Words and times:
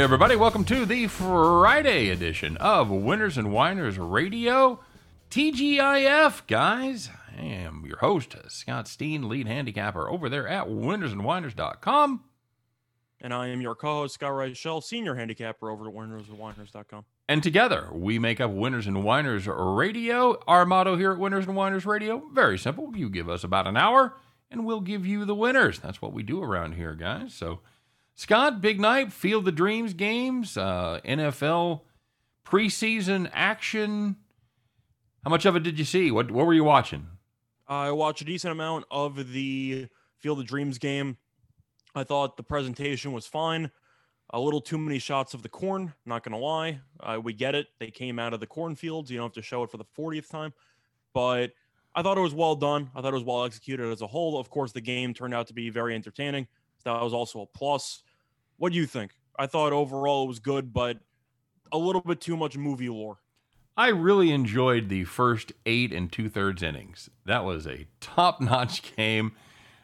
Hey, 0.00 0.04
everybody, 0.04 0.34
welcome 0.34 0.64
to 0.64 0.86
the 0.86 1.08
Friday 1.08 2.08
edition 2.08 2.56
of 2.56 2.88
Winners 2.88 3.36
and 3.36 3.52
Whiners 3.52 3.98
Radio. 3.98 4.80
TGIF, 5.30 6.46
guys. 6.46 7.10
I 7.36 7.42
am 7.42 7.84
your 7.84 7.98
host, 7.98 8.34
Scott 8.48 8.88
Steen, 8.88 9.28
lead 9.28 9.46
handicapper 9.46 10.08
over 10.08 10.30
there 10.30 10.48
at 10.48 10.68
winnersandwhiners.com. 10.68 12.24
And 13.20 13.34
I 13.34 13.48
am 13.48 13.60
your 13.60 13.74
co-host, 13.74 14.14
Scott 14.14 14.32
Reichel, 14.32 14.82
senior 14.82 15.16
handicapper 15.16 15.68
over 15.68 15.86
at 15.90 15.94
winnersandwhiners.com. 15.94 17.04
And 17.28 17.42
together, 17.42 17.90
we 17.92 18.18
make 18.18 18.40
up 18.40 18.52
Winners 18.52 18.86
and 18.86 19.04
Whiners 19.04 19.46
Radio. 19.46 20.40
Our 20.48 20.64
motto 20.64 20.96
here 20.96 21.12
at 21.12 21.18
Winners 21.18 21.46
and 21.46 21.54
Whiners 21.54 21.84
Radio, 21.84 22.22
very 22.32 22.56
simple. 22.56 22.96
You 22.96 23.10
give 23.10 23.28
us 23.28 23.44
about 23.44 23.66
an 23.66 23.76
hour, 23.76 24.14
and 24.50 24.64
we'll 24.64 24.80
give 24.80 25.04
you 25.04 25.26
the 25.26 25.34
winners. 25.34 25.78
That's 25.78 26.00
what 26.00 26.14
we 26.14 26.22
do 26.22 26.42
around 26.42 26.76
here, 26.76 26.94
guys. 26.94 27.34
So, 27.34 27.60
Scott, 28.20 28.60
big 28.60 28.78
night, 28.78 29.14
Field 29.14 29.46
the 29.46 29.50
Dreams 29.50 29.94
games, 29.94 30.58
uh, 30.58 31.00
NFL 31.06 31.80
preseason 32.44 33.30
action. 33.32 34.16
How 35.24 35.30
much 35.30 35.46
of 35.46 35.56
it 35.56 35.62
did 35.62 35.78
you 35.78 35.86
see? 35.86 36.10
What 36.10 36.30
what 36.30 36.44
were 36.44 36.52
you 36.52 36.62
watching? 36.62 37.06
I 37.66 37.90
watched 37.92 38.20
a 38.20 38.26
decent 38.26 38.52
amount 38.52 38.84
of 38.90 39.32
the 39.32 39.88
Field 40.18 40.38
of 40.38 40.46
Dreams 40.46 40.76
game. 40.76 41.16
I 41.94 42.04
thought 42.04 42.36
the 42.36 42.42
presentation 42.42 43.12
was 43.12 43.26
fine. 43.26 43.70
A 44.34 44.38
little 44.38 44.60
too 44.60 44.76
many 44.76 44.98
shots 44.98 45.32
of 45.32 45.42
the 45.42 45.48
corn, 45.48 45.94
not 46.04 46.22
going 46.22 46.38
to 46.38 46.44
lie. 46.44 46.80
Uh, 47.00 47.18
we 47.24 47.32
get 47.32 47.54
it. 47.54 47.68
They 47.78 47.90
came 47.90 48.18
out 48.18 48.34
of 48.34 48.40
the 48.40 48.46
cornfields. 48.46 49.10
You 49.10 49.16
don't 49.16 49.28
have 49.28 49.32
to 49.32 49.42
show 49.42 49.62
it 49.62 49.70
for 49.70 49.78
the 49.78 49.86
40th 49.98 50.28
time. 50.28 50.52
But 51.14 51.52
I 51.94 52.02
thought 52.02 52.18
it 52.18 52.20
was 52.20 52.34
well 52.34 52.54
done. 52.54 52.90
I 52.94 53.00
thought 53.00 53.14
it 53.14 53.16
was 53.16 53.24
well 53.24 53.44
executed 53.44 53.90
as 53.90 54.02
a 54.02 54.06
whole. 54.06 54.38
Of 54.38 54.50
course, 54.50 54.72
the 54.72 54.82
game 54.82 55.14
turned 55.14 55.32
out 55.32 55.46
to 55.46 55.54
be 55.54 55.70
very 55.70 55.94
entertaining. 55.94 56.48
That 56.84 57.00
was 57.02 57.14
also 57.14 57.40
a 57.40 57.46
plus. 57.46 58.02
What 58.60 58.72
do 58.72 58.78
you 58.78 58.84
think? 58.84 59.12
I 59.38 59.46
thought 59.46 59.72
overall 59.72 60.24
it 60.24 60.28
was 60.28 60.38
good, 60.38 60.70
but 60.70 60.98
a 61.72 61.78
little 61.78 62.02
bit 62.02 62.20
too 62.20 62.36
much 62.36 62.58
movie 62.58 62.90
lore. 62.90 63.16
I 63.74 63.88
really 63.88 64.32
enjoyed 64.32 64.90
the 64.90 65.04
first 65.04 65.54
eight 65.64 65.94
and 65.94 66.12
two 66.12 66.28
thirds 66.28 66.62
innings. 66.62 67.08
That 67.24 67.46
was 67.46 67.66
a 67.66 67.86
top 68.02 68.38
notch 68.38 68.82
game. 68.96 69.32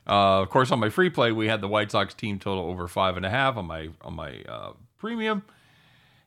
Uh, 0.06 0.42
of 0.42 0.50
course, 0.50 0.70
on 0.70 0.78
my 0.78 0.91
free 0.91 1.08
play, 1.08 1.33
we 1.33 1.48
had 1.48 1.62
the 1.62 1.68
White 1.68 1.91
Sox 1.91 2.12
team 2.12 2.38
total 2.38 2.64
over 2.64 2.86
five 2.86 3.16
and 3.16 3.24
a 3.24 3.30
half. 3.30 3.56
On 3.56 3.64
my 3.64 3.88
on 4.02 4.14
my 4.14 4.42
uh, 4.42 4.72
premium, 4.98 5.42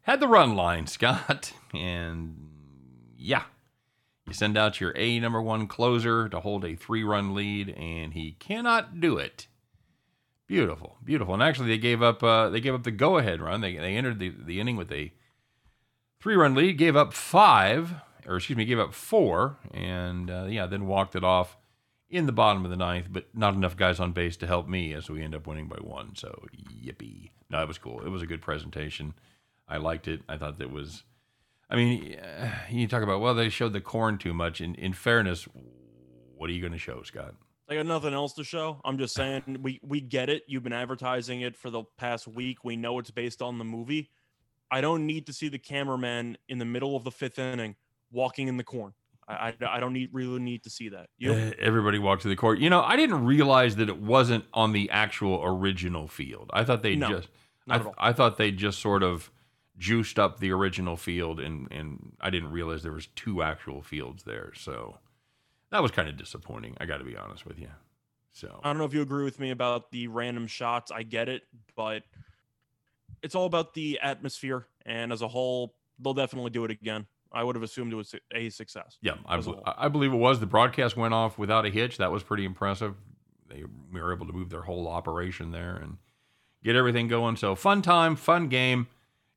had 0.01 0.19
the 0.19 0.27
run 0.27 0.55
line, 0.55 0.87
Scott, 0.87 1.53
and 1.75 2.49
yeah, 3.15 3.43
you 4.25 4.33
send 4.33 4.57
out 4.57 4.81
your 4.81 4.93
A 4.95 5.19
number 5.19 5.39
one 5.39 5.67
closer 5.67 6.27
to 6.27 6.39
hold 6.39 6.65
a 6.65 6.73
three 6.73 7.03
run 7.03 7.35
lead, 7.35 7.69
and 7.77 8.15
he 8.15 8.31
cannot 8.39 8.99
do 8.99 9.19
it. 9.19 9.45
Beautiful, 10.49 10.97
beautiful. 11.05 11.35
And 11.35 11.43
actually, 11.43 11.67
they 11.67 11.77
gave 11.77 12.01
up 12.01 12.23
uh, 12.23 12.49
they 12.49 12.59
gave 12.59 12.73
up 12.73 12.81
the 12.81 12.89
go 12.89 13.19
ahead 13.19 13.39
run. 13.39 13.61
They 13.61 13.75
they 13.75 13.95
entered 13.95 14.17
the, 14.17 14.33
the 14.35 14.59
inning 14.59 14.77
with 14.77 14.91
a 14.91 15.13
three 16.19 16.35
run 16.35 16.55
lead, 16.55 16.75
gave 16.79 16.95
up 16.95 17.13
five, 17.13 17.93
or 18.25 18.37
excuse 18.37 18.57
me, 18.57 18.65
gave 18.65 18.79
up 18.79 18.95
four, 18.95 19.57
and 19.71 20.31
uh, 20.31 20.47
yeah, 20.49 20.65
then 20.65 20.87
walked 20.87 21.15
it 21.15 21.23
off 21.23 21.55
in 22.09 22.25
the 22.25 22.31
bottom 22.31 22.65
of 22.65 22.71
the 22.71 22.77
ninth, 22.77 23.09
but 23.11 23.27
not 23.31 23.53
enough 23.53 23.77
guys 23.77 23.99
on 23.99 24.11
base 24.11 24.35
to 24.37 24.47
help 24.47 24.67
me 24.67 24.91
as 24.91 25.07
we 25.07 25.21
end 25.21 25.35
up 25.35 25.45
winning 25.45 25.67
by 25.67 25.77
one. 25.77 26.15
So 26.15 26.43
yippee! 26.83 27.29
No, 27.51 27.61
it 27.61 27.67
was 27.67 27.77
cool. 27.77 28.03
It 28.03 28.09
was 28.09 28.23
a 28.23 28.27
good 28.27 28.41
presentation. 28.41 29.13
I 29.67 29.77
liked 29.77 30.07
it. 30.07 30.23
I 30.27 30.37
thought 30.37 30.57
that 30.57 30.71
was. 30.71 31.03
I 31.69 31.75
mean, 31.75 32.17
you 32.71 32.87
talk 32.87 33.03
about 33.03 33.21
well, 33.21 33.35
they 33.35 33.49
showed 33.49 33.73
the 33.73 33.81
corn 33.81 34.17
too 34.17 34.33
much. 34.33 34.61
In 34.61 34.73
in 34.73 34.93
fairness, 34.93 35.47
what 36.35 36.49
are 36.49 36.53
you 36.53 36.61
going 36.61 36.73
to 36.73 36.79
show, 36.79 37.03
Scott? 37.03 37.35
I 37.69 37.75
got 37.75 37.85
nothing 37.85 38.13
else 38.13 38.33
to 38.33 38.43
show. 38.43 38.81
I'm 38.83 38.97
just 38.97 39.13
saying 39.13 39.59
we 39.61 39.79
we 39.83 40.01
get 40.01 40.29
it. 40.29 40.43
You've 40.47 40.63
been 40.63 40.73
advertising 40.73 41.41
it 41.41 41.55
for 41.55 41.69
the 41.69 41.83
past 41.97 42.27
week. 42.27 42.63
We 42.63 42.75
know 42.75 42.97
it's 42.97 43.11
based 43.11 43.41
on 43.41 43.59
the 43.59 43.63
movie. 43.63 44.09
I 44.71 44.81
don't 44.81 45.05
need 45.05 45.27
to 45.27 45.33
see 45.33 45.49
the 45.49 45.59
cameraman 45.59 46.37
in 46.47 46.57
the 46.57 46.65
middle 46.65 46.95
of 46.95 47.03
the 47.03 47.11
fifth 47.11 47.37
inning 47.37 47.75
walking 48.11 48.47
in 48.47 48.57
the 48.57 48.63
corn. 48.63 48.93
I, 49.27 49.53
I, 49.61 49.77
I 49.77 49.79
don't 49.79 49.93
need 49.93 50.09
really 50.11 50.39
need 50.39 50.63
to 50.63 50.69
see 50.71 50.89
that. 50.89 51.09
You 51.19 51.33
Uh, 51.33 51.51
everybody 51.59 51.99
walked 51.99 52.23
to 52.23 52.27
the 52.27 52.35
court. 52.35 52.57
You 52.57 52.71
know, 52.71 52.81
I 52.81 52.95
didn't 52.95 53.23
realize 53.25 53.75
that 53.75 53.87
it 53.87 54.01
wasn't 54.01 54.45
on 54.53 54.71
the 54.71 54.89
actual 54.89 55.41
original 55.43 56.07
field. 56.07 56.49
I 56.51 56.63
thought 56.63 56.81
they 56.81 56.95
No, 56.95 57.09
just, 57.09 57.29
I, 57.67 57.77
not 57.77 57.81
at 57.81 57.85
all. 57.85 57.95
I 57.99 58.13
thought 58.13 58.37
they 58.37 58.51
just 58.51 58.79
sort 58.79 59.03
of 59.03 59.31
juiced 59.77 60.17
up 60.17 60.39
the 60.39 60.51
original 60.51 60.97
field, 60.97 61.39
and 61.39 61.67
and 61.71 62.13
I 62.19 62.31
didn't 62.31 62.51
realize 62.51 62.81
there 62.81 62.91
was 62.91 63.07
two 63.15 63.43
actual 63.43 63.83
fields 63.83 64.23
there. 64.23 64.53
So 64.55 64.97
that 65.71 65.81
was 65.81 65.91
kind 65.91 66.09
of 66.09 66.17
disappointing. 66.17 66.75
I 66.79 66.85
got 66.85 66.97
to 66.97 67.03
be 67.03 67.15
honest 67.15 67.45
with 67.45 67.59
you. 67.59 67.69
So 68.31 68.59
I 68.63 68.69
don't 68.69 68.77
know 68.77 68.85
if 68.85 68.93
you 68.93 69.01
agree 69.01 69.23
with 69.23 69.39
me 69.39 69.51
about 69.51 69.91
the 69.91 70.07
random 70.07 70.47
shots. 70.47 70.91
I 70.91 71.03
get 71.03 71.29
it, 71.29 71.43
but 71.75 72.03
it's 73.21 73.35
all 73.35 73.45
about 73.45 73.73
the 73.73 73.99
atmosphere. 74.01 74.67
And 74.85 75.11
as 75.11 75.21
a 75.21 75.27
whole, 75.27 75.75
they'll 75.99 76.13
definitely 76.13 76.51
do 76.51 76.63
it 76.65 76.71
again. 76.71 77.05
I 77.31 77.43
would 77.43 77.55
have 77.55 77.63
assumed 77.63 77.93
it 77.93 77.95
was 77.95 78.15
a 78.33 78.49
success. 78.49 78.97
yeah, 79.01 79.15
I, 79.25 79.37
as 79.37 79.45
a 79.45 79.51
bel- 79.51 79.63
whole. 79.65 79.73
I 79.77 79.87
believe 79.87 80.11
it 80.13 80.17
was. 80.17 80.39
The 80.39 80.47
broadcast 80.47 80.97
went 80.97 81.13
off 81.13 81.37
without 81.37 81.65
a 81.65 81.69
hitch. 81.69 81.97
That 81.97 82.11
was 82.11 82.23
pretty 82.23 82.45
impressive. 82.45 82.95
They 83.47 83.63
were 83.91 84.13
able 84.13 84.25
to 84.27 84.33
move 84.33 84.49
their 84.49 84.61
whole 84.61 84.87
operation 84.87 85.51
there 85.51 85.75
and 85.75 85.97
get 86.63 86.75
everything 86.75 87.07
going. 87.07 87.35
So 87.35 87.55
fun 87.55 87.81
time, 87.81 88.15
fun 88.15 88.47
game. 88.47 88.87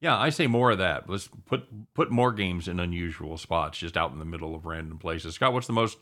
Yeah, 0.01 0.19
I 0.19 0.31
say 0.31 0.47
more 0.47 0.71
of 0.71 0.79
that. 0.79 1.09
Let's 1.09 1.29
put 1.47 1.95
put 1.95 2.11
more 2.11 2.33
games 2.33 2.67
in 2.67 2.81
unusual 2.81 3.39
spots, 3.39 3.79
just 3.79 3.97
out 3.97 4.13
in 4.13 4.19
the 4.19 4.25
middle 4.25 4.55
of 4.55 4.67
random 4.67 4.99
places. 4.99 5.35
Scott, 5.35 5.53
what's 5.53 5.67
the 5.67 5.73
most 5.73 5.99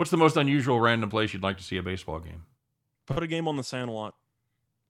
what's 0.00 0.10
the 0.10 0.16
most 0.16 0.38
unusual 0.38 0.80
random 0.80 1.10
place 1.10 1.34
you'd 1.34 1.42
like 1.42 1.58
to 1.58 1.62
see 1.62 1.76
a 1.76 1.82
baseball 1.82 2.20
game? 2.20 2.44
Put 3.04 3.22
a 3.22 3.26
game 3.26 3.46
on 3.46 3.56
the 3.56 3.62
sand 3.62 3.90
lot. 3.90 4.14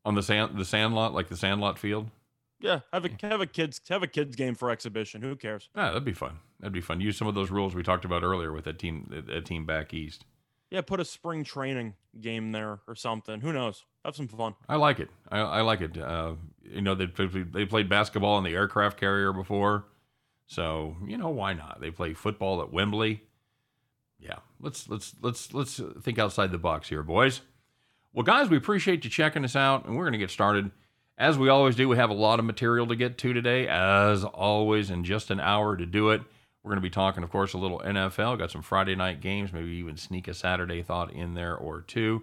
On 0.05 0.15
the 0.15 0.23
sand 0.23 0.57
the 0.57 0.65
sandlot, 0.65 1.13
like 1.13 1.29
the 1.29 1.37
sandlot 1.37 1.81
field? 1.81 2.11
Yeah, 2.61 2.81
have 2.93 3.05
a 3.05 3.11
have 3.23 3.41
a 3.41 3.47
kids 3.47 3.81
have 3.89 4.05
a 4.05 4.07
kids 4.07 4.37
game 4.37 4.55
for 4.55 4.71
exhibition. 4.71 5.21
Who 5.21 5.35
cares? 5.35 5.69
Yeah, 5.75 5.89
that'd 5.89 6.05
be 6.05 6.13
fun. 6.13 6.39
That'd 6.61 6.73
be 6.73 6.81
fun. 6.81 7.01
Use 7.01 7.17
some 7.17 7.27
of 7.27 7.35
those 7.35 7.51
rules 7.51 7.75
we 7.75 7.83
talked 7.83 8.05
about 8.05 8.23
earlier 8.23 8.53
with 8.53 8.65
that 8.67 8.79
team 8.79 9.11
that 9.27 9.45
team 9.45 9.67
back 9.67 9.93
east. 9.93 10.27
Yeah, 10.71 10.83
put 10.83 11.01
a 11.01 11.05
spring 11.05 11.43
training 11.43 11.95
game 12.21 12.53
there 12.53 12.79
or 12.87 12.95
something. 12.95 13.41
Who 13.41 13.53
knows? 13.53 13.85
Have 14.05 14.15
some 14.15 14.29
fun. 14.29 14.55
I 14.69 14.77
like 14.77 15.01
it. 15.01 15.11
I, 15.29 15.41
I 15.41 15.61
like 15.63 15.81
it. 15.81 15.99
Uh, 15.99 16.35
you 16.63 16.83
know, 16.83 16.95
they 16.95 17.07
they 17.07 17.67
played 17.67 17.89
basketball 17.89 18.35
on 18.35 18.45
the 18.45 18.55
aircraft 18.55 19.01
carrier 19.01 19.33
before, 19.33 19.87
so 20.47 20.95
you 21.05 21.19
know 21.19 21.31
why 21.31 21.53
not? 21.53 21.81
They 21.81 21.91
play 21.91 22.15
football 22.15 22.63
at 22.63 22.73
Wembley. 22.73 23.23
Yeah, 24.21 24.39
let's 24.61 24.89
let's 24.89 25.15
let's 25.23 25.53
let's 25.55 25.81
think 26.03 26.19
outside 26.19 26.53
the 26.53 26.59
box 26.59 26.89
here, 26.89 27.03
boys. 27.03 27.41
Well, 28.13 28.25
guys, 28.25 28.49
we 28.49 28.57
appreciate 28.57 29.05
you 29.05 29.11
checking 29.11 29.45
us 29.45 29.57
out, 29.57 29.87
and 29.87 29.97
we're 29.97 30.05
going 30.05 30.13
to 30.13 30.19
get 30.19 30.31
started. 30.31 30.71
As 31.17 31.39
we 31.39 31.49
always 31.49 31.77
do, 31.77 31.89
we 31.89 31.97
have 31.97 32.11
a 32.11 32.15
lot 32.15 32.39
of 32.39 32.45
material 32.45 32.87
to 32.89 32.97
get 32.97 33.19
to 33.19 33.33
today. 33.33 33.69
As 33.69 34.25
always, 34.25 34.91
in 34.91 35.05
just 35.05 35.31
an 35.31 35.39
hour 35.39 35.77
to 35.77 35.87
do 35.87 36.11
it, 36.11 36.23
we're 36.63 36.71
going 36.71 36.83
to 36.83 36.87
be 36.87 36.91
talking, 36.91 37.23
of 37.23 37.31
course, 37.31 37.53
a 37.53 37.59
little 37.59 37.81
NFL. 37.81 38.39
Got 38.39 38.51
some 38.51 38.63
Friday 38.63 38.95
night 38.95 39.21
games, 39.21 39.53
maybe 39.53 39.71
even 39.73 39.97
sneak 39.97 40.29
a 40.29 40.35
Saturday 40.35 40.83
thought 40.83 41.13
in 41.13 41.35
there 41.35 41.57
or 41.57 41.83
two. 41.83 42.23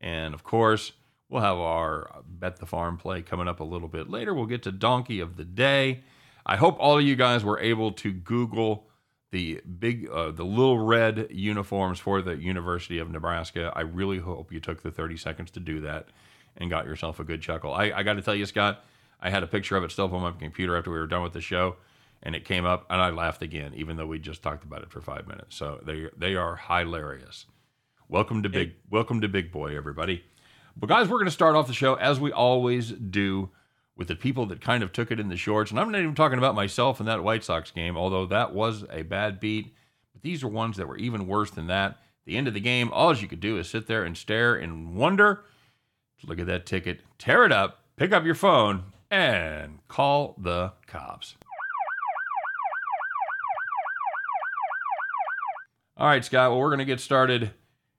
And 0.00 0.34
of 0.34 0.44
course, 0.44 0.92
we'll 1.28 1.42
have 1.42 1.58
our 1.58 2.22
Bet 2.26 2.56
the 2.56 2.66
Farm 2.66 2.96
play 2.96 3.22
coming 3.22 3.48
up 3.48 3.60
a 3.60 3.64
little 3.64 3.88
bit 3.88 4.08
later. 4.08 4.32
We'll 4.32 4.46
get 4.46 4.62
to 4.64 4.72
Donkey 4.72 5.20
of 5.20 5.36
the 5.36 5.44
Day. 5.44 6.02
I 6.46 6.56
hope 6.56 6.76
all 6.78 6.98
of 6.98 7.04
you 7.04 7.16
guys 7.16 7.44
were 7.44 7.60
able 7.60 7.92
to 7.92 8.12
Google 8.12 8.87
the 9.30 9.60
big, 9.78 10.08
uh, 10.08 10.30
the 10.30 10.44
little 10.44 10.78
red 10.78 11.28
uniforms 11.30 11.98
for 11.98 12.22
the 12.22 12.36
University 12.36 12.98
of 12.98 13.10
Nebraska. 13.10 13.72
I 13.76 13.82
really 13.82 14.18
hope 14.18 14.52
you 14.52 14.60
took 14.60 14.82
the 14.82 14.90
30 14.90 15.16
seconds 15.16 15.50
to 15.52 15.60
do 15.60 15.80
that 15.82 16.08
and 16.56 16.70
got 16.70 16.86
yourself 16.86 17.20
a 17.20 17.24
good 17.24 17.42
chuckle. 17.42 17.72
I, 17.72 17.92
I 17.94 18.02
got 18.02 18.14
to 18.14 18.22
tell 18.22 18.34
you, 18.34 18.46
Scott, 18.46 18.84
I 19.20 19.30
had 19.30 19.42
a 19.42 19.46
picture 19.46 19.76
of 19.76 19.84
it 19.84 19.90
still 19.90 20.12
on 20.14 20.22
my 20.22 20.32
computer 20.32 20.76
after 20.76 20.90
we 20.90 20.98
were 20.98 21.06
done 21.06 21.22
with 21.22 21.32
the 21.32 21.40
show, 21.40 21.76
and 22.22 22.34
it 22.34 22.44
came 22.44 22.64
up, 22.64 22.86
and 22.88 23.00
I 23.00 23.10
laughed 23.10 23.42
again, 23.42 23.72
even 23.74 23.96
though 23.96 24.06
we 24.06 24.18
just 24.18 24.42
talked 24.42 24.64
about 24.64 24.82
it 24.82 24.90
for 24.90 25.00
five 25.00 25.26
minutes. 25.26 25.56
So 25.56 25.80
they 25.84 26.08
they 26.16 26.34
are 26.34 26.56
hilarious. 26.56 27.46
Welcome 28.08 28.42
to 28.44 28.48
big 28.48 28.74
welcome 28.90 29.20
to 29.20 29.28
Big 29.28 29.52
Boy, 29.52 29.76
everybody. 29.76 30.24
But 30.76 30.88
guys, 30.88 31.08
we're 31.08 31.18
going 31.18 31.26
to 31.26 31.32
start 31.32 31.56
off 31.56 31.66
the 31.66 31.74
show 31.74 31.94
as 31.94 32.20
we 32.20 32.32
always 32.32 32.92
do 32.92 33.50
with 33.98 34.08
the 34.08 34.16
people 34.16 34.46
that 34.46 34.60
kind 34.60 34.82
of 34.82 34.92
took 34.92 35.10
it 35.10 35.18
in 35.18 35.28
the 35.28 35.36
shorts. 35.36 35.70
And 35.70 35.78
I'm 35.78 35.90
not 35.90 36.00
even 36.00 36.14
talking 36.14 36.38
about 36.38 36.54
myself 36.54 37.00
in 37.00 37.06
that 37.06 37.24
White 37.24 37.42
Sox 37.42 37.72
game, 37.72 37.96
although 37.96 38.24
that 38.26 38.54
was 38.54 38.84
a 38.90 39.02
bad 39.02 39.40
beat. 39.40 39.74
But 40.12 40.22
these 40.22 40.44
are 40.44 40.48
ones 40.48 40.76
that 40.76 40.86
were 40.86 40.96
even 40.96 41.26
worse 41.26 41.50
than 41.50 41.66
that. 41.66 41.90
At 41.90 41.98
the 42.24 42.36
end 42.36 42.46
of 42.46 42.54
the 42.54 42.60
game, 42.60 42.90
all 42.92 43.14
you 43.14 43.26
could 43.26 43.40
do 43.40 43.58
is 43.58 43.68
sit 43.68 43.88
there 43.88 44.04
and 44.04 44.16
stare 44.16 44.54
and 44.54 44.94
wonder. 44.94 45.44
Look 46.24 46.38
at 46.38 46.46
that 46.46 46.64
ticket, 46.64 47.00
tear 47.18 47.44
it 47.44 47.52
up, 47.52 47.80
pick 47.96 48.12
up 48.12 48.24
your 48.24 48.34
phone, 48.36 48.84
and 49.10 49.80
call 49.88 50.36
the 50.38 50.72
cops. 50.86 51.34
All 55.96 56.06
right, 56.06 56.24
Scott. 56.24 56.52
Well, 56.52 56.60
we're 56.60 56.68
going 56.68 56.78
to 56.78 56.84
get 56.84 57.00
started 57.00 57.50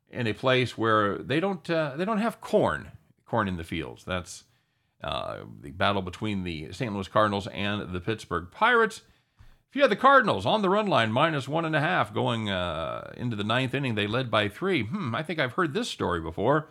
in 0.10 0.28
a 0.28 0.34
place 0.34 0.78
where 0.78 1.18
they 1.18 1.42
don't 1.42 1.70
uh, 1.70 1.94
they 1.98 2.06
don't 2.06 2.20
have 2.20 2.40
corn 2.40 2.92
corn 3.26 3.50
in 3.50 3.58
the 3.58 3.64
fields. 3.66 4.06
That's 4.06 4.46
uh, 5.04 5.40
the 5.62 5.72
battle 5.72 6.02
between 6.02 6.44
the 6.44 6.72
St. 6.72 6.94
Louis 6.94 7.08
Cardinals 7.08 7.48
and 7.48 7.94
the 7.94 8.00
Pittsburgh 8.00 8.48
Pirates. 8.52 9.02
If 9.70 9.76
you 9.76 9.84
had 9.84 9.92
the 9.92 9.96
Cardinals 9.96 10.46
on 10.46 10.62
the 10.62 10.70
run 10.70 10.88
line, 10.88 11.12
minus 11.12 11.48
one 11.48 11.64
and 11.64 11.76
a 11.76 11.80
half, 11.80 12.14
going 12.14 12.50
uh, 12.50 13.14
into 13.16 13.36
the 13.36 13.44
ninth 13.44 13.74
inning, 13.74 13.96
they 13.96 14.08
led 14.08 14.32
by 14.32 14.50
three. 14.50 14.84
Hmm, 14.84 15.14
I 15.14 15.22
think 15.22 15.40
I've 15.40 15.54
heard 15.54 15.74
this 15.74 15.88
story 15.88 16.20
before. 16.20 16.70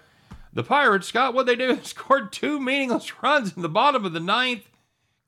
The 0.53 0.65
Pirates, 0.65 1.07
Scott, 1.07 1.35
what 1.35 1.47
they 1.47 1.55
do? 1.57 1.79
Scored 1.83 2.33
two 2.33 2.59
meaningless 2.59 3.23
runs 3.23 3.57
in 3.57 3.63
the 3.63 3.69
bottom 3.69 4.05
of 4.05 4.13
the 4.13 4.21
ninth. 4.21 4.69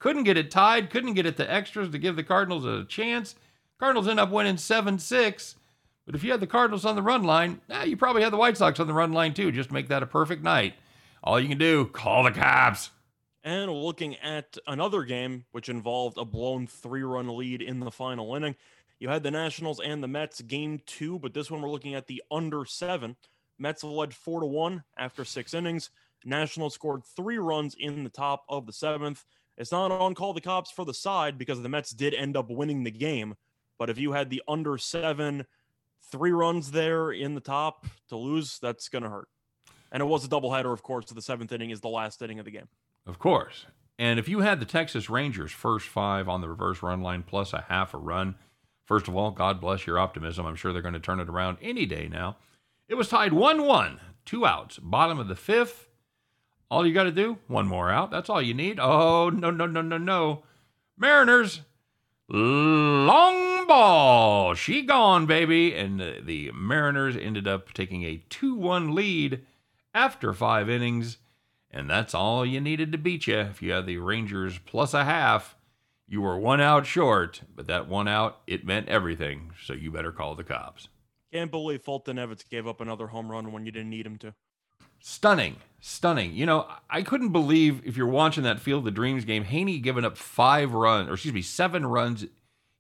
Couldn't 0.00 0.24
get 0.24 0.36
it 0.36 0.50
tied, 0.50 0.90
couldn't 0.90 1.14
get 1.14 1.26
it 1.26 1.36
to 1.36 1.52
extras 1.52 1.90
to 1.90 1.98
give 1.98 2.16
the 2.16 2.24
Cardinals 2.24 2.64
a 2.64 2.84
chance. 2.84 3.36
Cardinals 3.78 4.08
end 4.08 4.18
up 4.18 4.30
winning 4.30 4.56
7 4.56 4.98
6. 4.98 5.56
But 6.06 6.14
if 6.14 6.24
you 6.24 6.32
had 6.32 6.40
the 6.40 6.46
Cardinals 6.46 6.84
on 6.84 6.96
the 6.96 7.02
run 7.02 7.22
line, 7.22 7.60
eh, 7.70 7.84
you 7.84 7.96
probably 7.96 8.22
had 8.22 8.32
the 8.32 8.36
White 8.38 8.56
Sox 8.56 8.80
on 8.80 8.88
the 8.88 8.92
run 8.92 9.12
line 9.12 9.32
too. 9.32 9.52
Just 9.52 9.70
make 9.70 9.88
that 9.88 10.02
a 10.02 10.06
perfect 10.06 10.42
night. 10.42 10.74
All 11.22 11.38
you 11.38 11.48
can 11.48 11.58
do, 11.58 11.86
call 11.86 12.24
the 12.24 12.30
cops. 12.30 12.90
And 13.42 13.70
looking 13.70 14.16
at 14.16 14.58
another 14.66 15.04
game, 15.04 15.44
which 15.52 15.68
involved 15.68 16.18
a 16.18 16.24
blown 16.24 16.66
three 16.66 17.02
run 17.02 17.36
lead 17.36 17.62
in 17.62 17.80
the 17.80 17.90
final 17.90 18.34
inning, 18.34 18.56
you 18.98 19.08
had 19.08 19.22
the 19.22 19.30
Nationals 19.30 19.80
and 19.80 20.02
the 20.02 20.08
Mets 20.08 20.42
game 20.42 20.80
two, 20.86 21.18
but 21.18 21.32
this 21.32 21.50
one 21.50 21.62
we're 21.62 21.70
looking 21.70 21.94
at 21.94 22.06
the 22.06 22.22
under 22.30 22.64
seven. 22.64 23.16
Mets 23.58 23.82
led 23.82 24.14
four 24.14 24.40
to 24.40 24.46
one 24.46 24.84
after 24.96 25.24
six 25.24 25.54
innings. 25.54 25.90
Nationals 26.24 26.74
scored 26.74 27.02
three 27.04 27.38
runs 27.38 27.74
in 27.78 28.04
the 28.04 28.10
top 28.10 28.44
of 28.48 28.66
the 28.66 28.72
seventh. 28.72 29.24
It's 29.56 29.72
not 29.72 29.90
on 29.90 30.14
call 30.14 30.32
the 30.32 30.40
cops 30.40 30.70
for 30.70 30.84
the 30.84 30.94
side 30.94 31.38
because 31.38 31.62
the 31.62 31.68
Mets 31.68 31.90
did 31.90 32.14
end 32.14 32.36
up 32.36 32.50
winning 32.50 32.84
the 32.84 32.90
game. 32.90 33.34
But 33.78 33.90
if 33.90 33.98
you 33.98 34.12
had 34.12 34.28
the 34.28 34.42
under 34.46 34.76
seven, 34.76 35.46
three 36.10 36.32
runs 36.32 36.70
there 36.70 37.10
in 37.10 37.34
the 37.34 37.40
top 37.40 37.86
to 38.08 38.16
lose, 38.16 38.58
that's 38.58 38.88
going 38.88 39.04
to 39.04 39.10
hurt. 39.10 39.28
And 39.92 40.00
it 40.00 40.06
was 40.06 40.24
a 40.24 40.28
doubleheader, 40.28 40.72
of 40.72 40.82
course. 40.82 41.06
The 41.06 41.22
seventh 41.22 41.52
inning 41.52 41.70
is 41.70 41.80
the 41.80 41.88
last 41.88 42.22
inning 42.22 42.38
of 42.38 42.44
the 42.44 42.50
game. 42.50 42.68
Of 43.06 43.18
course. 43.18 43.66
And 43.98 44.18
if 44.18 44.28
you 44.28 44.40
had 44.40 44.60
the 44.60 44.66
Texas 44.66 45.10
Rangers 45.10 45.52
first 45.52 45.86
five 45.86 46.28
on 46.28 46.40
the 46.40 46.48
reverse 46.48 46.82
run 46.82 47.02
line 47.02 47.22
plus 47.22 47.52
a 47.52 47.64
half 47.68 47.92
a 47.92 47.98
run, 47.98 48.36
first 48.84 49.08
of 49.08 49.16
all, 49.16 49.30
God 49.30 49.60
bless 49.60 49.86
your 49.86 49.98
optimism. 49.98 50.46
I'm 50.46 50.56
sure 50.56 50.72
they're 50.72 50.80
going 50.80 50.94
to 50.94 51.00
turn 51.00 51.20
it 51.20 51.28
around 51.28 51.58
any 51.60 51.86
day 51.86 52.08
now. 52.10 52.36
It 52.88 52.94
was 52.94 53.08
tied 53.08 53.32
1 53.32 53.66
1, 53.66 54.00
two 54.24 54.46
outs, 54.46 54.78
bottom 54.78 55.18
of 55.18 55.28
the 55.28 55.36
fifth. 55.36 55.88
All 56.70 56.86
you 56.86 56.94
got 56.94 57.04
to 57.04 57.12
do, 57.12 57.38
one 57.46 57.66
more 57.66 57.90
out. 57.90 58.10
That's 58.10 58.30
all 58.30 58.40
you 58.40 58.54
need. 58.54 58.78
Oh, 58.80 59.28
no, 59.28 59.50
no, 59.50 59.66
no, 59.66 59.82
no, 59.82 59.98
no. 59.98 60.44
Mariners, 60.96 61.60
long 62.28 63.66
ball. 63.66 64.54
She 64.54 64.82
gone, 64.82 65.26
baby. 65.26 65.74
And 65.74 66.00
the, 66.00 66.20
the 66.24 66.52
Mariners 66.52 67.16
ended 67.16 67.46
up 67.46 67.72
taking 67.72 68.04
a 68.04 68.22
2 68.30 68.54
1 68.54 68.94
lead 68.94 69.44
after 69.94 70.32
five 70.32 70.68
innings. 70.68 71.18
And 71.70 71.88
that's 71.88 72.14
all 72.14 72.44
you 72.44 72.60
needed 72.60 72.90
to 72.92 72.98
beat 72.98 73.26
you. 73.26 73.38
If 73.38 73.62
you 73.62 73.72
had 73.72 73.86
the 73.86 73.98
Rangers 73.98 74.58
plus 74.58 74.92
a 74.92 75.04
half, 75.04 75.56
you 76.08 76.20
were 76.20 76.36
one 76.36 76.60
out 76.60 76.84
short, 76.86 77.42
but 77.54 77.68
that 77.68 77.88
one 77.88 78.08
out, 78.08 78.40
it 78.46 78.66
meant 78.66 78.88
everything. 78.88 79.52
So 79.64 79.72
you 79.72 79.92
better 79.92 80.10
call 80.10 80.34
the 80.34 80.42
cops. 80.42 80.88
Can't 81.32 81.50
believe 81.50 81.82
Fulton 81.82 82.18
Evans 82.18 82.42
gave 82.42 82.66
up 82.66 82.80
another 82.80 83.06
home 83.06 83.30
run 83.30 83.52
when 83.52 83.64
you 83.64 83.70
didn't 83.70 83.90
need 83.90 84.06
him 84.06 84.18
to. 84.18 84.34
Stunning, 84.98 85.56
stunning. 85.80 86.34
You 86.34 86.44
know, 86.44 86.66
I 86.90 87.02
couldn't 87.02 87.30
believe 87.30 87.86
if 87.86 87.96
you're 87.96 88.08
watching 88.08 88.42
that 88.42 88.58
Field 88.58 88.86
of 88.88 88.94
Dreams 88.94 89.24
game, 89.24 89.44
Heaney 89.44 89.80
giving 89.80 90.04
up 90.04 90.16
five 90.16 90.72
runs, 90.72 91.08
or 91.08 91.14
excuse 91.14 91.32
me, 91.32 91.42
seven 91.42 91.86
runs. 91.86 92.26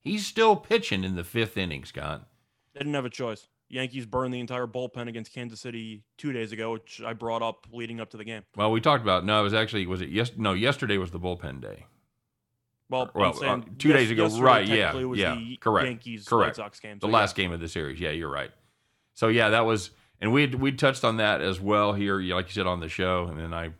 He's 0.00 0.26
still 0.26 0.56
pitching 0.56 1.04
in 1.04 1.14
the 1.14 1.24
fifth 1.24 1.56
inning, 1.56 1.84
Scott. 1.84 2.28
They 2.74 2.80
didn't 2.80 2.94
have 2.94 3.04
a 3.04 3.10
choice. 3.10 3.46
Yankees 3.70 4.04
burned 4.04 4.34
the 4.34 4.40
entire 4.40 4.66
bullpen 4.66 5.08
against 5.08 5.32
Kansas 5.32 5.60
City 5.60 6.02
two 6.18 6.32
days 6.32 6.50
ago, 6.52 6.72
which 6.72 7.00
I 7.04 7.12
brought 7.12 7.40
up 7.40 7.66
leading 7.72 8.00
up 8.00 8.10
to 8.10 8.16
the 8.16 8.24
game. 8.24 8.42
Well, 8.56 8.72
we 8.72 8.80
talked 8.80 9.02
about 9.02 9.24
no, 9.24 9.40
it 9.40 9.44
was 9.44 9.54
actually 9.54 9.86
was 9.86 10.00
it 10.02 10.10
yes 10.10 10.32
no 10.36 10.52
yesterday 10.52 10.98
was 10.98 11.12
the 11.12 11.20
bullpen 11.20 11.60
day. 11.60 11.86
Well, 12.90 13.08
well 13.14 13.44
uh, 13.44 13.60
two 13.78 13.90
yes, 13.90 13.98
days 13.98 14.10
ago, 14.10 14.28
right? 14.40 14.66
Yeah, 14.66 14.98
yeah, 15.14 15.36
correct. 15.60 15.86
Yankees 15.86 16.26
correct. 16.26 16.58
White 16.58 16.64
Sox 16.64 16.80
game, 16.80 16.98
so 17.00 17.06
the 17.06 17.12
last 17.12 17.36
game 17.36 17.52
of 17.52 17.60
the 17.60 17.68
series. 17.68 18.00
Yeah, 18.00 18.10
you're 18.10 18.30
right. 18.30 18.50
So 19.14 19.28
yeah, 19.28 19.50
that 19.50 19.64
was, 19.64 19.90
and 20.20 20.32
we 20.32 20.48
we 20.48 20.72
touched 20.72 21.04
on 21.04 21.18
that 21.18 21.40
as 21.40 21.60
well 21.60 21.92
here, 21.92 22.20
like 22.20 22.48
you 22.48 22.52
said 22.52 22.66
on 22.66 22.80
the 22.80 22.88
show, 22.88 23.26
and 23.26 23.38
then 23.38 23.54
I 23.54 23.70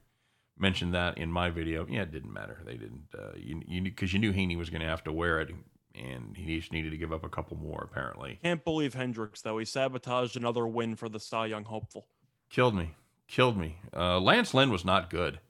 mentioned 0.57 0.95
that 0.95 1.19
in 1.19 1.33
my 1.33 1.51
video. 1.51 1.85
Yeah, 1.91 2.03
it 2.03 2.13
didn't 2.13 2.33
matter. 2.33 2.63
They 2.65 2.75
didn't. 2.75 3.09
Uh, 3.13 3.33
you 3.37 3.61
you 3.67 3.83
because 3.83 4.13
you 4.13 4.21
knew 4.21 4.33
Heaney 4.33 4.57
was 4.57 4.71
going 4.71 4.83
to 4.83 4.89
have 4.89 5.03
to 5.05 5.13
wear 5.13 5.41
it 5.41 5.51
and 5.95 6.37
he 6.37 6.59
just 6.59 6.73
needed 6.73 6.91
to 6.91 6.97
give 6.97 7.13
up 7.13 7.25
a 7.25 7.29
couple 7.29 7.57
more 7.57 7.89
apparently. 7.91 8.39
Can't 8.43 8.65
believe 8.65 8.95
Hendriks 8.95 9.43
though. 9.43 9.59
He 9.59 9.65
sabotaged 9.65 10.37
another 10.37 10.67
win 10.67 10.97
for 10.97 11.09
the 11.09 11.21
Cy 11.21 11.47
Young 11.47 11.65
hopeful. 11.65 12.07
Killed 12.49 12.75
me. 12.75 12.95
Killed 13.29 13.57
me. 13.57 13.77
Uh, 13.95 14.19
Lance 14.19 14.55
Lynn 14.55 14.71
was 14.71 14.85
not 14.85 15.11
good. 15.11 15.41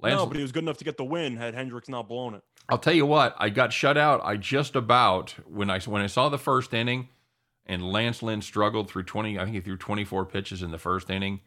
Lance, 0.00 0.18
no, 0.18 0.26
but 0.26 0.36
he 0.36 0.42
was 0.42 0.52
good 0.52 0.62
enough 0.62 0.78
to 0.78 0.84
get 0.84 0.96
the 0.96 1.04
win 1.04 1.36
had 1.36 1.54
Hendriks 1.54 1.88
not 1.88 2.08
blown 2.08 2.34
it. 2.34 2.42
I'll 2.68 2.78
tell 2.78 2.92
you 2.92 3.06
what, 3.06 3.34
I 3.38 3.48
got 3.48 3.72
shut 3.72 3.96
out. 3.96 4.20
I 4.24 4.36
just 4.36 4.76
about 4.76 5.30
when 5.46 5.70
I 5.70 5.80
when 5.80 6.02
I 6.02 6.06
saw 6.06 6.28
the 6.28 6.38
first 6.38 6.74
inning 6.74 7.08
and 7.64 7.82
Lance 7.82 8.22
Lynn 8.22 8.42
struggled 8.42 8.90
through 8.90 9.04
20 9.04 9.38
I 9.38 9.44
think 9.44 9.54
he 9.54 9.60
threw 9.60 9.76
24 9.76 10.26
pitches 10.26 10.62
in 10.62 10.70
the 10.70 10.78
first 10.78 11.10
inning 11.10 11.40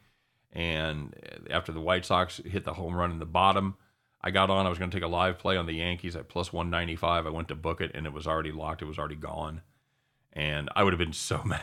and 0.52 1.16
after 1.50 1.72
the 1.72 1.82
White 1.82 2.06
Sox 2.06 2.42
hit 2.46 2.66
the 2.66 2.74
home 2.74 2.96
run 2.96 3.12
in 3.12 3.20
the 3.20 3.26
bottom, 3.26 3.76
I 4.22 4.32
got 4.32 4.50
on. 4.50 4.66
I 4.66 4.70
was 4.70 4.78
going 4.78 4.92
to 4.92 4.96
take 4.96 5.04
a 5.04 5.08
live 5.08 5.38
play 5.38 5.56
on 5.58 5.66
the 5.66 5.74
Yankees 5.74 6.16
at 6.16 6.28
plus 6.28 6.52
195. 6.52 7.26
I 7.26 7.30
went 7.30 7.48
to 7.50 7.56
book 7.56 7.82
it 7.82 7.92
and 7.94 8.06
it 8.06 8.14
was 8.14 8.28
already 8.28 8.52
locked. 8.52 8.82
It 8.82 8.86
was 8.86 9.00
already 9.00 9.16
gone. 9.16 9.62
And 10.34 10.70
I 10.76 10.84
would 10.84 10.94
have 10.94 11.00
been 11.00 11.14
so 11.14 11.42
mad 11.46 11.62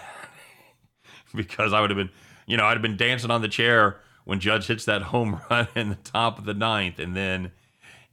because 1.34 1.72
I 1.72 1.80
would 1.80 1.90
have 1.90 1.96
been, 1.96 2.10
you 2.46 2.56
know, 2.56 2.64
I'd 2.64 2.72
have 2.72 2.82
been 2.82 2.96
dancing 2.96 3.30
on 3.30 3.42
the 3.42 3.48
chair 3.48 4.00
when 4.24 4.40
Judge 4.40 4.66
hits 4.66 4.84
that 4.86 5.02
home 5.02 5.40
run 5.50 5.68
in 5.74 5.90
the 5.90 5.96
top 5.96 6.38
of 6.38 6.44
the 6.44 6.54
ninth. 6.54 6.98
And 6.98 7.14
then, 7.14 7.52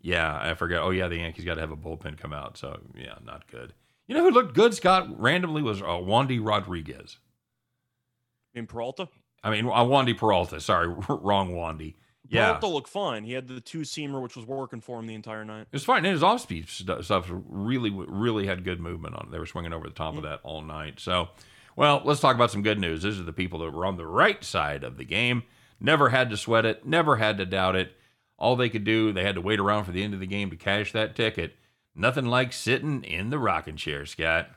yeah, 0.01 0.37
I 0.41 0.53
forget. 0.55 0.79
Oh, 0.79 0.89
yeah, 0.89 1.07
the 1.07 1.17
Yankees 1.17 1.45
got 1.45 1.55
to 1.55 1.61
have 1.61 1.71
a 1.71 1.77
bullpen 1.77 2.17
come 2.17 2.33
out. 2.33 2.57
So, 2.57 2.79
yeah, 2.95 3.15
not 3.25 3.47
good. 3.47 3.73
You 4.07 4.15
know 4.15 4.23
who 4.23 4.31
looked 4.31 4.53
good, 4.53 4.73
Scott, 4.73 5.19
randomly 5.19 5.61
was 5.61 5.81
uh, 5.81 5.85
Wandy 5.85 6.39
Rodriguez. 6.45 7.17
In 8.53 8.67
Peralta? 8.67 9.07
I 9.43 9.49
mean, 9.49 9.65
uh, 9.65 9.83
Wandy 9.85 10.17
Peralta. 10.17 10.59
Sorry, 10.59 10.87
wrong 11.09 11.53
Wandy. 11.53 11.95
Yeah, 12.29 12.47
Peralta 12.47 12.67
looked 12.67 12.89
fine. 12.89 13.25
He 13.25 13.33
had 13.33 13.47
the 13.47 13.59
two 13.59 13.81
seamer, 13.81 14.21
which 14.21 14.35
was 14.35 14.45
working 14.45 14.81
for 14.81 14.99
him 14.99 15.07
the 15.07 15.13
entire 15.13 15.43
night. 15.43 15.63
It 15.63 15.73
was 15.73 15.83
fine. 15.83 16.05
And 16.05 16.13
his 16.13 16.23
off 16.23 16.41
speed 16.41 16.69
stuff 16.69 17.29
really, 17.29 17.89
really 17.89 18.47
had 18.47 18.63
good 18.63 18.79
movement 18.79 19.15
on 19.15 19.27
it. 19.27 19.31
They 19.31 19.39
were 19.39 19.45
swinging 19.45 19.73
over 19.73 19.87
the 19.87 19.93
top 19.93 20.15
mm-hmm. 20.15 20.19
of 20.19 20.23
that 20.23 20.39
all 20.43 20.61
night. 20.61 20.99
So, 20.99 21.29
well, 21.75 22.01
let's 22.05 22.21
talk 22.21 22.35
about 22.35 22.51
some 22.51 22.63
good 22.63 22.79
news. 22.79 23.03
These 23.03 23.19
are 23.19 23.23
the 23.23 23.33
people 23.33 23.59
that 23.59 23.71
were 23.71 23.85
on 23.85 23.97
the 23.97 24.07
right 24.07 24.43
side 24.43 24.83
of 24.83 24.97
the 24.97 25.03
game. 25.03 25.43
Never 25.79 26.09
had 26.09 26.29
to 26.29 26.37
sweat 26.37 26.65
it. 26.65 26.85
Never 26.85 27.17
had 27.17 27.37
to 27.39 27.45
doubt 27.45 27.75
it. 27.75 27.91
All 28.37 28.55
they 28.55 28.69
could 28.69 28.83
do, 28.83 29.11
they 29.11 29.23
had 29.23 29.35
to 29.35 29.41
wait 29.41 29.59
around 29.59 29.83
for 29.83 29.91
the 29.91 30.03
end 30.03 30.13
of 30.13 30.19
the 30.19 30.25
game 30.25 30.49
to 30.49 30.55
cash 30.55 30.91
that 30.93 31.15
ticket. 31.15 31.55
Nothing 31.95 32.25
like 32.25 32.53
sitting 32.53 33.03
in 33.03 33.29
the 33.29 33.37
rocking 33.37 33.75
chair, 33.75 34.05
Scott. 34.05 34.49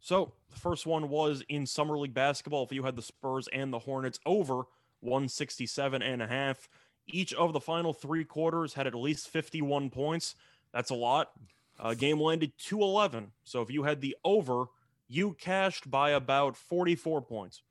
So 0.00 0.32
first 0.60 0.86
one 0.86 1.08
was 1.08 1.42
in 1.48 1.66
summer 1.66 1.98
league 1.98 2.14
basketball. 2.14 2.64
If 2.64 2.72
you 2.72 2.84
had 2.84 2.96
the 2.96 3.02
Spurs 3.02 3.48
and 3.52 3.72
the 3.72 3.80
Hornets 3.80 4.20
over 4.24 4.64
167 5.00 6.02
and 6.02 6.22
a 6.22 6.26
half, 6.26 6.68
each 7.06 7.34
of 7.34 7.52
the 7.52 7.60
final 7.60 7.92
three 7.92 8.24
quarters 8.24 8.74
had 8.74 8.86
at 8.86 8.94
least 8.94 9.28
51 9.28 9.90
points. 9.90 10.34
That's 10.72 10.90
a 10.90 10.94
lot. 10.94 11.30
Uh, 11.78 11.94
game 11.94 12.20
landed 12.20 12.52
211. 12.58 13.32
So 13.44 13.62
if 13.62 13.70
you 13.70 13.84
had 13.84 14.00
the 14.00 14.16
over, 14.24 14.66
you 15.08 15.32
cashed 15.32 15.90
by 15.90 16.10
about 16.10 16.56
44 16.56 17.22
points. 17.22 17.62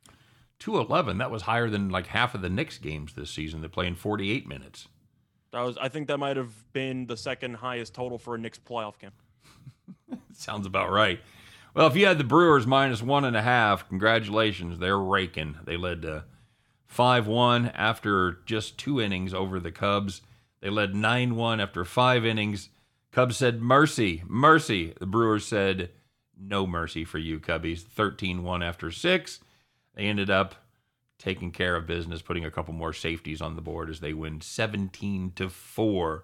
211. 0.60 1.20
That 1.20 1.32
was 1.32 1.44
higher 1.44 1.70
than 1.70 1.90
like 1.90 2.08
half 2.08 2.36
of 2.36 2.42
the 2.42 2.50
Knicks 2.50 2.78
games 2.78 3.14
this 3.14 3.30
season. 3.30 3.62
They're 3.62 3.70
playing 3.70 3.96
48 3.96 4.48
minutes. 4.48 4.88
That 5.52 5.62
was. 5.62 5.78
I 5.78 5.88
think 5.90 6.08
that 6.10 6.18
might 6.18 6.38
have 6.38 6.54
been 6.74 7.08
the 7.08 7.18
second 7.18 7.56
highest 7.56 7.94
total 7.94 8.20
for 8.20 8.36
a 8.36 8.38
Knicks 8.38 8.60
playoff 8.60 9.00
game. 9.00 9.12
Sounds 10.34 10.68
about 10.68 10.92
right. 10.92 11.20
Well, 11.74 11.88
if 11.88 11.96
you 11.96 12.06
had 12.06 12.18
the 12.18 12.24
Brewers 12.24 12.66
minus 12.66 13.02
one 13.02 13.26
and 13.26 13.38
a 13.38 13.42
half, 13.42 13.88
congratulations. 13.88 14.80
They're 14.80 15.00
raking. 15.00 15.58
They 15.66 15.78
led 15.78 16.02
to 16.02 16.26
5 16.88 17.28
1 17.28 17.68
after 17.68 18.40
just 18.46 18.78
two 18.78 19.00
innings 19.00 19.34
over 19.34 19.60
the 19.60 19.72
Cubs. 19.72 20.22
They 20.62 20.70
led 20.70 20.96
9 20.96 21.36
1 21.36 21.60
after 21.60 21.86
five 21.86 22.26
innings. 22.26 22.70
Cubs 23.12 23.38
said, 23.38 23.62
Mercy, 23.62 24.24
mercy. 24.28 24.94
The 25.00 25.06
Brewers 25.06 25.46
said, 25.46 25.92
No 26.38 26.66
mercy 26.68 27.06
for 27.06 27.20
you, 27.20 27.40
Cubbies. 27.40 27.82
13 27.82 28.44
1 28.44 28.64
after 28.64 28.92
six. 28.92 29.40
They 29.96 30.06
ended 30.06 30.30
up 30.30 30.56
taking 31.18 31.52
care 31.52 31.76
of 31.76 31.86
business, 31.86 32.22
putting 32.22 32.46
a 32.46 32.52
couple 32.52 32.74
more 32.74 32.94
safeties 32.94 33.42
on 33.42 33.56
the 33.56 33.62
board 33.62 33.90
as 33.90 34.00
they 34.00 34.14
win 34.14 34.42
17 34.42 35.34
to 35.36 35.50
4 35.50 36.24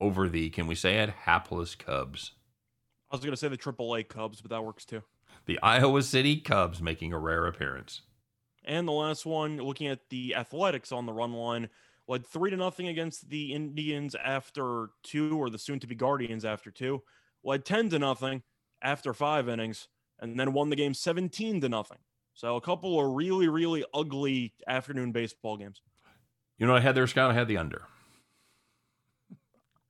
over 0.00 0.28
the, 0.28 0.48
can 0.50 0.66
we 0.66 0.74
say 0.74 0.98
it, 0.98 1.10
hapless 1.10 1.74
Cubs. 1.74 2.32
I 3.10 3.16
was 3.16 3.24
going 3.24 3.32
to 3.32 3.36
say 3.36 3.48
the 3.48 3.56
AAA 3.58 4.08
Cubs, 4.08 4.40
but 4.40 4.50
that 4.50 4.64
works 4.64 4.84
too. 4.84 5.02
The 5.46 5.58
Iowa 5.62 6.02
City 6.02 6.36
Cubs 6.40 6.80
making 6.80 7.12
a 7.12 7.18
rare 7.18 7.46
appearance. 7.46 8.02
And 8.64 8.86
the 8.86 8.92
last 8.92 9.26
one, 9.26 9.56
looking 9.56 9.88
at 9.88 10.08
the 10.10 10.34
Athletics 10.36 10.92
on 10.92 11.06
the 11.06 11.12
run 11.12 11.32
line, 11.32 11.70
led 12.06 12.26
three 12.26 12.50
to 12.50 12.56
nothing 12.56 12.88
against 12.88 13.28
the 13.30 13.52
Indians 13.52 14.14
after 14.14 14.90
two, 15.02 15.40
or 15.40 15.50
the 15.50 15.58
soon-to-be 15.58 15.94
Guardians 15.94 16.44
after 16.44 16.70
two. 16.70 17.02
Led 17.42 17.64
ten 17.64 17.88
to 17.88 17.98
nothing 17.98 18.42
after 18.82 19.14
five 19.14 19.48
innings, 19.48 19.88
and 20.20 20.38
then 20.38 20.52
won 20.52 20.70
the 20.70 20.76
game 20.76 20.94
seventeen 20.94 21.60
to 21.62 21.68
nothing. 21.68 21.98
So 22.34 22.56
a 22.56 22.60
couple 22.60 23.00
of 23.00 23.14
really, 23.14 23.48
really 23.48 23.84
ugly 23.94 24.54
afternoon 24.68 25.10
baseball 25.12 25.56
games. 25.56 25.80
You 26.58 26.66
know, 26.66 26.76
I 26.76 26.80
had 26.80 26.94
there, 26.94 27.06
Scott. 27.06 27.30
I 27.30 27.34
had 27.34 27.48
the 27.48 27.56
under. 27.56 27.82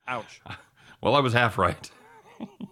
Ouch. 0.06 0.40
Well, 1.02 1.14
I 1.14 1.20
was 1.20 1.32
half 1.32 1.56
right. 1.56 1.90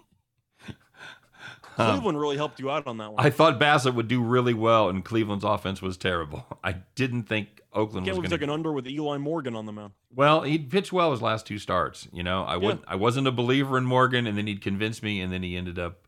Um, 1.79 1.93
Cleveland 1.93 2.19
really 2.21 2.37
helped 2.37 2.59
you 2.59 2.71
out 2.71 2.87
on 2.87 2.99
that 2.99 3.13
one. 3.13 3.25
I 3.25 3.31
thought 3.31 3.59
Bassitt 3.61 3.95
would 3.95 4.09
do 4.09 4.23
really 4.23 4.55
well, 4.55 4.89
and 4.89 5.05
Cleveland's 5.05 5.45
offense 5.45 5.81
was 5.81 5.97
terrible. 5.97 6.45
I 6.65 6.77
didn't 6.95 7.25
think 7.25 7.61
Oakland 7.73 8.07
Can't 8.07 8.19
was 8.19 8.29
going 8.29 8.39
to. 8.39 8.45
an 8.45 8.51
under 8.51 8.73
with 8.73 8.87
Eli 8.89 9.19
Morgan 9.19 9.55
on 9.55 9.67
the 9.67 9.73
mound. 9.73 9.93
Well, 10.15 10.43
he 10.43 10.59
pitched 10.59 10.93
well 10.93 11.13
his 11.13 11.23
last 11.23 11.47
two 11.47 11.59
starts. 11.59 12.09
You 12.13 12.23
know, 12.23 12.43
I 12.45 12.55
Yeah. 12.55 12.59
would 12.67 12.81
I 12.89 12.97
wasn't 12.97 13.27
a 13.29 13.33
believer 13.33 13.79
in 13.79 13.85
Morgan, 13.85 14.27
and 14.27 14.37
then 14.37 14.47
he'd 14.47 14.61
convince 14.61 15.03
me, 15.03 15.21
and 15.21 15.33
then 15.33 15.43
he 15.43 15.57
ended 15.57 15.79
up 15.79 16.07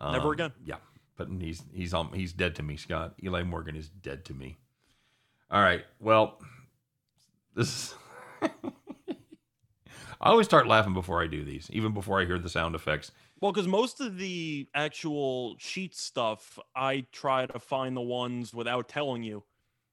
Never 0.00 0.26
um, 0.28 0.32
again. 0.32 0.52
Yeah, 0.64 0.76
but 1.16 1.28
he's 1.40 1.62
he's 1.72 1.94
um, 1.94 2.10
he's 2.12 2.32
dead 2.32 2.56
to 2.56 2.62
me, 2.62 2.76
Scott. 2.76 3.14
Eli 3.22 3.42
Morgan 3.44 3.76
is 3.76 3.88
dead 3.88 4.24
to 4.26 4.34
me. 4.34 4.58
All 5.50 5.60
right, 5.62 5.84
well, 6.00 6.40
this 7.54 7.68
is. 7.68 7.94
I 10.20 10.30
always 10.30 10.46
start 10.46 10.66
laughing 10.66 10.94
before 10.94 11.22
I 11.22 11.26
do 11.26 11.44
these, 11.44 11.68
even 11.72 11.92
before 11.92 12.20
I 12.20 12.24
hear 12.24 12.38
the 12.38 12.48
sound 12.48 12.74
effects. 12.74 13.12
Well, 13.40 13.52
because 13.52 13.68
most 13.68 14.00
of 14.00 14.16
the 14.16 14.68
actual 14.74 15.56
sheet 15.58 15.94
stuff, 15.94 16.58
I 16.74 17.06
try 17.12 17.46
to 17.46 17.58
find 17.58 17.96
the 17.96 18.00
ones 18.00 18.54
without 18.54 18.88
telling 18.88 19.22
you. 19.22 19.44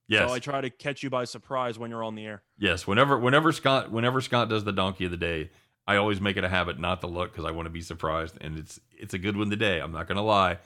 Yes, 0.07 0.27
So 0.27 0.33
I 0.33 0.39
try 0.39 0.61
to 0.61 0.69
catch 0.69 1.03
you 1.03 1.09
by 1.09 1.25
surprise 1.25 1.79
when 1.79 1.89
you're 1.89 2.03
on 2.03 2.15
the 2.15 2.25
air. 2.25 2.43
Yes, 2.57 2.85
whenever 2.85 3.17
whenever 3.17 3.51
Scott 3.51 3.91
whenever 3.91 4.19
Scott 4.19 4.49
does 4.49 4.63
the 4.63 4.73
donkey 4.73 5.05
of 5.05 5.11
the 5.11 5.17
day, 5.17 5.49
I 5.87 5.95
always 5.95 6.19
make 6.19 6.37
it 6.37 6.43
a 6.43 6.49
habit 6.49 6.79
not 6.79 7.01
to 7.01 7.07
look 7.07 7.31
because 7.31 7.45
I 7.45 7.51
want 7.51 7.65
to 7.65 7.71
be 7.71 7.81
surprised, 7.81 8.37
and 8.41 8.57
it's 8.57 8.79
it's 8.91 9.13
a 9.13 9.17
good 9.17 9.37
one 9.37 9.49
today. 9.49 9.79
I'm 9.79 9.91
not 9.91 10.07
gonna 10.07 10.23
lie. 10.23 10.57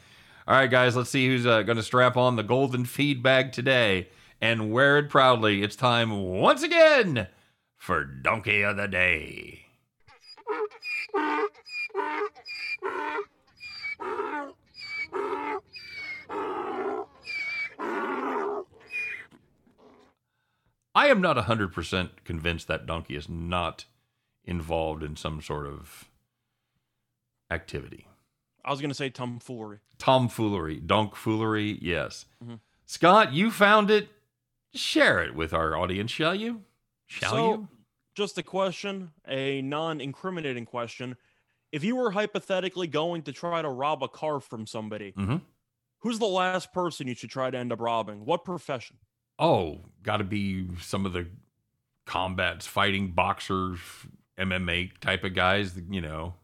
All 0.47 0.55
right, 0.55 0.69
guys, 0.69 0.95
let's 0.95 1.09
see 1.09 1.27
who's 1.27 1.47
uh, 1.47 1.63
going 1.63 1.77
to 1.77 1.83
strap 1.83 2.15
on 2.15 2.35
the 2.35 2.43
golden 2.43 2.85
feed 2.85 3.23
bag 3.23 3.51
today 3.51 4.09
and 4.39 4.71
wear 4.71 4.99
it 4.99 5.09
proudly. 5.09 5.63
It's 5.63 5.75
time 5.75 6.11
once 6.21 6.61
again 6.61 7.27
for 7.75 8.03
donkey 8.03 8.61
of 8.61 8.77
the 8.77 8.87
day. 8.87 9.65
I 20.93 21.07
am 21.07 21.19
not 21.21 21.35
100% 21.37 22.09
convinced 22.23 22.67
that 22.67 22.85
donkey 22.85 23.15
is 23.15 23.27
not 23.27 23.85
involved 24.45 25.03
in 25.03 25.15
some 25.15 25.41
sort 25.41 25.67
of 25.67 26.05
activity. 27.51 28.07
I 28.63 28.71
was 28.71 28.81
gonna 28.81 28.93
say 28.93 29.09
tomfoolery. 29.09 29.79
Tomfoolery, 29.97 30.79
donkfoolery, 30.81 31.77
yes. 31.81 32.25
Mhm. 32.43 32.59
Scott, 32.85 33.33
you 33.33 33.51
found 33.51 33.91
it. 33.91 34.09
Share 34.73 35.21
it 35.23 35.35
with 35.35 35.53
our 35.53 35.75
audience, 35.77 36.11
shall 36.11 36.35
you? 36.35 36.63
Shall 37.07 37.29
So- 37.31 37.51
you? 37.53 37.67
Just 38.15 38.37
a 38.37 38.43
question, 38.43 39.11
a 39.27 39.61
non-incriminating 39.61 40.65
question. 40.65 41.17
If 41.75 41.83
you 41.83 41.97
were 41.97 42.11
hypothetically 42.11 42.87
going 42.87 43.23
to 43.23 43.33
try 43.33 43.61
to 43.61 43.69
rob 43.69 44.01
a 44.01 44.07
car 44.07 44.39
from 44.39 44.65
somebody, 44.65 45.11
Mhm. 45.11 45.41
who's 45.99 46.19
the 46.19 46.25
last 46.25 46.71
person 46.71 47.05
you 47.07 47.15
should 47.15 47.29
try 47.29 47.51
to 47.51 47.57
end 47.57 47.73
up 47.73 47.81
robbing? 47.81 48.23
What 48.25 48.45
profession? 48.45 48.97
Oh, 49.37 49.81
got 50.01 50.17
to 50.17 50.23
be 50.23 50.69
some 50.79 51.05
of 51.05 51.11
the 51.11 51.27
combats, 52.05 52.65
fighting, 52.65 53.11
boxers, 53.11 53.79
MMA 54.37 54.91
type 55.01 55.25
of 55.25 55.33
guys, 55.33 55.77
you 55.89 55.99
know. 55.99 56.35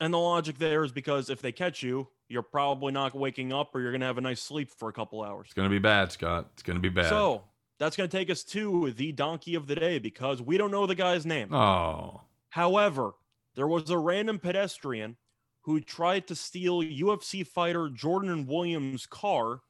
And 0.00 0.12
the 0.12 0.18
logic 0.18 0.58
there 0.58 0.84
is 0.84 0.92
because 0.92 1.30
if 1.30 1.40
they 1.40 1.52
catch 1.52 1.82
you, 1.82 2.08
you're 2.28 2.42
probably 2.42 2.92
not 2.92 3.14
waking 3.14 3.52
up 3.54 3.74
or 3.74 3.80
you're 3.80 3.90
going 3.92 4.00
to 4.00 4.06
have 4.06 4.18
a 4.18 4.22
nice 4.22 4.42
sleep 4.42 4.70
for 4.70 4.88
a 4.88 4.92
couple 4.92 5.22
hours. 5.22 5.46
It's 5.46 5.54
going 5.54 5.68
to 5.68 5.74
be 5.74 5.78
bad, 5.78 6.12
Scott. 6.12 6.50
It's 6.52 6.62
going 6.62 6.76
to 6.76 6.82
be 6.82 6.88
bad. 6.90 7.08
So 7.08 7.44
that's 7.78 7.96
going 7.96 8.10
to 8.10 8.14
take 8.16 8.28
us 8.28 8.42
to 8.44 8.90
the 8.92 9.12
donkey 9.12 9.54
of 9.54 9.66
the 9.66 9.76
day 9.76 9.98
because 9.98 10.42
we 10.42 10.58
don't 10.58 10.70
know 10.70 10.86
the 10.86 10.94
guy's 10.94 11.24
name. 11.24 11.54
oh, 11.54 12.20
However, 12.50 13.14
there 13.54 13.66
was 13.66 13.90
a 13.90 13.98
random 13.98 14.38
pedestrian 14.38 15.16
who 15.62 15.80
tried 15.80 16.26
to 16.28 16.34
steal 16.34 16.82
UFC 16.82 17.46
fighter 17.46 17.88
Jordan 17.88 18.46
Williams' 18.46 19.06
car 19.06 19.60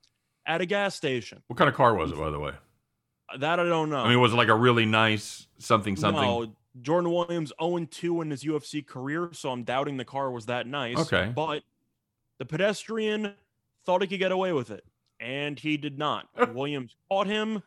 at 0.46 0.60
a 0.60 0.66
gas 0.66 0.94
station. 0.94 1.42
what 1.46 1.56
kind 1.56 1.68
of 1.68 1.74
car 1.74 1.94
was 1.94 2.10
it, 2.10 2.18
by 2.18 2.30
the 2.30 2.38
way? 2.38 2.52
That 3.38 3.58
I 3.58 3.64
don't 3.64 3.90
know. 3.90 3.98
I 3.98 4.08
mean, 4.08 4.20
was 4.20 4.32
it 4.32 4.36
like 4.36 4.48
a 4.48 4.54
really 4.54 4.86
nice 4.86 5.46
something 5.58 5.96
something? 5.96 6.22
No, 6.22 6.52
Jordan 6.80 7.10
Williams 7.10 7.52
0 7.60 7.86
2 7.90 8.20
in 8.22 8.30
his 8.30 8.44
UFC 8.44 8.86
career, 8.86 9.30
so 9.32 9.50
I'm 9.50 9.64
doubting 9.64 9.96
the 9.96 10.04
car 10.04 10.30
was 10.30 10.46
that 10.46 10.66
nice. 10.66 10.98
Okay. 10.98 11.32
But 11.34 11.62
the 12.38 12.44
pedestrian 12.44 13.34
thought 13.84 14.02
he 14.02 14.08
could 14.08 14.18
get 14.18 14.32
away 14.32 14.52
with 14.52 14.70
it, 14.70 14.84
and 15.20 15.58
he 15.58 15.76
did 15.76 15.98
not. 15.98 16.28
Williams 16.54 16.96
caught 17.08 17.26
him, 17.26 17.62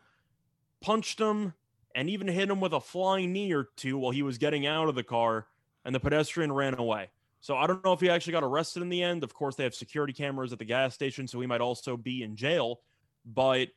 punched 0.82 1.20
him, 1.20 1.54
and 1.96 2.10
even 2.10 2.28
hit 2.28 2.50
him 2.50 2.60
with 2.60 2.74
a 2.74 2.82
flying 2.82 3.34
knee 3.34 3.52
or 3.54 3.70
two 3.76 3.98
while 3.98 4.12
he 4.12 4.22
was 4.22 4.38
getting 4.38 4.68
out 4.68 4.90
of 4.90 4.96
the 4.96 5.04
car, 5.04 5.48
and 5.88 5.96
the 5.96 6.00
pedestrian 6.00 6.52
ran 6.52 6.78
away. 6.78 7.10
So 7.40 7.56
I 7.56 7.66
don't 7.66 7.84
know 7.84 7.94
if 7.94 8.02
he 8.02 8.10
actually 8.10 8.34
got 8.34 8.44
arrested 8.44 8.84
in 8.84 8.90
the 8.90 9.02
end. 9.02 9.24
Of 9.24 9.34
course, 9.34 9.56
they 9.56 9.64
have 9.64 9.74
security 9.74 10.12
cameras 10.12 10.52
at 10.52 10.60
the 10.60 10.66
gas 10.66 10.94
station, 10.94 11.28
so 11.28 11.40
he 11.40 11.48
might 11.48 11.62
also 11.62 11.96
be 11.96 12.24
in 12.24 12.36
jail. 12.36 12.82
But 13.26 13.70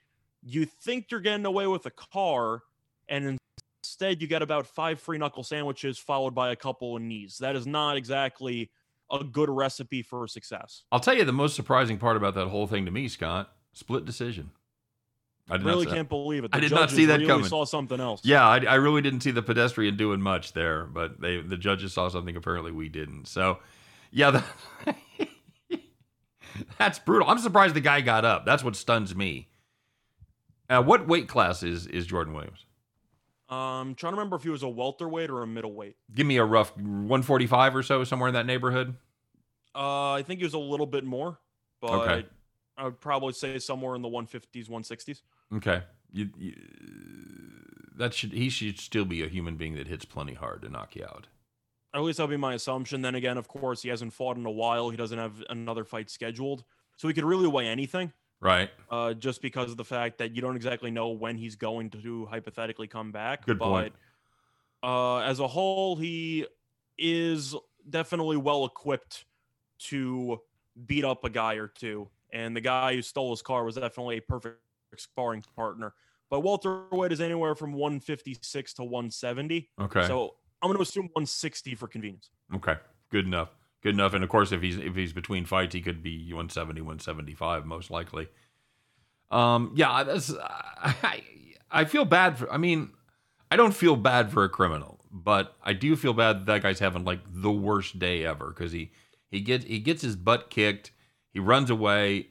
you 0.42 0.66
think 0.66 1.06
you're 1.10 1.20
getting 1.20 1.46
away 1.46 1.68
with 1.68 1.86
a 1.86 1.90
car, 1.90 2.62
and 3.08 3.38
instead 3.82 4.20
you 4.20 4.26
get 4.26 4.42
about 4.42 4.66
five 4.66 5.00
free 5.00 5.18
knuckle 5.18 5.44
sandwiches 5.44 5.98
followed 5.98 6.34
by 6.34 6.50
a 6.50 6.56
couple 6.56 6.96
of 6.96 7.02
knees. 7.02 7.38
That 7.38 7.54
is 7.54 7.66
not 7.66 7.96
exactly 7.96 8.70
a 9.10 9.22
good 9.22 9.48
recipe 9.48 10.02
for 10.02 10.26
success. 10.26 10.82
I'll 10.90 11.00
tell 11.00 11.16
you 11.16 11.24
the 11.24 11.32
most 11.32 11.54
surprising 11.54 11.96
part 11.96 12.16
about 12.16 12.34
that 12.34 12.48
whole 12.48 12.66
thing 12.66 12.86
to 12.86 12.90
me, 12.90 13.06
Scott. 13.06 13.52
Split 13.72 14.04
decision. 14.04 14.50
I 15.50 15.56
really 15.56 15.86
can't 15.86 16.08
believe 16.08 16.44
it. 16.44 16.50
I 16.52 16.60
did 16.60 16.70
not 16.70 16.90
see 16.90 17.06
that 17.06 17.16
really 17.16 17.26
coming. 17.26 17.46
Saw 17.48 17.64
something 17.64 18.00
else. 18.00 18.20
Yeah, 18.24 18.46
I, 18.46 18.58
I 18.64 18.74
really 18.74 19.02
didn't 19.02 19.20
see 19.20 19.30
the 19.30 19.42
pedestrian 19.42 19.96
doing 19.96 20.20
much 20.20 20.52
there, 20.52 20.84
but 20.84 21.20
they 21.20 21.40
the 21.40 21.56
judges 21.56 21.92
saw 21.92 22.08
something 22.08 22.36
apparently 22.36 22.72
we 22.72 22.88
didn't. 22.88 23.26
So, 23.26 23.58
yeah, 24.10 24.42
that, 24.86 24.96
that's 26.78 26.98
brutal. 26.98 27.28
I'm 27.28 27.38
surprised 27.38 27.74
the 27.74 27.80
guy 27.80 28.00
got 28.00 28.24
up. 28.24 28.44
That's 28.44 28.62
what 28.64 28.76
stuns 28.76 29.14
me. 29.14 29.48
Uh, 30.68 30.82
what 30.82 31.08
weight 31.08 31.28
class 31.28 31.62
is 31.62 31.86
is 31.86 32.06
Jordan 32.06 32.32
Williams? 32.32 32.64
Um, 33.48 33.96
trying 33.96 34.12
to 34.12 34.16
remember 34.16 34.36
if 34.36 34.44
he 34.44 34.48
was 34.48 34.62
a 34.62 34.68
welterweight 34.68 35.28
or 35.28 35.42
a 35.42 35.46
middleweight. 35.46 35.96
Give 36.14 36.24
me 36.26 36.36
a 36.36 36.44
rough 36.44 36.76
145 36.76 37.74
or 37.74 37.82
so, 37.82 38.04
somewhere 38.04 38.28
in 38.28 38.34
that 38.34 38.46
neighborhood. 38.46 38.94
Uh, 39.74 40.12
I 40.12 40.22
think 40.24 40.38
he 40.38 40.44
was 40.44 40.54
a 40.54 40.58
little 40.58 40.86
bit 40.86 41.04
more, 41.04 41.40
but 41.80 41.90
Okay. 41.90 42.28
I 42.76 42.84
would 42.84 43.00
probably 43.00 43.32
say 43.32 43.58
somewhere 43.58 43.94
in 43.96 44.02
the 44.02 44.08
150s, 44.08 44.68
160s. 44.68 45.22
Okay, 45.54 45.82
you, 46.12 46.30
you, 46.38 46.54
that 47.96 48.14
should 48.14 48.32
he 48.32 48.48
should 48.48 48.78
still 48.78 49.04
be 49.04 49.22
a 49.22 49.28
human 49.28 49.56
being 49.56 49.74
that 49.76 49.88
hits 49.88 50.04
plenty 50.04 50.34
hard 50.34 50.62
to 50.62 50.68
knock 50.68 50.94
you 50.96 51.04
out. 51.04 51.26
At 51.92 52.02
least 52.02 52.18
that'll 52.18 52.30
be 52.30 52.36
my 52.36 52.54
assumption. 52.54 53.02
Then 53.02 53.16
again, 53.16 53.36
of 53.36 53.48
course, 53.48 53.82
he 53.82 53.88
hasn't 53.88 54.12
fought 54.12 54.36
in 54.36 54.46
a 54.46 54.50
while. 54.50 54.90
He 54.90 54.96
doesn't 54.96 55.18
have 55.18 55.42
another 55.50 55.84
fight 55.84 56.08
scheduled, 56.08 56.64
so 56.96 57.08
he 57.08 57.14
could 57.14 57.24
really 57.24 57.48
weigh 57.48 57.66
anything. 57.66 58.12
Right. 58.40 58.70
uh, 58.90 59.12
just 59.12 59.42
because 59.42 59.70
of 59.70 59.76
the 59.76 59.84
fact 59.84 60.16
that 60.18 60.34
you 60.34 60.40
don't 60.40 60.56
exactly 60.56 60.90
know 60.90 61.10
when 61.10 61.36
he's 61.36 61.56
going 61.56 61.90
to 61.90 62.24
hypothetically 62.26 62.86
come 62.86 63.12
back. 63.12 63.44
Good 63.44 63.58
but, 63.58 63.66
point. 63.66 63.92
Uh, 64.82 65.18
as 65.18 65.40
a 65.40 65.46
whole, 65.46 65.96
he 65.96 66.46
is 66.96 67.54
definitely 67.90 68.38
well 68.38 68.64
equipped 68.64 69.26
to 69.78 70.40
beat 70.86 71.04
up 71.04 71.24
a 71.24 71.30
guy 71.30 71.54
or 71.54 71.68
two. 71.68 72.08
And 72.32 72.56
the 72.56 72.60
guy 72.60 72.94
who 72.94 73.02
stole 73.02 73.30
his 73.30 73.42
car 73.42 73.64
was 73.64 73.74
definitely 73.74 74.16
a 74.18 74.22
perfect 74.22 74.60
sparring 74.98 75.44
partner. 75.56 75.94
But 76.30 76.40
Walter 76.40 76.82
welterweight 76.82 77.12
is 77.12 77.20
anywhere 77.20 77.54
from 77.54 77.72
156 77.72 78.74
to 78.74 78.84
170. 78.84 79.68
Okay. 79.80 80.06
So 80.06 80.34
I'm 80.62 80.68
going 80.68 80.76
to 80.76 80.82
assume 80.82 81.04
160 81.12 81.74
for 81.74 81.88
convenience. 81.88 82.30
Okay, 82.54 82.76
good 83.10 83.26
enough. 83.26 83.50
Good 83.82 83.94
enough. 83.94 84.14
And 84.14 84.22
of 84.22 84.28
course, 84.30 84.52
if 84.52 84.60
he's 84.60 84.76
if 84.76 84.94
he's 84.94 85.12
between 85.12 85.46
fights, 85.46 85.74
he 85.74 85.80
could 85.80 86.02
be 86.02 86.32
170, 86.32 86.82
175, 86.82 87.64
most 87.64 87.90
likely. 87.90 88.28
Um, 89.30 89.72
yeah, 89.74 90.02
that's 90.02 90.32
I, 90.34 91.22
I 91.70 91.84
feel 91.84 92.04
bad 92.04 92.38
for. 92.38 92.52
I 92.52 92.58
mean, 92.58 92.90
I 93.50 93.56
don't 93.56 93.74
feel 93.74 93.96
bad 93.96 94.30
for 94.30 94.44
a 94.44 94.48
criminal, 94.48 95.00
but 95.10 95.56
I 95.62 95.72
do 95.72 95.96
feel 95.96 96.12
bad 96.12 96.40
that, 96.40 96.46
that 96.46 96.62
guy's 96.62 96.78
having 96.78 97.04
like 97.04 97.20
the 97.26 97.50
worst 97.50 97.98
day 97.98 98.24
ever 98.24 98.48
because 98.48 98.72
he 98.72 98.90
he 99.30 99.40
gets 99.40 99.64
he 99.64 99.78
gets 99.78 100.02
his 100.02 100.14
butt 100.14 100.50
kicked, 100.50 100.90
he 101.32 101.40
runs 101.40 101.70
away. 101.70 102.28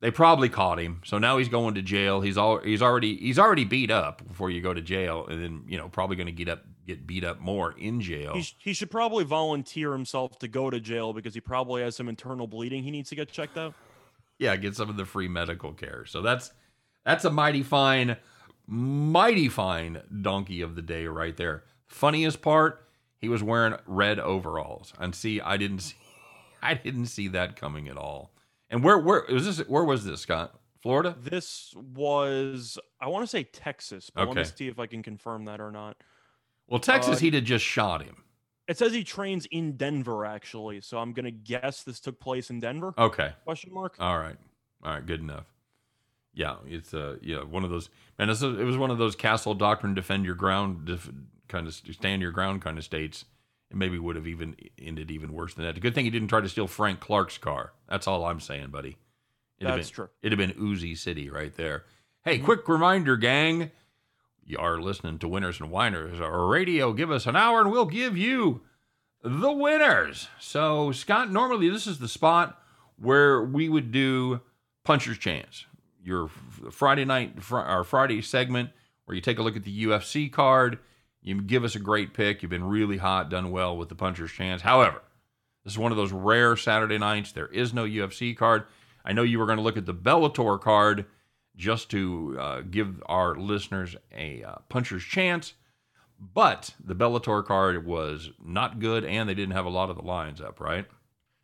They 0.00 0.10
probably 0.10 0.48
caught 0.48 0.80
him, 0.80 1.02
so 1.04 1.18
now 1.18 1.36
he's 1.36 1.50
going 1.50 1.74
to 1.74 1.82
jail. 1.82 2.22
He's 2.22 2.38
all 2.38 2.58
he's 2.58 2.80
already 2.80 3.16
he's 3.16 3.38
already 3.38 3.64
beat 3.64 3.90
up 3.90 4.26
before 4.26 4.50
you 4.50 4.62
go 4.62 4.72
to 4.72 4.80
jail, 4.80 5.26
and 5.26 5.42
then 5.42 5.64
you 5.68 5.76
know 5.76 5.88
probably 5.90 6.16
going 6.16 6.26
to 6.26 6.32
get 6.32 6.48
up 6.48 6.64
get 6.86 7.06
beat 7.06 7.22
up 7.22 7.38
more 7.38 7.72
in 7.78 8.00
jail. 8.00 8.32
He, 8.34 8.42
sh- 8.42 8.56
he 8.58 8.72
should 8.72 8.90
probably 8.90 9.24
volunteer 9.24 9.92
himself 9.92 10.38
to 10.38 10.48
go 10.48 10.70
to 10.70 10.80
jail 10.80 11.12
because 11.12 11.34
he 11.34 11.40
probably 11.40 11.82
has 11.82 11.96
some 11.96 12.08
internal 12.08 12.46
bleeding 12.46 12.82
he 12.82 12.90
needs 12.90 13.10
to 13.10 13.14
get 13.14 13.30
checked 13.30 13.58
out. 13.58 13.74
yeah, 14.38 14.56
get 14.56 14.74
some 14.74 14.88
of 14.88 14.96
the 14.96 15.04
free 15.04 15.28
medical 15.28 15.74
care. 15.74 16.06
So 16.06 16.22
that's 16.22 16.50
that's 17.04 17.26
a 17.26 17.30
mighty 17.30 17.62
fine, 17.62 18.16
mighty 18.66 19.48
fine 19.50 20.00
donkey 20.22 20.62
of 20.62 20.76
the 20.76 20.82
day 20.82 21.06
right 21.06 21.36
there. 21.36 21.64
Funniest 21.88 22.40
part, 22.40 22.88
he 23.18 23.28
was 23.28 23.42
wearing 23.42 23.74
red 23.86 24.18
overalls, 24.18 24.94
and 24.98 25.14
see, 25.14 25.42
I 25.42 25.58
didn't 25.58 25.78
see, 25.80 25.96
I 26.62 26.72
didn't 26.72 27.06
see 27.06 27.28
that 27.28 27.56
coming 27.56 27.86
at 27.86 27.98
all. 27.98 28.29
And 28.70 28.84
where 28.84 28.98
where 28.98 29.24
was 29.28 29.44
this? 29.56 29.68
Where 29.68 29.84
was 29.84 30.04
this, 30.04 30.20
Scott? 30.22 30.58
Florida? 30.80 31.16
This 31.18 31.74
was, 31.76 32.78
I 33.00 33.08
want 33.08 33.22
to 33.24 33.26
say 33.26 33.44
Texas, 33.44 34.08
but 34.08 34.24
let 34.24 34.34
me 34.36 34.40
Okay. 34.40 34.50
see 34.56 34.68
if 34.68 34.78
I 34.78 34.86
can 34.86 35.02
confirm 35.02 35.44
that 35.44 35.60
or 35.60 35.70
not. 35.70 36.02
Well, 36.68 36.80
Texas, 36.80 37.18
Uh, 37.18 37.20
he'd 37.20 37.34
have 37.34 37.44
just 37.44 37.64
shot 37.64 38.02
him. 38.02 38.24
It 38.68 38.78
says 38.78 38.92
he 38.92 39.02
trains 39.04 39.46
in 39.46 39.76
Denver, 39.76 40.24
actually. 40.24 40.80
So 40.80 40.98
I'm 40.98 41.12
gonna 41.12 41.30
guess 41.32 41.82
this 41.82 42.00
took 42.00 42.20
place 42.20 42.50
in 42.50 42.60
Denver. 42.60 42.94
Okay. 42.96 43.34
Question 43.44 43.72
mark. 43.74 43.96
All 43.98 44.18
right. 44.18 44.38
All 44.82 44.92
right. 44.94 45.04
Good 45.04 45.20
enough. 45.20 45.46
Yeah, 46.32 46.58
it's 46.64 46.94
uh 46.94 47.16
yeah 47.20 47.42
one 47.42 47.64
of 47.64 47.70
those 47.70 47.90
man. 48.18 48.30
It's 48.30 48.42
a, 48.42 48.58
it 48.60 48.64
was 48.64 48.76
one 48.78 48.90
of 48.90 48.98
those 48.98 49.16
castle 49.16 49.54
doctrine, 49.54 49.94
defend 49.94 50.24
your 50.24 50.36
ground, 50.36 50.86
def, 50.86 51.10
kind 51.48 51.66
of 51.66 51.74
stand 51.74 52.22
your 52.22 52.30
ground 52.30 52.62
kind 52.62 52.78
of 52.78 52.84
states. 52.84 53.24
It 53.70 53.76
maybe 53.76 53.98
would 53.98 54.16
have 54.16 54.26
even 54.26 54.56
ended 54.80 55.10
even 55.10 55.32
worse 55.32 55.54
than 55.54 55.64
that. 55.64 55.74
The 55.76 55.80
good 55.80 55.94
thing 55.94 56.04
he 56.04 56.10
didn't 56.10 56.28
try 56.28 56.40
to 56.40 56.48
steal 56.48 56.66
Frank 56.66 56.98
Clark's 57.00 57.38
car. 57.38 57.72
That's 57.88 58.06
all 58.08 58.24
I'm 58.24 58.40
saying, 58.40 58.68
buddy. 58.70 58.96
It'd 59.58 59.68
That's 59.72 59.76
have 59.76 59.76
been, 59.86 59.94
true. 59.94 60.08
It'd 60.22 60.38
have 60.38 60.56
been 60.56 60.60
Uzi 60.64 60.96
City 60.98 61.30
right 61.30 61.54
there. 61.56 61.84
Hey, 62.24 62.38
Mhm. 62.38 62.44
quick 62.44 62.68
reminder, 62.68 63.16
gang. 63.16 63.70
You 64.44 64.58
are 64.58 64.80
listening 64.80 65.18
to 65.20 65.28
Winners 65.28 65.60
and 65.60 65.70
Whiners, 65.70 66.18
radio. 66.18 66.92
Give 66.92 67.10
us 67.12 67.26
an 67.26 67.36
hour 67.36 67.60
and 67.60 67.70
we'll 67.70 67.86
give 67.86 68.16
you 68.16 68.62
the 69.22 69.52
winners. 69.52 70.28
So, 70.40 70.90
Scott, 70.92 71.30
normally 71.30 71.68
this 71.68 71.86
is 71.86 71.98
the 72.00 72.08
spot 72.08 72.60
where 72.96 73.42
we 73.42 73.68
would 73.68 73.92
do 73.92 74.40
Puncher's 74.82 75.18
Chance, 75.18 75.66
your 76.02 76.28
Friday 76.70 77.04
night, 77.04 77.40
fr- 77.42 77.58
our 77.58 77.84
Friday 77.84 78.20
segment 78.22 78.70
where 79.04 79.14
you 79.14 79.20
take 79.20 79.38
a 79.38 79.42
look 79.42 79.56
at 79.56 79.64
the 79.64 79.84
UFC 79.84 80.28
card. 80.28 80.78
You 81.22 81.40
give 81.42 81.64
us 81.64 81.74
a 81.74 81.80
great 81.80 82.14
pick. 82.14 82.42
You've 82.42 82.50
been 82.50 82.64
really 82.64 82.96
hot, 82.96 83.28
done 83.28 83.50
well 83.50 83.76
with 83.76 83.88
the 83.88 83.94
Puncher's 83.94 84.32
Chance. 84.32 84.62
However, 84.62 85.02
this 85.64 85.74
is 85.74 85.78
one 85.78 85.92
of 85.92 85.98
those 85.98 86.12
rare 86.12 86.56
Saturday 86.56 86.98
nights. 86.98 87.32
There 87.32 87.48
is 87.48 87.74
no 87.74 87.84
UFC 87.84 88.36
card. 88.36 88.64
I 89.04 89.12
know 89.12 89.22
you 89.22 89.38
were 89.38 89.46
going 89.46 89.58
to 89.58 89.62
look 89.62 89.76
at 89.76 89.86
the 89.86 89.94
Bellator 89.94 90.60
card 90.60 91.06
just 91.56 91.90
to 91.90 92.36
uh, 92.40 92.60
give 92.62 93.02
our 93.06 93.34
listeners 93.34 93.96
a 94.16 94.42
uh, 94.42 94.54
puncher's 94.68 95.04
chance. 95.04 95.54
But 96.18 96.74
the 96.82 96.94
Bellator 96.94 97.44
card 97.44 97.86
was 97.86 98.30
not 98.42 98.78
good, 98.78 99.04
and 99.04 99.28
they 99.28 99.34
didn't 99.34 99.54
have 99.54 99.64
a 99.66 99.70
lot 99.70 99.90
of 99.90 99.96
the 99.96 100.02
lines 100.02 100.40
up, 100.40 100.60
right? 100.60 100.86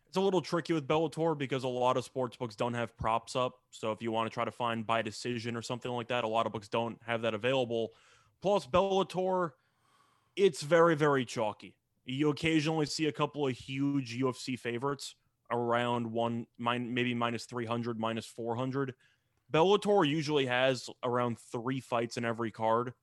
It's 0.07 0.17
a 0.17 0.21
little 0.21 0.41
tricky 0.41 0.73
with 0.73 0.87
Bellator 0.87 1.37
because 1.37 1.63
a 1.63 1.67
lot 1.67 1.97
of 1.97 2.05
sports 2.05 2.37
books 2.37 2.55
don't 2.55 2.75
have 2.75 2.95
props 2.97 3.35
up. 3.35 3.59
So 3.71 3.91
if 3.91 4.01
you 4.01 4.11
want 4.11 4.29
to 4.29 4.33
try 4.33 4.45
to 4.45 4.51
find 4.51 4.85
by 4.85 5.01
decision 5.01 5.55
or 5.55 5.61
something 5.61 5.91
like 5.91 6.07
that, 6.09 6.23
a 6.23 6.27
lot 6.27 6.45
of 6.45 6.51
books 6.51 6.67
don't 6.67 6.97
have 7.05 7.23
that 7.23 7.33
available. 7.33 7.91
Plus, 8.41 8.65
Bellator, 8.67 9.51
it's 10.37 10.61
very, 10.61 10.95
very 10.95 11.25
chalky. 11.25 11.75
You 12.05 12.29
occasionally 12.29 12.85
see 12.85 13.07
a 13.07 13.11
couple 13.11 13.45
of 13.47 13.53
huge 13.57 14.17
UFC 14.17 14.57
favorites 14.57 15.15
around 15.51 16.09
one, 16.09 16.47
mine, 16.57 16.93
maybe 16.93 17.13
minus 17.13 17.43
300, 17.45 17.99
minus 17.99 18.25
400. 18.25 18.93
Bellator 19.51 20.07
usually 20.07 20.45
has 20.45 20.89
around 21.03 21.37
three 21.39 21.79
fights 21.79 22.15
in 22.17 22.23
every 22.23 22.51
card 22.51 22.93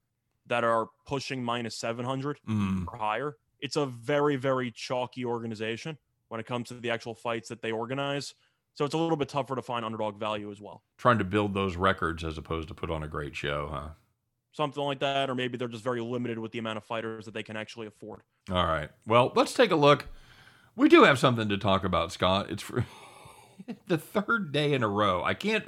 that 0.47 0.63
are 0.65 0.89
pushing 1.07 1.43
minus 1.43 1.77
700 1.77 2.39
Mm. 2.49 2.87
or 2.89 2.97
higher. 2.99 3.37
It's 3.61 3.77
a 3.77 3.87
very, 3.87 4.37
very 4.37 4.71
chalky 4.71 5.25
organization 5.25 5.99
when 6.29 6.41
it 6.41 6.47
comes 6.47 6.69
to 6.69 6.75
the 6.75 6.91
actual 6.91 7.15
fights 7.15 7.49
that 7.49 7.63
they 7.63 7.73
organize. 7.73 8.35
So 8.75 8.85
it's 8.85 8.95
a 8.95 8.99
little 8.99 9.17
bit 9.17 9.29
tougher 9.29 9.55
to 9.55 9.63
find 9.63 9.85
underdog 9.85 10.19
value 10.19 10.51
as 10.51 10.61
well. 10.61 10.83
Trying 10.99 11.19
to 11.19 11.25
build 11.25 11.55
those 11.55 11.77
records 11.77 12.25
as 12.25 12.37
opposed 12.37 12.69
to 12.69 12.75
put 12.75 12.91
on 12.91 13.03
a 13.03 13.09
great 13.09 13.35
show, 13.37 13.69
huh? 13.73 13.89
Something 14.55 14.85
like 14.85 15.01
that, 15.01 15.29
or 15.29 15.35
maybe 15.35 15.59
they're 15.59 15.69
just 15.69 15.85
very 15.85 16.01
limited 16.01 16.39
with 16.39 16.53
the 16.53 16.59
amount 16.59 16.79
of 16.79 16.85
fighters 16.85 17.25
that 17.25 17.35
they 17.35 17.43
can 17.43 17.57
actually 17.57 17.89
afford. 17.89 18.21
All 18.51 18.65
right. 18.65 18.89
Well, 19.07 19.33
let's 19.35 19.53
take 19.53 19.73
a 19.73 19.77
look. 19.77 20.07
We 20.77 20.89
do 20.89 21.03
have 21.05 21.19
something 21.19 21.49
to 21.49 21.59
talk 21.59 21.85
about, 21.85 22.13
Scott. 22.13 22.51
It's 22.51 22.63
for 22.63 22.87
the 23.89 23.99
third 23.99 24.53
day 24.53 24.73
in 24.73 24.83
a 24.83 24.89
row. 24.89 25.23
I 25.23 25.35
can't 25.35 25.65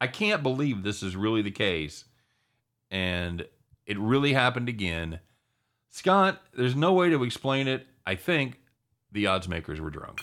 I 0.00 0.06
can't 0.06 0.42
believe 0.42 0.82
this 0.82 1.02
is 1.02 1.16
really 1.16 1.42
the 1.42 1.50
case. 1.50 2.04
And 2.90 3.46
it 3.86 3.98
really 3.98 4.34
happened 4.34 4.68
again. 4.68 5.20
Scott, 5.90 6.42
there's 6.54 6.76
no 6.76 6.92
way 6.92 7.10
to 7.10 7.24
explain 7.24 7.66
it. 7.66 7.86
I 8.06 8.14
think 8.14 8.60
the 9.10 9.26
odds 9.26 9.48
makers 9.48 9.80
were 9.80 9.90
drunk. 9.90 10.18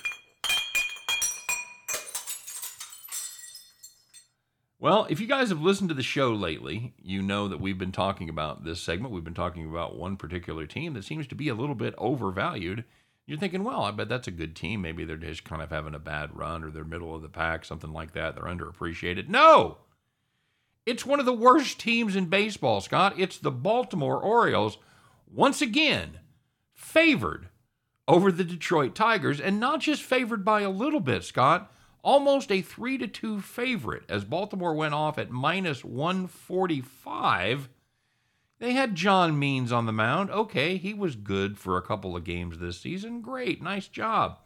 Well, 4.85 5.07
if 5.09 5.19
you 5.19 5.25
guys 5.25 5.49
have 5.49 5.63
listened 5.63 5.89
to 5.89 5.95
the 5.95 6.03
show 6.03 6.31
lately, 6.31 6.93
you 7.01 7.23
know 7.23 7.47
that 7.47 7.59
we've 7.59 7.79
been 7.79 7.91
talking 7.91 8.29
about 8.29 8.63
this 8.63 8.79
segment. 8.79 9.11
We've 9.11 9.23
been 9.23 9.33
talking 9.33 9.67
about 9.67 9.97
one 9.97 10.15
particular 10.15 10.67
team 10.67 10.93
that 10.93 11.03
seems 11.03 11.25
to 11.25 11.33
be 11.33 11.49
a 11.49 11.55
little 11.55 11.73
bit 11.73 11.95
overvalued. 11.97 12.83
You're 13.25 13.39
thinking, 13.39 13.63
well, 13.63 13.81
I 13.81 13.89
bet 13.89 14.09
that's 14.09 14.27
a 14.27 14.31
good 14.31 14.55
team. 14.55 14.83
Maybe 14.83 15.03
they're 15.03 15.17
just 15.17 15.43
kind 15.43 15.63
of 15.63 15.71
having 15.71 15.95
a 15.95 15.99
bad 15.99 16.37
run 16.37 16.63
or 16.63 16.69
they're 16.69 16.83
middle 16.83 17.15
of 17.15 17.23
the 17.23 17.29
pack, 17.29 17.65
something 17.65 17.91
like 17.91 18.13
that. 18.13 18.35
They're 18.35 18.43
underappreciated. 18.43 19.27
No! 19.27 19.79
It's 20.85 21.03
one 21.03 21.19
of 21.19 21.25
the 21.25 21.33
worst 21.33 21.79
teams 21.79 22.15
in 22.15 22.27
baseball, 22.27 22.79
Scott. 22.79 23.15
It's 23.17 23.39
the 23.39 23.49
Baltimore 23.49 24.21
Orioles, 24.21 24.77
once 25.25 25.63
again, 25.63 26.19
favored 26.75 27.49
over 28.07 28.31
the 28.31 28.43
Detroit 28.43 28.93
Tigers, 28.93 29.41
and 29.41 29.59
not 29.59 29.79
just 29.79 30.03
favored 30.03 30.45
by 30.45 30.61
a 30.61 30.69
little 30.69 30.99
bit, 30.99 31.23
Scott. 31.23 31.71
Almost 32.05 32.51
a 32.51 32.61
3 32.61 32.99
to 32.99 33.07
2 33.07 33.41
favorite 33.41 34.03
as 34.07 34.23
Baltimore 34.25 34.75
went 34.75 34.93
off 34.93 35.17
at 35.17 35.31
minus 35.31 35.83
145. 35.83 37.67
They 38.59 38.73
had 38.73 38.93
John 38.93 39.39
Means 39.39 39.71
on 39.71 39.87
the 39.87 39.91
mound. 39.91 40.29
Okay, 40.29 40.77
he 40.77 40.93
was 40.93 41.15
good 41.15 41.57
for 41.57 41.77
a 41.77 41.81
couple 41.81 42.15
of 42.15 42.23
games 42.23 42.59
this 42.59 42.79
season. 42.79 43.21
Great, 43.21 43.59
nice 43.59 43.87
job. 43.87 44.37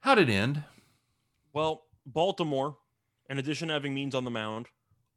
How'd 0.00 0.18
it 0.18 0.28
end? 0.28 0.64
Well, 1.52 1.84
Baltimore, 2.04 2.76
in 3.30 3.38
addition 3.38 3.68
to 3.68 3.74
having 3.74 3.94
Means 3.94 4.16
on 4.16 4.24
the 4.24 4.30
mound, 4.32 4.66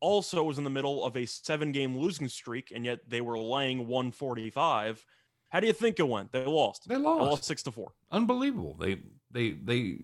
also 0.02 0.44
was 0.44 0.60
in 0.60 0.64
the 0.64 0.70
middle 0.70 1.04
of 1.04 1.18
a 1.18 1.26
seven 1.26 1.72
game 1.72 1.98
losing 1.98 2.28
streak, 2.28 2.72
and 2.74 2.86
yet 2.86 3.00
they 3.10 3.22
were 3.22 3.40
laying 3.40 3.88
145. 3.88 5.04
How 5.50 5.60
do 5.60 5.66
you 5.66 5.74
think 5.74 6.00
it 6.00 6.08
went? 6.08 6.32
They 6.32 6.46
lost. 6.46 6.88
They 6.88 6.94
They 6.94 7.02
lost. 7.02 7.22
lost 7.32 7.44
six 7.46 7.64
to 7.64 7.72
four. 7.72 7.94
Unbelievable. 8.12 8.76
They 8.80 9.00
they 9.32 9.52
they. 9.54 10.02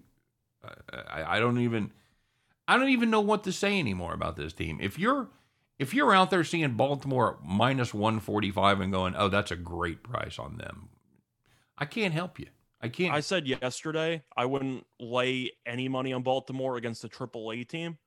I, 0.91 1.37
I 1.37 1.39
don't 1.39 1.59
even. 1.59 1.91
I 2.67 2.77
don't 2.77 2.89
even 2.89 3.11
know 3.11 3.21
what 3.21 3.43
to 3.43 3.51
say 3.51 3.79
anymore 3.79 4.13
about 4.13 4.37
this 4.37 4.51
team. 4.51 4.79
If 4.81 4.97
you're 4.97 5.29
if 5.77 5.93
you're 5.93 6.15
out 6.15 6.29
there 6.31 6.43
seeing 6.43 6.73
Baltimore 6.73 7.37
minus 7.43 7.93
145 7.93 8.81
and 8.81 8.91
going, 8.91 9.15
"Oh, 9.15 9.27
that's 9.27 9.51
a 9.51 9.55
great 9.55 10.03
price 10.03 10.39
on 10.39 10.57
them." 10.57 10.89
I 11.77 11.85
can't 11.85 12.13
help 12.13 12.39
you. 12.39 12.47
I 12.81 12.89
can't. 12.89 13.13
I 13.13 13.19
said 13.19 13.47
yesterday 13.47 14.23
I 14.35 14.45
wouldn't 14.45 14.85
lay 14.99 15.51
any 15.65 15.89
money 15.89 16.13
on 16.13 16.23
Baltimore 16.23 16.77
against 16.77 17.03
a 17.03 17.09
AAA 17.09 17.67
team, 17.67 17.97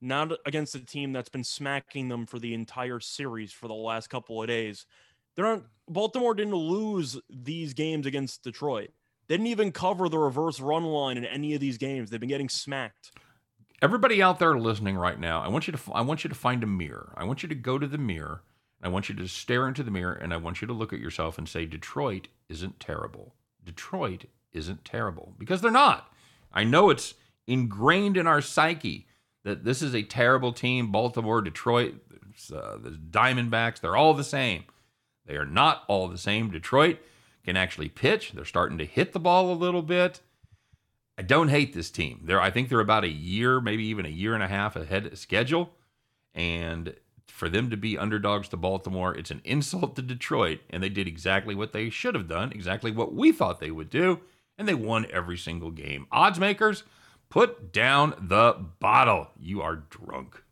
not 0.00 0.32
against 0.46 0.74
a 0.74 0.84
team 0.84 1.12
that's 1.12 1.28
been 1.28 1.44
smacking 1.44 2.08
them 2.08 2.26
for 2.26 2.38
the 2.38 2.54
entire 2.54 3.00
series 3.00 3.52
for 3.52 3.66
the 3.66 3.74
last 3.74 4.08
couple 4.08 4.40
of 4.40 4.48
days. 4.48 4.86
They're 5.34 5.44
not. 5.44 5.64
Baltimore 5.88 6.34
didn't 6.34 6.54
lose 6.54 7.18
these 7.28 7.74
games 7.74 8.06
against 8.06 8.42
Detroit. 8.42 8.90
They 9.26 9.36
didn't 9.36 9.48
even 9.48 9.72
cover 9.72 10.08
the 10.08 10.18
reverse 10.18 10.60
run 10.60 10.84
line 10.84 11.16
in 11.16 11.24
any 11.24 11.54
of 11.54 11.60
these 11.60 11.78
games. 11.78 12.10
They've 12.10 12.20
been 12.20 12.28
getting 12.28 12.48
smacked. 12.48 13.12
Everybody 13.82 14.22
out 14.22 14.38
there 14.38 14.58
listening 14.58 14.96
right 14.96 15.18
now, 15.18 15.42
I 15.42 15.48
want 15.48 15.66
you 15.66 15.72
to 15.72 15.92
I 15.92 16.00
want 16.02 16.24
you 16.24 16.28
to 16.28 16.34
find 16.34 16.62
a 16.62 16.66
mirror. 16.66 17.12
I 17.16 17.24
want 17.24 17.42
you 17.42 17.48
to 17.48 17.54
go 17.54 17.78
to 17.78 17.86
the 17.86 17.98
mirror. 17.98 18.42
I 18.82 18.88
want 18.88 19.08
you 19.08 19.14
to 19.14 19.26
stare 19.26 19.66
into 19.66 19.82
the 19.82 19.90
mirror 19.90 20.12
and 20.12 20.32
I 20.32 20.36
want 20.36 20.60
you 20.60 20.66
to 20.66 20.74
look 20.74 20.92
at 20.92 21.00
yourself 21.00 21.38
and 21.38 21.48
say 21.48 21.64
Detroit 21.64 22.28
isn't 22.48 22.80
terrible. 22.80 23.34
Detroit 23.64 24.26
isn't 24.52 24.84
terrible 24.84 25.34
because 25.38 25.60
they're 25.60 25.70
not. 25.70 26.12
I 26.52 26.64
know 26.64 26.90
it's 26.90 27.14
ingrained 27.46 28.16
in 28.16 28.26
our 28.26 28.40
psyche 28.40 29.06
that 29.42 29.64
this 29.64 29.82
is 29.82 29.94
a 29.94 30.02
terrible 30.02 30.52
team. 30.52 30.92
Baltimore, 30.92 31.40
Detroit, 31.40 31.94
uh, 32.52 32.76
the 32.78 32.98
Diamondbacks, 33.10 33.80
they're 33.80 33.96
all 33.96 34.14
the 34.14 34.24
same. 34.24 34.64
They 35.26 35.36
are 35.36 35.46
not 35.46 35.84
all 35.88 36.08
the 36.08 36.18
same. 36.18 36.50
Detroit 36.50 36.98
can 37.44 37.56
actually 37.56 37.88
pitch. 37.88 38.32
They're 38.32 38.44
starting 38.44 38.78
to 38.78 38.86
hit 38.86 39.12
the 39.12 39.20
ball 39.20 39.52
a 39.52 39.54
little 39.54 39.82
bit. 39.82 40.20
I 41.16 41.22
don't 41.22 41.48
hate 41.48 41.74
this 41.74 41.90
team. 41.90 42.22
They're 42.24 42.40
I 42.40 42.50
think 42.50 42.68
they're 42.68 42.80
about 42.80 43.04
a 43.04 43.08
year, 43.08 43.60
maybe 43.60 43.84
even 43.84 44.06
a 44.06 44.10
year 44.10 44.34
and 44.34 44.42
a 44.42 44.48
half 44.48 44.76
ahead 44.76 45.06
of 45.06 45.18
schedule. 45.18 45.70
And 46.34 46.94
for 47.28 47.48
them 47.48 47.70
to 47.70 47.76
be 47.76 47.98
underdogs 47.98 48.48
to 48.48 48.56
Baltimore, 48.56 49.14
it's 49.14 49.30
an 49.30 49.40
insult 49.44 49.96
to 49.96 50.02
Detroit. 50.02 50.60
And 50.70 50.82
they 50.82 50.88
did 50.88 51.06
exactly 51.06 51.54
what 51.54 51.72
they 51.72 51.90
should 51.90 52.14
have 52.14 52.28
done, 52.28 52.52
exactly 52.52 52.90
what 52.90 53.14
we 53.14 53.32
thought 53.32 53.60
they 53.60 53.70
would 53.70 53.90
do. 53.90 54.20
And 54.58 54.68
they 54.68 54.74
won 54.74 55.06
every 55.10 55.36
single 55.36 55.70
game. 55.72 56.06
Odds 56.12 56.38
makers, 56.38 56.84
put 57.28 57.72
down 57.72 58.14
the 58.20 58.64
bottle. 58.78 59.28
You 59.38 59.62
are 59.62 59.82
drunk. 59.90 60.43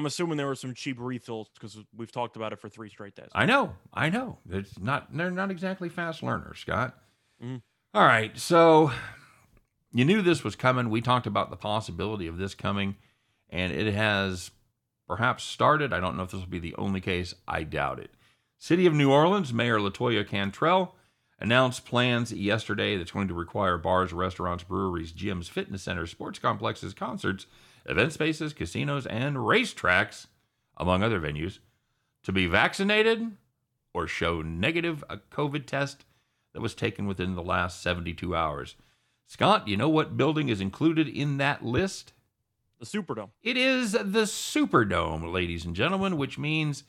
I'm 0.00 0.06
assuming 0.06 0.38
there 0.38 0.46
were 0.46 0.54
some 0.54 0.72
cheap 0.72 0.96
refills 0.98 1.50
because 1.52 1.76
we've 1.94 2.10
talked 2.10 2.34
about 2.34 2.54
it 2.54 2.58
for 2.58 2.70
three 2.70 2.88
straight 2.88 3.14
days. 3.14 3.28
I 3.34 3.44
know, 3.44 3.74
I 3.92 4.08
know. 4.08 4.38
It's 4.48 4.78
not 4.78 5.14
they're 5.14 5.30
not 5.30 5.50
exactly 5.50 5.90
fast 5.90 6.22
learners, 6.22 6.60
Scott. 6.60 6.96
Mhm. 7.44 7.60
All 7.92 8.06
right, 8.06 8.36
so 8.38 8.92
you 9.92 10.06
knew 10.06 10.22
this 10.22 10.42
was 10.42 10.56
coming. 10.56 10.88
We 10.88 11.02
talked 11.02 11.26
about 11.26 11.50
the 11.50 11.56
possibility 11.56 12.26
of 12.26 12.38
this 12.38 12.54
coming, 12.54 12.96
and 13.50 13.74
it 13.74 13.92
has 13.92 14.52
perhaps 15.06 15.44
started. 15.44 15.92
I 15.92 16.00
don't 16.00 16.16
know 16.16 16.22
if 16.22 16.30
this 16.30 16.40
will 16.40 16.46
be 16.48 16.58
the 16.58 16.76
only 16.76 17.02
case. 17.02 17.34
I 17.46 17.64
doubt 17.64 17.98
it. 17.98 18.10
City 18.56 18.86
of 18.86 18.94
New 18.94 19.12
Orleans 19.12 19.52
Mayor 19.52 19.80
Latoya 19.80 20.26
Cantrell 20.26 20.94
announced 21.38 21.84
plans 21.84 22.32
yesterday 22.32 22.96
that's 22.96 23.10
going 23.10 23.28
to 23.28 23.34
require 23.34 23.76
bars, 23.76 24.14
restaurants, 24.14 24.64
breweries, 24.64 25.12
gyms, 25.12 25.50
fitness 25.50 25.82
centers, 25.82 26.10
sports 26.10 26.38
complexes, 26.38 26.94
concerts, 26.94 27.44
event 27.86 28.12
spaces, 28.12 28.52
casinos, 28.52 29.06
and 29.06 29.36
racetracks, 29.36 30.26
among 30.76 31.02
other 31.02 31.20
venues, 31.20 31.58
to 32.22 32.32
be 32.32 32.46
vaccinated 32.46 33.36
or 33.92 34.06
show 34.06 34.42
negative 34.42 35.04
a 35.08 35.16
COVID 35.16 35.66
test 35.66 36.04
that 36.52 36.60
was 36.60 36.74
taken 36.74 37.06
within 37.06 37.34
the 37.34 37.42
last 37.42 37.82
72 37.82 38.34
hours. 38.34 38.76
Scott, 39.26 39.68
you 39.68 39.76
know 39.76 39.88
what 39.88 40.16
building 40.16 40.48
is 40.48 40.60
included 40.60 41.06
in 41.06 41.36
that 41.38 41.64
list? 41.64 42.12
The 42.80 42.86
Superdome. 42.86 43.30
It 43.42 43.56
is 43.56 43.92
the 43.92 44.26
Superdome, 44.26 45.32
ladies 45.32 45.64
and 45.64 45.76
gentlemen, 45.76 46.16
which 46.16 46.38
means 46.38 46.84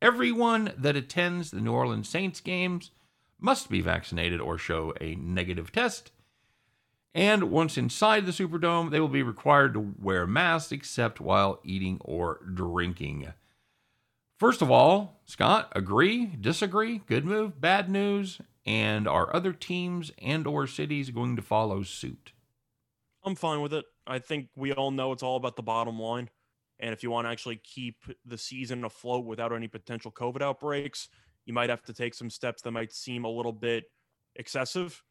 everyone 0.00 0.72
that 0.76 0.96
attends 0.96 1.50
the 1.50 1.60
New 1.60 1.72
Orleans 1.72 2.08
Saints 2.08 2.40
games 2.40 2.90
must 3.38 3.68
be 3.68 3.80
vaccinated 3.80 4.40
or 4.40 4.58
show 4.58 4.94
a 5.00 5.14
negative 5.16 5.70
test. 5.70 6.10
And 7.14 7.44
once 7.44 7.78
inside 7.78 8.26
the 8.26 8.32
Superdome, 8.32 8.90
they 8.90 9.00
will 9.00 9.08
be 9.08 9.22
required 9.22 9.74
to 9.74 9.94
wear 9.98 10.26
masks 10.26 10.72
except 10.72 11.20
while 11.20 11.60
eating 11.64 11.98
or 12.02 12.40
drinking. 12.52 13.32
First 14.38 14.60
of 14.60 14.70
all, 14.70 15.22
Scott, 15.24 15.72
agree, 15.74 16.26
disagree, 16.26 16.98
good 17.06 17.24
move, 17.24 17.58
bad 17.58 17.88
news, 17.88 18.38
and 18.66 19.08
are 19.08 19.34
other 19.34 19.54
teams 19.54 20.12
and 20.20 20.46
or 20.46 20.66
cities 20.66 21.08
going 21.08 21.36
to 21.36 21.42
follow 21.42 21.82
suit? 21.82 22.32
I'm 23.24 23.34
fine 23.34 23.62
with 23.62 23.72
it. 23.72 23.86
I 24.06 24.18
think 24.18 24.48
we 24.54 24.72
all 24.72 24.90
know 24.90 25.12
it's 25.12 25.22
all 25.22 25.36
about 25.36 25.56
the 25.56 25.62
bottom 25.62 25.98
line. 25.98 26.28
And 26.78 26.92
if 26.92 27.02
you 27.02 27.10
want 27.10 27.26
to 27.26 27.30
actually 27.30 27.56
keep 27.56 27.96
the 28.26 28.36
season 28.36 28.84
afloat 28.84 29.24
without 29.24 29.54
any 29.54 29.68
potential 29.68 30.12
COVID 30.12 30.42
outbreaks, 30.42 31.08
you 31.46 31.54
might 31.54 31.70
have 31.70 31.82
to 31.84 31.94
take 31.94 32.12
some 32.12 32.28
steps 32.28 32.60
that 32.62 32.72
might 32.72 32.92
seem 32.92 33.24
a 33.24 33.30
little 33.30 33.52
bit 33.52 33.84
excessive. 34.34 35.02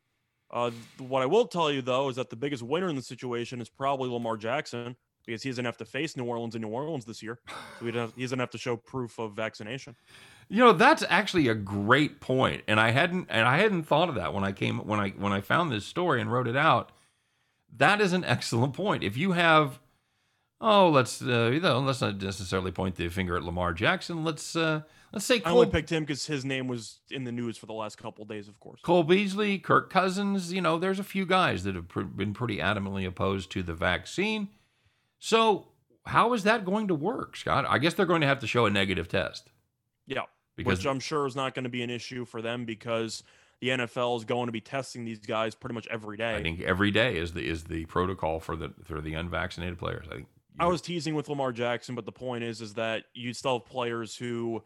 Uh, 0.52 0.72
what 1.00 1.22
I 1.22 1.26
will 1.26 1.48
tell 1.48 1.72
you, 1.72 1.82
though, 1.82 2.10
is 2.10 2.16
that 2.18 2.30
the 2.30 2.36
biggest 2.36 2.64
winner 2.64 2.90
in 2.90 2.96
the 2.96 3.02
situation 3.02 3.62
is 3.62 3.70
probably 3.70 4.10
Lamar 4.10 4.38
Jackson 4.38 4.96
because 5.26 5.42
he 5.44 5.50
doesn't 5.50 5.66
have 5.66 5.78
to 5.78 5.86
face 5.86 6.16
New 6.16 6.26
Orleans 6.26 6.56
in 6.56 6.62
New 6.62 6.70
Orleans 6.70 7.06
this 7.06 7.24
year. 7.24 7.40
So 7.80 7.86
he 7.86 7.92
doesn't 7.92 8.40
have 8.40 8.52
to 8.52 8.58
show 8.58 8.78
proof 8.78 9.18
of 9.20 9.34
vaccination. 9.34 9.96
You 10.48 10.60
know, 10.60 10.74
that's 10.74 11.04
actually 11.10 11.48
a 11.48 11.56
great 11.56 12.22
point, 12.22 12.64
and 12.68 12.80
I 12.80 12.92
hadn't 12.92 13.28
and 13.30 13.48
I 13.48 13.58
hadn't 13.58 13.84
thought 13.84 14.10
of 14.10 14.16
that 14.16 14.34
when 14.34 14.44
I 14.44 14.52
came 14.52 14.80
when 14.80 15.00
I 15.00 15.10
when 15.10 15.34
I 15.34 15.42
found 15.42 15.72
this 15.72 15.86
story 15.86 16.22
and 16.22 16.32
wrote 16.32 16.48
it 16.48 16.56
out. 16.56 16.92
That 17.76 18.00
is 18.00 18.14
an 18.14 18.24
excellent 18.24 18.74
point. 18.74 19.04
If 19.04 19.18
you 19.18 19.34
have, 19.34 19.80
oh, 20.66 20.90
let's 20.90 21.22
uh, 21.22 21.50
you 21.54 21.60
know, 21.60 21.80
let's 21.80 22.02
not 22.02 22.22
necessarily 22.22 22.72
point 22.72 22.96
the 22.96 23.08
finger 23.10 23.36
at 23.38 23.44
Lamar 23.44 23.74
Jackson. 23.74 24.24
Let's 24.24 24.56
uh, 24.56 24.82
let's 25.14 25.26
say 25.26 25.40
Cole, 25.40 25.54
I 25.54 25.56
only 25.56 25.72
picked 25.72 25.92
him 25.92 26.04
because 26.04 26.26
his 26.26 26.44
name 26.44 26.68
was 26.68 27.00
in 27.10 27.24
the 27.24 27.32
news 27.32 27.58
for 27.58 27.66
the 27.66 27.74
last 27.74 27.98
couple 27.98 28.26
days, 28.26 28.48
of 28.48 28.60
course. 28.60 28.82
Cole 28.82 29.04
Beasley, 29.04 29.60
Kirk 29.60 29.90
Cousins. 29.90 30.52
You 30.52 30.62
know, 30.62 30.78
there's 30.78 31.00
a 31.00 31.04
few 31.04 31.26
guys 31.26 31.64
that 31.64 31.76
have 31.76 31.88
pr- 31.88 32.02
been 32.02 32.34
pretty 32.34 32.58
adamantly 32.58 33.08
opposed 33.08 33.52
to 33.52 33.64
the 33.64 33.74
vaccine. 33.74 34.50
So, 35.20 35.68
how 36.06 36.34
is 36.34 36.44
that 36.44 36.66
going 36.66 36.88
to 36.90 36.96
work, 36.96 37.38
Scott? 37.38 37.66
I 37.68 37.78
guess 37.78 37.94
they're 37.94 38.06
going 38.06 38.22
to 38.22 38.28
have 38.28 38.40
to 38.40 38.48
show 38.48 38.66
a 38.66 38.70
negative 38.70 39.08
test. 39.08 39.52
Yeah 40.08 40.24
because 40.56 40.80
which 40.80 40.88
I'm 40.88 41.00
sure 41.00 41.26
is 41.28 41.36
not 41.36 41.54
going 41.54 41.64
to 41.64 41.70
be 41.70 41.84
an 41.84 41.90
issue 41.90 42.26
for 42.26 42.42
them 42.42 42.66
because 42.66 43.24
the 43.62 43.70
NFL 43.70 44.18
is 44.18 44.26
going 44.26 44.48
to 44.48 44.52
be 44.52 44.62
testing 44.62 45.06
these 45.06 45.20
guys 45.20 45.56
pretty 45.56 45.74
much 45.74 45.88
every 45.90 46.18
day. 46.18 46.36
I 46.36 46.42
think 46.42 46.62
every 46.62 46.92
day 46.92 47.18
is 47.18 47.34
the 47.34 47.48
is 47.48 47.66
the 47.66 47.86
protocol 47.86 48.40
for 48.40 48.56
the 48.56 48.74
for 48.84 49.02
the 49.02 49.14
unvaccinated 49.14 49.78
players. 49.78 50.06
I 50.10 50.16
think 50.16 50.28
I 50.60 50.68
was 50.68 50.82
teasing 50.82 51.16
with 51.16 51.30
Lamar 51.30 51.52
Jackson, 51.52 51.96
but 51.96 52.06
the 52.06 52.12
point 52.12 52.44
is 52.44 52.62
is 52.62 52.76
that 52.76 53.06
you 53.14 53.34
still 53.34 53.60
have 53.60 53.66
players 53.66 54.16
who 54.16 54.64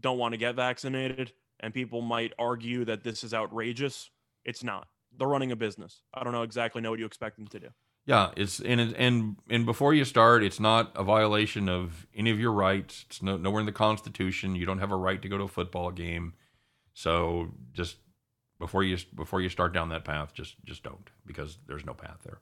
don't 0.00 0.18
want 0.18 0.32
to 0.32 0.38
get 0.38 0.54
vaccinated, 0.54 1.32
and 1.60 1.72
people 1.72 2.00
might 2.00 2.32
argue 2.38 2.84
that 2.84 3.04
this 3.04 3.24
is 3.24 3.34
outrageous. 3.34 4.10
It's 4.44 4.64
not. 4.64 4.88
They're 5.16 5.28
running 5.28 5.52
a 5.52 5.56
business. 5.56 6.02
I 6.14 6.24
don't 6.24 6.32
know 6.32 6.42
exactly 6.42 6.82
know 6.82 6.90
what 6.90 6.98
you 6.98 7.06
expect 7.06 7.36
them 7.36 7.46
to 7.48 7.60
do. 7.60 7.68
Yeah, 8.06 8.30
it's 8.36 8.60
and 8.60 8.80
and 8.80 9.36
and 9.50 9.66
before 9.66 9.92
you 9.92 10.04
start, 10.04 10.42
it's 10.42 10.58
not 10.58 10.92
a 10.96 11.04
violation 11.04 11.68
of 11.68 12.06
any 12.16 12.30
of 12.30 12.40
your 12.40 12.52
rights. 12.52 13.04
It's 13.06 13.22
no, 13.22 13.36
nowhere 13.36 13.60
in 13.60 13.66
the 13.66 13.72
Constitution. 13.72 14.56
You 14.56 14.64
don't 14.64 14.78
have 14.78 14.92
a 14.92 14.96
right 14.96 15.20
to 15.20 15.28
go 15.28 15.36
to 15.36 15.44
a 15.44 15.48
football 15.48 15.90
game. 15.90 16.32
So 16.94 17.52
just 17.74 17.96
before 18.58 18.82
you 18.82 18.96
before 19.14 19.42
you 19.42 19.50
start 19.50 19.74
down 19.74 19.90
that 19.90 20.06
path, 20.06 20.32
just 20.32 20.56
just 20.64 20.82
don't 20.82 21.10
because 21.26 21.58
there's 21.66 21.84
no 21.84 21.92
path 21.92 22.20
there. 22.24 22.40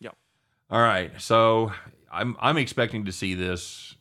Yeah. 0.00 0.10
All 0.68 0.82
right. 0.82 1.10
So 1.18 1.72
I'm 2.10 2.36
I'm 2.40 2.58
expecting 2.58 3.04
to 3.04 3.12
see 3.12 3.34
this 3.34 3.94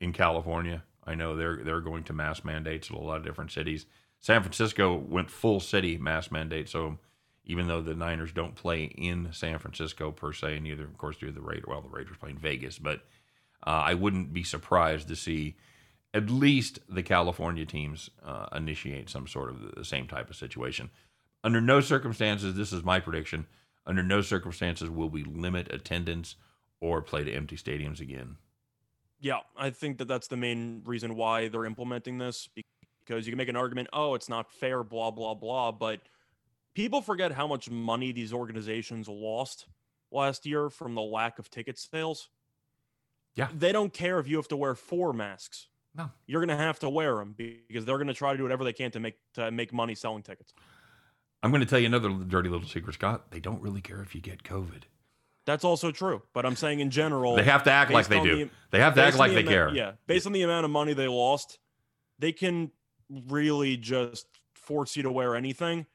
in 0.00 0.12
California. 0.12 0.82
I 1.04 1.14
know 1.14 1.36
they're 1.36 1.62
they're 1.62 1.80
going 1.80 2.04
to 2.04 2.12
mass 2.12 2.44
mandates 2.44 2.90
in 2.90 2.96
a 2.96 3.00
lot 3.00 3.18
of 3.18 3.24
different 3.24 3.52
cities. 3.52 3.86
San 4.20 4.42
Francisco 4.42 4.96
went 4.96 5.30
full 5.30 5.60
city 5.60 5.98
mass 5.98 6.30
mandate, 6.30 6.68
so 6.68 6.98
even 7.44 7.66
though 7.66 7.82
the 7.82 7.94
Niners 7.94 8.32
don't 8.32 8.54
play 8.54 8.84
in 8.84 9.28
San 9.32 9.58
Francisco 9.58 10.12
per 10.12 10.32
se, 10.32 10.60
neither, 10.60 10.84
of 10.84 10.96
course, 10.96 11.16
do 11.16 11.30
the 11.30 11.40
Raiders. 11.40 11.64
Well, 11.66 11.80
the 11.80 11.88
Raiders 11.88 12.16
play 12.18 12.30
in 12.30 12.38
Vegas, 12.38 12.78
but 12.78 13.00
uh, 13.66 13.82
I 13.84 13.94
wouldn't 13.94 14.32
be 14.32 14.44
surprised 14.44 15.08
to 15.08 15.16
see 15.16 15.56
at 16.14 16.30
least 16.30 16.78
the 16.88 17.02
California 17.02 17.64
teams 17.64 18.10
uh, 18.24 18.46
initiate 18.54 19.10
some 19.10 19.26
sort 19.26 19.50
of 19.50 19.74
the 19.74 19.84
same 19.84 20.06
type 20.06 20.30
of 20.30 20.36
situation. 20.36 20.90
Under 21.42 21.60
no 21.60 21.80
circumstances, 21.80 22.54
this 22.54 22.72
is 22.72 22.84
my 22.84 23.00
prediction. 23.00 23.46
Under 23.86 24.02
no 24.02 24.20
circumstances 24.20 24.88
will 24.88 25.08
we 25.08 25.24
limit 25.24 25.72
attendance 25.72 26.36
or 26.82 27.00
play 27.00 27.22
to 27.24 27.32
empty 27.32 27.56
stadiums 27.56 28.00
again. 28.00 28.36
Yeah, 29.20 29.38
I 29.56 29.70
think 29.70 29.98
that 29.98 30.08
that's 30.08 30.26
the 30.26 30.36
main 30.36 30.82
reason 30.84 31.14
why 31.14 31.46
they're 31.46 31.64
implementing 31.64 32.18
this 32.18 32.48
because 33.06 33.24
you 33.24 33.30
can 33.30 33.38
make 33.38 33.48
an 33.48 33.56
argument, 33.56 33.88
oh, 33.92 34.14
it's 34.14 34.28
not 34.28 34.50
fair, 34.50 34.82
blah 34.82 35.12
blah 35.12 35.34
blah, 35.34 35.70
but 35.70 36.00
people 36.74 37.00
forget 37.00 37.32
how 37.32 37.46
much 37.46 37.70
money 37.70 38.10
these 38.10 38.32
organizations 38.32 39.08
lost 39.08 39.66
last 40.10 40.44
year 40.44 40.68
from 40.68 40.94
the 40.94 41.00
lack 41.00 41.38
of 41.38 41.50
ticket 41.50 41.78
sales. 41.78 42.28
Yeah. 43.36 43.48
They 43.56 43.72
don't 43.72 43.92
care 43.92 44.18
if 44.18 44.28
you 44.28 44.36
have 44.36 44.48
to 44.48 44.56
wear 44.56 44.74
four 44.74 45.12
masks. 45.12 45.68
No. 45.94 46.10
You're 46.26 46.44
going 46.44 46.56
to 46.56 46.62
have 46.62 46.80
to 46.80 46.90
wear 46.90 47.16
them 47.16 47.34
because 47.36 47.84
they're 47.84 47.96
going 47.98 48.08
to 48.08 48.14
try 48.14 48.32
to 48.32 48.36
do 48.36 48.42
whatever 48.42 48.64
they 48.64 48.72
can 48.72 48.90
to 48.90 49.00
make 49.00 49.16
to 49.34 49.50
make 49.50 49.72
money 49.72 49.94
selling 49.94 50.22
tickets. 50.22 50.52
I'm 51.42 51.50
going 51.50 51.60
to 51.60 51.66
tell 51.66 51.78
you 51.78 51.86
another 51.86 52.08
dirty 52.10 52.48
little 52.48 52.68
secret, 52.68 52.94
Scott. 52.94 53.30
They 53.30 53.40
don't 53.40 53.60
really 53.62 53.80
care 53.80 54.02
if 54.02 54.14
you 54.14 54.20
get 54.20 54.42
COVID. 54.42 54.82
That's 55.44 55.64
also 55.64 55.90
true, 55.90 56.22
but 56.34 56.46
I'm 56.46 56.54
saying 56.54 56.80
in 56.80 56.90
general, 56.90 57.34
they 57.34 57.42
have 57.42 57.64
to 57.64 57.70
act 57.70 57.90
like 57.90 58.06
they 58.06 58.22
do. 58.22 58.36
The, 58.44 58.50
they 58.70 58.80
have 58.80 58.94
to 58.94 59.02
act 59.02 59.16
like 59.16 59.30
the 59.30 59.36
they 59.36 59.40
amount, 59.42 59.54
care. 59.54 59.74
Yeah, 59.74 59.92
based 60.06 60.26
on 60.26 60.32
the 60.32 60.42
amount 60.42 60.64
of 60.64 60.70
money 60.70 60.92
they 60.92 61.08
lost, 61.08 61.58
they 62.18 62.30
can 62.32 62.70
really 63.28 63.76
just 63.76 64.26
force 64.54 64.96
you 64.96 65.02
to 65.02 65.10
wear 65.10 65.34
anything 65.34 65.86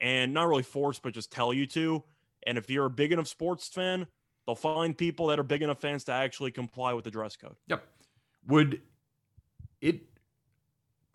and 0.00 0.34
not 0.34 0.48
really 0.48 0.62
force, 0.62 0.98
but 0.98 1.14
just 1.14 1.30
tell 1.30 1.52
you 1.52 1.66
to. 1.66 2.02
And 2.46 2.58
if 2.58 2.70
you're 2.70 2.86
a 2.86 2.90
big 2.90 3.12
enough 3.12 3.28
sports 3.28 3.68
fan, 3.68 4.06
they'll 4.46 4.54
find 4.54 4.96
people 4.96 5.28
that 5.28 5.38
are 5.38 5.44
big 5.44 5.62
enough 5.62 5.80
fans 5.80 6.04
to 6.04 6.12
actually 6.12 6.50
comply 6.50 6.92
with 6.92 7.04
the 7.04 7.10
dress 7.10 7.36
code. 7.36 7.56
Yep. 7.68 7.84
Would 8.48 8.80
it 9.80 10.00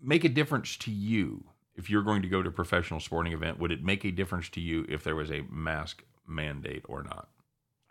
make 0.02 0.24
a 0.24 0.30
difference 0.30 0.78
to 0.78 0.92
you 0.92 1.44
if 1.76 1.90
you're 1.90 2.04
going 2.04 2.22
to 2.22 2.28
go 2.28 2.42
to 2.42 2.50
a 2.50 2.52
professional 2.52 3.00
sporting 3.00 3.34
event? 3.34 3.60
Would 3.60 3.72
it 3.72 3.84
make 3.84 4.06
a 4.06 4.12
difference 4.12 4.50
to 4.50 4.62
you 4.62 4.86
if 4.88 5.04
there 5.04 5.16
was 5.16 5.32
a 5.32 5.42
mask 5.50 6.04
mandate 6.28 6.84
or 6.88 7.04
not? 7.04 7.30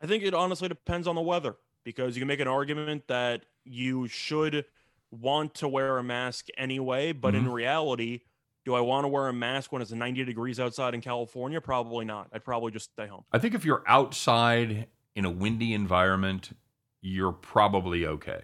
I 0.03 0.07
think 0.07 0.25
it 0.25 0.35
honestly 0.35 0.69
depends 0.69 1.07
on 1.07 1.15
the 1.15 1.21
weather 1.21 1.57
because 1.85 2.17
you 2.17 2.21
can 2.21 2.29
make 2.29 2.41
an 2.41 2.49
argument 2.49 3.07
that 3.09 3.45
you 3.65 4.09
should 4.09 4.65
want 5.11 5.55
to 5.55 5.69
wear 5.69 5.99
a 5.99 6.03
mask 6.03 6.49
anyway, 6.57 7.12
but 7.12 7.35
mm-hmm. 7.35 7.47
in 7.47 7.53
reality, 7.53 8.21
do 8.65 8.75
I 8.75 8.81
want 8.81 9.05
to 9.05 9.09
wear 9.09 9.29
a 9.29 9.33
mask 9.33 9.73
when 9.73 9.83
it's 9.83 9.93
90 9.93 10.25
degrees 10.25 10.59
outside 10.59 10.95
in 10.95 11.01
California? 11.01 11.61
Probably 11.61 12.05
not. 12.05 12.29
I'd 12.33 12.45
probably 12.45 12.73
just 12.73 12.93
stay 12.93 13.07
home. 13.07 13.25
I 13.33 13.38
think 13.38 13.55
if 13.55 13.65
you're 13.65 13.83
outside 13.87 14.88
in 15.15 15.25
a 15.25 15.31
windy 15.31 15.75
environment, 15.75 16.57
you're 17.01 17.33
probably 17.33 18.07
okay. 18.07 18.43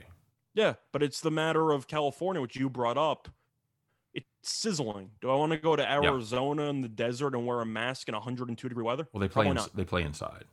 Yeah, 0.55 0.75
but 0.93 1.03
it's 1.03 1.21
the 1.21 1.31
matter 1.31 1.71
of 1.71 1.87
California, 1.87 2.43
which 2.43 2.57
you 2.57 2.69
brought 2.69 2.99
up. 2.99 3.29
It's 4.15 4.27
sizzling. 4.43 5.11
Do 5.21 5.31
I 5.31 5.37
want 5.37 5.53
to 5.53 5.59
go 5.59 5.77
to 5.77 5.91
Arizona 5.91 6.65
yeah. 6.65 6.71
in 6.71 6.81
the 6.81 6.89
desert 6.89 7.35
and 7.35 7.47
wear 7.47 7.61
a 7.61 7.67
mask 7.67 8.09
in 8.09 8.15
102 8.15 8.69
degree 8.69 8.83
weather? 8.83 9.07
Well, 9.13 9.21
they 9.21 9.29
play. 9.29 9.47
In, 9.47 9.59
they 9.75 9.85
play 9.85 10.03
inside. 10.03 10.45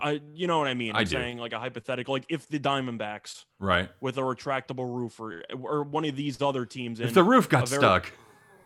I, 0.00 0.20
you 0.32 0.46
know 0.46 0.58
what 0.58 0.68
I 0.68 0.74
mean. 0.74 0.92
I'm 0.92 1.02
I 1.02 1.04
saying 1.04 1.38
like 1.38 1.52
a 1.52 1.58
hypothetical, 1.58 2.14
like 2.14 2.26
if 2.28 2.48
the 2.48 2.58
Diamondbacks, 2.58 3.44
right, 3.58 3.90
with 4.00 4.16
a 4.16 4.22
retractable 4.22 4.92
roof, 4.94 5.20
or 5.20 5.42
or 5.54 5.82
one 5.82 6.04
of 6.04 6.16
these 6.16 6.40
other 6.40 6.64
teams, 6.64 7.00
if 7.00 7.12
the 7.12 7.24
roof 7.24 7.48
got 7.48 7.68
very, 7.68 7.80
stuck, 7.80 8.12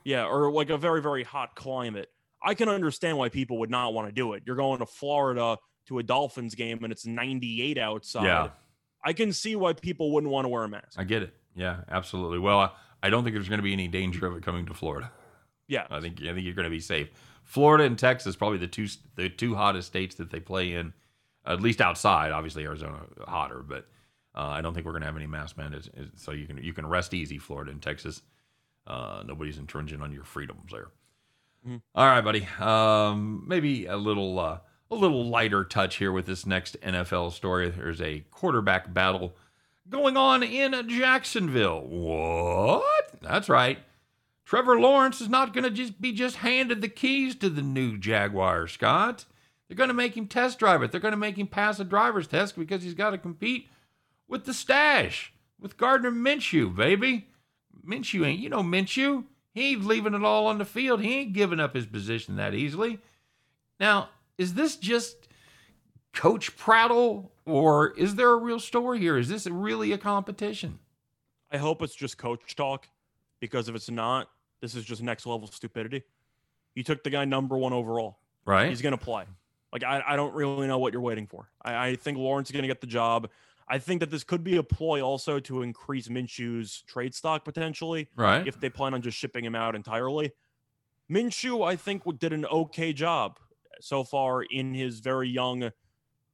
yeah, 0.05 0.27
or 0.27 0.51
like 0.53 0.71
a 0.71 0.79
very, 0.79 1.03
very 1.03 1.25
hot 1.25 1.55
climate. 1.55 2.09
I 2.43 2.55
can 2.55 2.69
understand 2.69 3.19
why 3.19 3.31
people 3.31 3.59
would 3.59 3.71
not 3.71 3.95
want 3.95 4.09
to 4.09 4.13
do 4.13 4.33
it. 4.35 4.45
You're 4.47 4.57
going 4.57 4.79
to 4.79 4.87
Florida 4.87 5.59
to 5.89 5.99
a 5.99 6.03
Dolphins 6.03 6.55
game 6.55 6.85
and 6.85 6.93
it's 6.93 7.07
98 7.07 7.79
outside. 7.79 8.25
Yeah. 8.25 8.51
I 9.05 9.13
can 9.13 9.33
see 9.33 9.57
why 9.57 9.73
people 9.73 10.13
wouldn't 10.13 10.33
want 10.33 10.45
to 10.45 10.49
wear 10.49 10.65
a 10.65 10.69
mask. 10.69 10.99
I 10.99 11.05
get 11.05 11.23
it. 11.23 11.35
Yeah, 11.55 11.81
absolutely. 11.89 12.39
Well, 12.39 12.75
I 13.03 13.11
don't 13.11 13.25
think 13.25 13.35
there's 13.35 13.49
going 13.49 13.59
to 13.59 13.65
be 13.65 13.73
any 13.73 13.89
danger 13.89 14.27
of 14.27 14.37
it 14.37 14.43
coming 14.43 14.67
to 14.67 14.75
Florida. 14.75 15.11
Yeah. 15.67 15.87
I 15.91 16.01
think 16.01 16.21
I 16.23 16.33
think 16.33 16.45
you're 16.45 16.55
going 16.55 16.65
to 16.65 16.71
be 16.71 16.81
safe. 16.81 17.09
Florida 17.45 17.85
and 17.85 17.99
Texas 17.99 18.37
probably 18.37 18.59
the 18.59 18.67
two 18.67 18.87
the 19.17 19.29
two 19.29 19.55
hottest 19.55 19.89
states 19.89 20.15
that 20.17 20.31
they 20.31 20.41
play 20.41 20.73
in, 20.73 20.93
at 21.49 21.61
least 21.61 21.81
outside. 21.81 22.33
Obviously 22.33 22.65
Arizona 22.65 23.01
hotter, 23.27 23.65
but 23.67 23.89
uh, 24.35 24.49
I 24.49 24.61
don't 24.61 24.75
think 24.75 24.87
we're 24.87 24.93
going 24.93 25.03
to 25.03 25.07
have 25.07 25.17
any 25.17 25.27
mask 25.27 25.57
mandates. 25.57 25.89
So 26.17 26.33
you 26.33 26.47
can 26.47 26.59
you 26.59 26.73
can 26.73 26.87
rest 26.87 27.15
easy, 27.15 27.39
Florida 27.39 27.73
and 27.73 27.83
Texas. 27.83 28.23
Uh, 28.87 29.23
nobody's 29.27 29.59
infringing 29.59 30.01
on 30.01 30.13
your 30.13 30.25
freedoms 30.25 30.71
there. 30.73 30.89
Mm-hmm. 31.67 31.77
All 31.95 32.07
right, 32.07 32.21
buddy. 32.23 32.47
Um, 32.61 33.45
maybe 33.47 33.87
a 33.87 33.97
little 33.97 34.39
uh, 34.39 34.59
a 34.91 34.95
little 34.95 35.29
lighter 35.29 35.65
touch 35.65 35.97
here 35.97 36.13
with 36.13 36.27
this 36.27 36.47
next 36.47 36.81
NFL 36.81 37.33
story. 37.33 37.71
There's 37.71 38.01
a 38.01 38.21
quarterback 38.31 38.93
battle 38.93 39.35
going 39.89 40.17
on 40.17 40.43
in 40.43 40.89
Jacksonville. 40.89 41.81
What? 41.87 43.11
That's 43.21 43.49
right. 43.49 43.79
Trevor 44.45 44.81
Lawrence 44.81 45.21
is 45.21 45.29
not 45.29 45.53
going 45.53 45.65
to 45.65 45.71
just 45.71 46.01
be 46.01 46.13
just 46.13 46.37
handed 46.37 46.81
the 46.81 46.89
keys 46.89 47.35
to 47.37 47.51
the 47.51 47.61
new 47.61 47.99
Jaguar, 47.99 48.67
Scott. 48.67 49.27
They're 49.69 49.77
going 49.77 49.89
to 49.89 49.95
make 49.95 50.17
him 50.17 50.27
test 50.27 50.59
drive 50.59 50.83
it. 50.83 50.91
They're 50.91 51.01
going 51.01 51.13
to 51.13 51.19
make 51.19 51.37
him 51.37 51.47
pass 51.47 51.79
a 51.79 51.85
driver's 51.85 52.27
test 52.27 52.57
because 52.57 52.83
he's 52.83 52.95
got 52.95 53.11
to 53.11 53.19
compete 53.19 53.69
with 54.27 54.45
the 54.45 54.55
stash, 54.55 55.33
with 55.61 55.77
Gardner 55.77 56.11
Minshew, 56.11 56.75
baby. 56.75 57.29
Minshew 57.87 58.27
ain't, 58.27 58.41
you 58.41 58.49
know, 58.49 58.63
Minshew. 58.63 59.25
He 59.53 59.73
ain't 59.73 59.85
leaving 59.85 60.15
it 60.15 60.25
all 60.25 60.47
on 60.47 60.59
the 60.59 60.65
field. 60.65 61.03
He 61.03 61.17
ain't 61.17 61.33
giving 61.33 61.61
up 61.61 61.75
his 61.75 61.87
position 61.87 62.37
that 62.37 62.55
easily. 62.55 62.99
Now, 63.81 64.09
is 64.37 64.55
this 64.55 64.77
just 64.77 65.29
coach 66.15 66.57
prattle 66.57 67.33
or 67.45 67.91
is 67.91 68.15
there 68.15 68.31
a 68.31 68.37
real 68.37 68.61
story 68.61 68.99
here? 68.99 69.19
Is 69.19 69.29
this 69.29 69.47
really 69.47 69.93
a 69.93 69.99
competition? 69.99 70.79
I 71.51 71.59
hope 71.59 71.83
it's 71.83 71.95
just 71.95 72.19
coach 72.19 72.57
talk 72.57 72.89
because 73.41 73.69
if 73.69 73.75
it's 73.75 73.91
not, 73.91 74.29
this 74.61 74.75
is 74.75 74.85
just 74.85 75.03
next 75.03 75.27
level 75.27 75.47
stupidity. 75.47 76.03
You 76.75 76.83
took 76.83 77.03
the 77.03 77.11
guy 77.11 77.25
number 77.25 77.57
one 77.57 77.73
overall. 77.73 78.19
Right. 78.45 78.69
He's 78.69 78.83
going 78.83 78.97
to 78.97 79.03
play. 79.03 79.25
Like, 79.73 79.85
I, 79.85 80.03
I 80.07 80.17
don't 80.17 80.35
really 80.35 80.67
know 80.67 80.79
what 80.79 80.93
you're 80.93 81.03
waiting 81.03 81.27
for. 81.27 81.51
I, 81.63 81.89
I 81.89 81.97
think 81.97 82.19
Lawrence 82.19 82.49
is 82.49 82.53
going 82.53 82.63
to 82.63 82.69
get 82.69 82.81
the 82.81 82.87
job. 82.87 83.29
I 83.69 83.79
think 83.79 84.01
that 84.01 84.11
this 84.11 84.25
could 84.25 84.43
be 84.43 84.57
a 84.57 84.63
ploy 84.63 85.03
also 85.03 85.39
to 85.41 85.63
increase 85.63 86.09
Minshew's 86.09 86.83
trade 86.87 87.15
stock 87.15 87.45
potentially. 87.45 88.09
Right. 88.17 88.47
If 88.47 88.59
they 88.61 88.71
plan 88.71 88.95
on 88.95 89.03
just 89.03 89.19
shipping 89.19 89.45
him 89.45 89.55
out 89.55 89.75
entirely. 89.75 90.33
Minshew, 91.11 91.67
I 91.67 91.77
think, 91.77 92.03
did 92.19 92.33
an 92.33 92.47
okay 92.47 92.93
job 92.93 93.39
so 93.81 94.05
far 94.05 94.43
in 94.43 94.75
his 94.75 95.01
very 95.01 95.29
young 95.29 95.71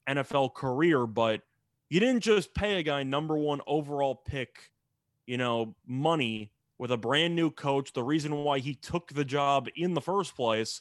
NFL 0.08 0.54
career, 0.54 1.06
but 1.06 1.42
you 1.88 2.00
didn't 2.00 2.22
just 2.22 2.54
pay 2.54 2.78
a 2.78 2.82
guy 2.82 3.02
number 3.02 3.36
one 3.36 3.60
overall 3.66 4.14
pick, 4.14 4.70
you 5.26 5.38
know, 5.38 5.74
money 5.86 6.52
with 6.78 6.90
a 6.90 6.96
brand 6.96 7.36
new 7.36 7.50
coach. 7.50 7.92
The 7.92 8.02
reason 8.02 8.34
why 8.36 8.58
he 8.58 8.74
took 8.74 9.12
the 9.12 9.24
job 9.24 9.68
in 9.76 9.94
the 9.94 10.00
first 10.00 10.34
place, 10.34 10.80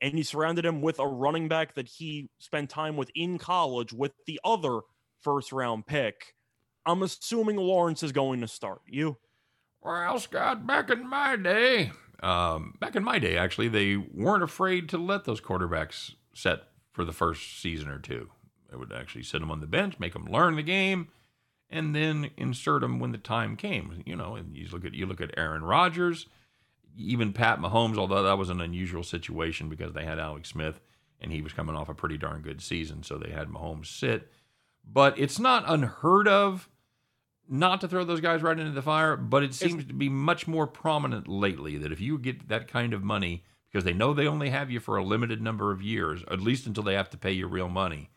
and 0.00 0.14
he 0.14 0.22
surrounded 0.22 0.64
him 0.64 0.80
with 0.80 0.98
a 0.98 1.06
running 1.06 1.48
back 1.48 1.74
that 1.74 1.88
he 1.88 2.28
spent 2.38 2.70
time 2.70 2.96
with 2.96 3.10
in 3.14 3.38
college 3.38 3.92
with 3.92 4.12
the 4.26 4.40
other 4.44 4.80
first 5.20 5.52
round 5.52 5.86
pick. 5.86 6.34
I'm 6.86 7.02
assuming 7.02 7.56
Lawrence 7.56 8.02
is 8.02 8.12
going 8.12 8.40
to 8.40 8.48
start. 8.48 8.80
You? 8.86 9.18
Well, 9.82 10.18
Scott, 10.18 10.66
back 10.66 10.90
in 10.90 11.08
my 11.08 11.36
day, 11.36 11.92
um, 12.22 12.74
back 12.80 12.96
in 12.96 13.04
my 13.04 13.18
day, 13.18 13.36
actually, 13.36 13.68
they 13.68 13.96
weren't 13.96 14.42
afraid 14.42 14.88
to 14.90 14.98
let 14.98 15.24
those 15.24 15.40
quarterbacks 15.40 16.12
set 16.34 16.60
for 16.92 17.04
the 17.04 17.12
first 17.12 17.60
season 17.60 17.88
or 17.88 17.98
two. 17.98 18.30
They 18.70 18.76
would 18.76 18.92
actually 18.92 19.22
sit 19.22 19.40
them 19.40 19.50
on 19.50 19.60
the 19.60 19.66
bench, 19.66 19.98
make 19.98 20.12
them 20.12 20.26
learn 20.26 20.56
the 20.56 20.62
game, 20.62 21.08
and 21.70 21.94
then 21.94 22.30
insert 22.36 22.82
them 22.82 22.98
when 22.98 23.12
the 23.12 23.18
time 23.18 23.56
came. 23.56 24.02
You 24.04 24.16
know, 24.16 24.34
and 24.34 24.56
you 24.56 24.68
look 24.70 24.84
at 24.84 24.94
you 24.94 25.06
look 25.06 25.20
at 25.20 25.36
Aaron 25.36 25.62
Rodgers, 25.62 26.26
even 26.96 27.32
Pat 27.32 27.60
Mahomes, 27.60 27.98
although 27.98 28.22
that 28.22 28.38
was 28.38 28.50
an 28.50 28.60
unusual 28.60 29.02
situation 29.02 29.68
because 29.68 29.92
they 29.92 30.04
had 30.04 30.18
Alex 30.18 30.48
Smith 30.50 30.80
and 31.20 31.32
he 31.32 31.42
was 31.42 31.52
coming 31.52 31.74
off 31.74 31.88
a 31.88 31.94
pretty 31.94 32.16
darn 32.16 32.42
good 32.42 32.60
season, 32.62 33.02
so 33.02 33.18
they 33.18 33.30
had 33.30 33.48
Mahomes 33.48 33.86
sit. 33.86 34.30
But 34.84 35.18
it's 35.18 35.38
not 35.38 35.64
unheard 35.66 36.28
of 36.28 36.68
not 37.48 37.80
to 37.80 37.88
throw 37.88 38.04
those 38.04 38.20
guys 38.20 38.42
right 38.42 38.58
into 38.58 38.72
the 38.72 38.82
fire, 38.82 39.16
but 39.16 39.42
it 39.42 39.54
seems 39.54 39.84
to 39.86 39.94
be 39.94 40.08
much 40.08 40.46
more 40.46 40.66
prominent 40.66 41.26
lately 41.26 41.76
that 41.78 41.92
if 41.92 42.00
you 42.00 42.18
get 42.18 42.48
that 42.48 42.68
kind 42.68 42.92
of 42.92 43.02
money, 43.02 43.42
because 43.70 43.84
they 43.84 43.92
know 43.92 44.12
they 44.12 44.28
only 44.28 44.50
have 44.50 44.70
you 44.70 44.80
for 44.80 44.96
a 44.96 45.04
limited 45.04 45.42
number 45.42 45.72
of 45.72 45.82
years, 45.82 46.22
at 46.30 46.40
least 46.40 46.66
until 46.66 46.82
they 46.82 46.94
have 46.94 47.10
to 47.10 47.18
pay 47.18 47.32
you 47.32 47.46
real 47.46 47.68
money. 47.68 48.10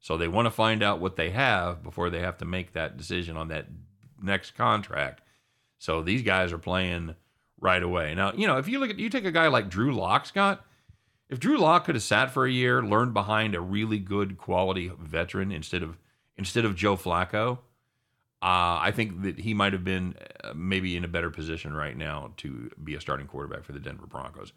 So 0.00 0.16
they 0.16 0.28
want 0.28 0.46
to 0.46 0.50
find 0.50 0.82
out 0.82 1.00
what 1.00 1.16
they 1.16 1.30
have 1.30 1.82
before 1.82 2.10
they 2.10 2.20
have 2.20 2.36
to 2.38 2.44
make 2.44 2.74
that 2.74 2.96
decision 2.96 3.36
on 3.36 3.48
that 3.48 3.66
next 4.22 4.52
contract. 4.52 5.22
So 5.78 6.02
these 6.02 6.22
guys 6.22 6.52
are 6.52 6.58
playing 6.58 7.14
right 7.64 7.82
away. 7.82 8.14
Now, 8.14 8.32
you 8.34 8.46
know, 8.46 8.58
if 8.58 8.68
you 8.68 8.78
look 8.78 8.90
at 8.90 8.98
you 8.98 9.08
take 9.08 9.24
a 9.24 9.32
guy 9.32 9.48
like 9.48 9.70
Drew 9.70 9.92
Lock, 9.92 10.26
Scott, 10.26 10.64
if 11.30 11.40
Drew 11.40 11.56
Lock 11.56 11.86
could 11.86 11.94
have 11.94 12.04
sat 12.04 12.30
for 12.30 12.44
a 12.44 12.50
year, 12.50 12.82
learned 12.82 13.14
behind 13.14 13.54
a 13.54 13.60
really 13.60 13.98
good 13.98 14.36
quality 14.36 14.92
veteran 15.00 15.50
instead 15.50 15.82
of 15.82 15.98
instead 16.36 16.66
of 16.66 16.76
Joe 16.76 16.96
Flacco, 16.96 17.58
uh, 18.42 18.78
I 18.82 18.92
think 18.94 19.22
that 19.22 19.40
he 19.40 19.54
might 19.54 19.72
have 19.72 19.82
been 19.82 20.14
uh, 20.44 20.52
maybe 20.54 20.94
in 20.94 21.04
a 21.04 21.08
better 21.08 21.30
position 21.30 21.72
right 21.72 21.96
now 21.96 22.32
to 22.38 22.70
be 22.84 22.94
a 22.94 23.00
starting 23.00 23.26
quarterback 23.26 23.64
for 23.64 23.72
the 23.72 23.80
Denver 23.80 24.06
Broncos. 24.06 24.52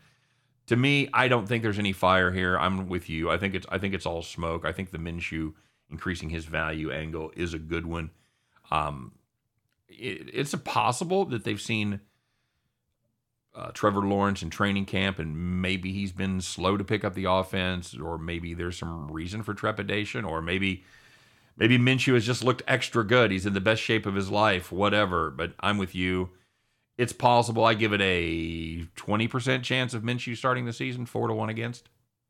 To 0.68 0.76
me, 0.76 1.08
I 1.14 1.30
don't 1.30 1.48
think 1.48 1.64
there's 1.64 1.80
any 1.80 1.94
fire 1.94 2.30
here. 2.32 2.60
I'm 2.60 2.90
with 2.90 3.10
you. 3.10 3.32
I 3.32 3.38
think 3.38 3.56
it's 3.56 3.66
I 3.70 3.78
think 3.78 3.94
it's 3.94 4.06
all 4.06 4.22
smoke. 4.22 4.66
I 4.66 4.74
think 4.74 4.92
the 4.92 4.98
Minshew 4.98 5.54
increasing 5.90 6.30
his 6.30 6.44
value 6.44 6.92
angle 6.92 7.32
is 7.38 7.54
a 7.54 7.60
good 7.60 7.86
one. 7.86 8.12
Um, 8.70 9.14
it, 9.88 10.30
it's 10.34 10.54
possible 10.56 11.24
that 11.24 11.46
they've 11.46 11.62
seen 11.62 12.02
uh, 13.58 13.72
Trevor 13.74 14.02
Lawrence 14.02 14.44
in 14.44 14.52
training 14.52 14.86
camp, 14.86 15.18
and 15.18 15.62
maybe 15.62 15.92
he's 15.92 16.12
been 16.12 16.42
slow 16.42 16.78
to 16.78 16.84
pick 16.84 17.04
up 17.04 17.16
the 17.16 17.26
offense, 17.26 17.96
or 17.96 18.18
maybe 18.20 18.54
there's 18.54 18.78
some 18.78 19.12
reason 19.12 19.42
for 19.42 19.56
trepidation, 19.56 20.24
or 20.24 20.42
maybe 20.42 20.84
maybe 21.58 21.80
Minshew 21.80 22.14
has 22.14 22.26
just 22.26 22.44
looked 22.44 22.62
extra 22.68 23.04
good. 23.04 23.32
He's 23.32 23.48
in 23.48 23.54
the 23.54 23.62
best 23.62 23.82
shape 23.82 24.06
of 24.06 24.14
his 24.14 24.30
life, 24.30 24.72
whatever. 24.72 25.32
But 25.32 25.54
I'm 25.60 25.80
with 25.80 25.96
you. 25.96 26.30
It's 27.00 27.14
possible. 27.14 27.66
I 27.66 27.74
give 27.74 27.94
it 27.94 28.02
a 28.02 28.86
20% 28.96 29.64
chance 29.64 29.94
of 29.94 30.04
Minshew 30.04 30.38
starting 30.38 30.66
the 30.66 30.74
season, 30.74 31.06
four 31.06 31.28
to 31.28 31.34
one 31.34 31.50
against. 31.50 31.90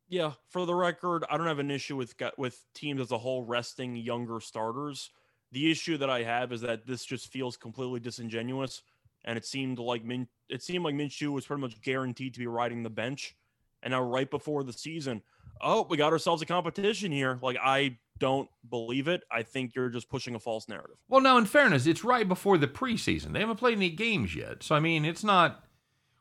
Yeah, 0.09 0.33
for 0.49 0.65
the 0.65 0.75
record, 0.75 1.25
I 1.29 1.35
don't 1.35 1.47
have 1.47 1.59
an 1.59 1.71
issue 1.71 1.97
with 1.97 2.15
with 2.37 2.63
teams 2.73 3.01
as 3.01 3.11
a 3.11 3.17
whole 3.17 3.43
resting 3.43 3.97
younger 3.97 4.39
starters. 4.39 5.09
The 5.51 5.69
issue 5.69 5.97
that 5.97 6.09
I 6.09 6.23
have 6.23 6.53
is 6.53 6.61
that 6.61 6.85
this 6.85 7.05
just 7.05 7.31
feels 7.31 7.57
completely 7.57 7.99
disingenuous, 7.99 8.81
and 9.27 9.37
it 9.37 9.45
seemed 9.45 9.77
like 9.77 10.03
Min 10.03 10.27
it 10.49 10.63
seemed 10.63 10.83
like 10.83 10.95
Minshew 10.95 11.31
was 11.31 11.45
pretty 11.45 11.61
much 11.61 11.79
guaranteed 11.81 12.33
to 12.33 12.39
be 12.39 12.47
riding 12.47 12.81
the 12.81 12.89
bench, 12.89 13.35
and 13.83 13.91
now 13.91 14.01
right 14.01 14.31
before 14.31 14.63
the 14.63 14.73
season, 14.73 15.21
oh, 15.61 15.85
we 15.87 15.97
got 15.97 16.13
ourselves 16.13 16.41
a 16.41 16.45
competition 16.45 17.11
here. 17.11 17.37
Like 17.43 17.57
I 17.61 17.99
don't 18.17 18.49
believe 18.67 19.07
it. 19.07 19.21
I 19.29 19.43
think 19.43 19.75
you're 19.75 19.89
just 19.89 20.09
pushing 20.09 20.33
a 20.33 20.39
false 20.39 20.67
narrative. 20.67 20.95
Well, 21.09 21.21
now 21.21 21.37
in 21.37 21.45
fairness, 21.45 21.85
it's 21.85 22.03
right 22.03 22.27
before 22.27 22.57
the 22.57 22.67
preseason. 22.67 23.33
They 23.33 23.41
haven't 23.41 23.57
played 23.57 23.77
any 23.77 23.89
games 23.89 24.33
yet, 24.33 24.63
so 24.63 24.75
I 24.75 24.79
mean, 24.79 25.05
it's 25.05 25.23
not. 25.23 25.63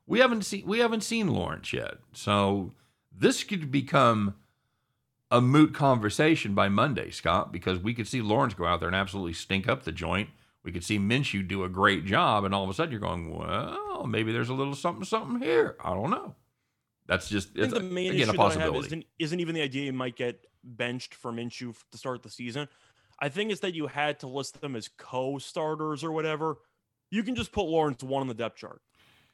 We 0.06 0.18
haven't 0.18 0.42
seen 0.42 0.66
we 0.66 0.80
haven't 0.80 1.02
seen 1.02 1.28
Lawrence 1.28 1.72
yet, 1.72 1.94
so 2.12 2.74
this 3.16 3.44
could 3.44 3.70
become 3.70 4.34
a 5.30 5.40
moot 5.40 5.74
conversation 5.74 6.54
by 6.54 6.68
Monday, 6.68 7.10
Scott, 7.10 7.52
because 7.52 7.78
we 7.78 7.94
could 7.94 8.06
see 8.06 8.20
Lawrence 8.20 8.54
go 8.54 8.66
out 8.66 8.80
there 8.80 8.88
and 8.88 8.94
absolutely 8.96 9.32
stink 9.32 9.68
up 9.68 9.84
the 9.84 9.92
joint. 9.92 10.28
We 10.66 10.72
could 10.72 10.82
see 10.82 10.98
Minshew 10.98 11.46
do 11.46 11.62
a 11.62 11.68
great 11.68 12.04
job, 12.04 12.42
and 12.42 12.52
all 12.52 12.64
of 12.64 12.70
a 12.70 12.74
sudden 12.74 12.90
you're 12.90 13.00
going, 13.00 13.32
well, 13.32 14.04
maybe 14.04 14.32
there's 14.32 14.48
a 14.48 14.52
little 14.52 14.74
something, 14.74 15.04
something 15.04 15.40
here. 15.40 15.76
I 15.82 15.94
don't 15.94 16.10
know. 16.10 16.34
That's 17.06 17.28
just 17.28 17.50
I 17.56 17.60
think 17.60 17.74
the 17.74 17.80
main 17.82 18.10
again, 18.10 18.30
issue 18.30 18.36
that 18.36 18.58
I 18.58 18.60
have 18.62 18.74
isn't, 18.74 19.04
isn't 19.20 19.38
even 19.38 19.54
the 19.54 19.62
idea 19.62 19.84
you 19.84 19.92
might 19.92 20.16
get 20.16 20.44
benched 20.64 21.14
for 21.14 21.32
Minshew 21.32 21.72
to 21.92 21.98
start 21.98 22.24
the 22.24 22.30
season. 22.30 22.66
I 23.20 23.28
think 23.28 23.52
it's 23.52 23.60
that 23.60 23.74
you 23.74 23.86
had 23.86 24.18
to 24.20 24.26
list 24.26 24.60
them 24.60 24.74
as 24.74 24.90
co-starters 24.98 26.02
or 26.02 26.10
whatever. 26.10 26.56
You 27.12 27.22
can 27.22 27.36
just 27.36 27.52
put 27.52 27.66
Lawrence 27.66 28.02
one 28.02 28.22
on 28.22 28.26
the 28.26 28.34
depth 28.34 28.56
chart. 28.56 28.82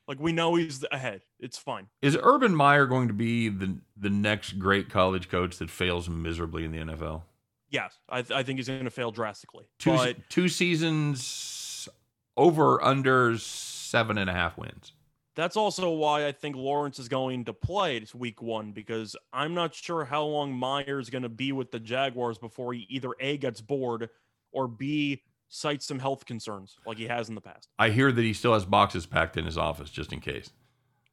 Like 0.06 0.20
we 0.20 0.32
know 0.32 0.56
he's 0.56 0.84
ahead. 0.92 1.22
It's 1.40 1.56
fine. 1.56 1.86
Is 2.02 2.18
Urban 2.22 2.54
Meyer 2.54 2.84
going 2.84 3.08
to 3.08 3.14
be 3.14 3.48
the 3.48 3.78
the 3.96 4.10
next 4.10 4.58
great 4.58 4.90
college 4.90 5.30
coach 5.30 5.56
that 5.56 5.70
fails 5.70 6.10
miserably 6.10 6.66
in 6.66 6.72
the 6.72 6.78
NFL? 6.78 7.22
Yes, 7.72 7.98
I, 8.08 8.20
th- 8.22 8.30
I 8.30 8.42
think 8.42 8.58
he's 8.58 8.68
going 8.68 8.84
to 8.84 8.90
fail 8.90 9.10
drastically. 9.10 9.64
Two 9.78 9.96
but 9.96 10.16
two 10.28 10.48
seasons 10.48 11.88
over 12.36 12.82
under 12.84 13.36
seven 13.38 14.18
and 14.18 14.30
a 14.30 14.32
half 14.32 14.56
wins. 14.56 14.92
that's 15.34 15.56
also 15.56 15.90
why 15.90 16.26
I 16.26 16.32
think 16.32 16.54
Lawrence 16.54 16.98
is 16.98 17.08
going 17.08 17.46
to 17.46 17.52
play 17.52 17.98
this 17.98 18.14
week 18.14 18.40
one 18.42 18.72
because 18.72 19.16
I'm 19.32 19.54
not 19.54 19.74
sure 19.74 20.04
how 20.04 20.24
long 20.24 20.52
Meyer's 20.52 21.10
going 21.10 21.22
to 21.22 21.28
be 21.30 21.52
with 21.52 21.70
the 21.70 21.80
Jaguars 21.80 22.38
before 22.38 22.74
he 22.74 22.86
either 22.90 23.10
A 23.20 23.38
gets 23.38 23.60
bored 23.60 24.10
or 24.52 24.68
B 24.68 25.22
cites 25.48 25.86
some 25.86 25.98
health 25.98 26.24
concerns 26.26 26.76
like 26.86 26.98
he 26.98 27.06
has 27.06 27.28
in 27.28 27.34
the 27.34 27.40
past. 27.40 27.68
I 27.78 27.88
hear 27.90 28.12
that 28.12 28.22
he 28.22 28.32
still 28.32 28.54
has 28.54 28.64
boxes 28.64 29.06
packed 29.06 29.36
in 29.36 29.44
his 29.46 29.58
office 29.58 29.90
just 29.90 30.12
in 30.12 30.20
case. 30.20 30.50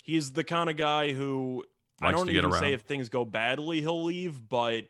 He's 0.03 0.31
the 0.31 0.43
kind 0.43 0.69
of 0.69 0.75
guy 0.77 1.13
who 1.13 1.63
I 2.01 2.11
don't 2.11 2.29
even 2.29 2.51
say 2.53 2.73
if 2.73 2.81
things 2.81 3.09
go 3.09 3.25
badly 3.25 3.81
he'll 3.81 4.03
leave, 4.05 4.47
but 4.47 4.85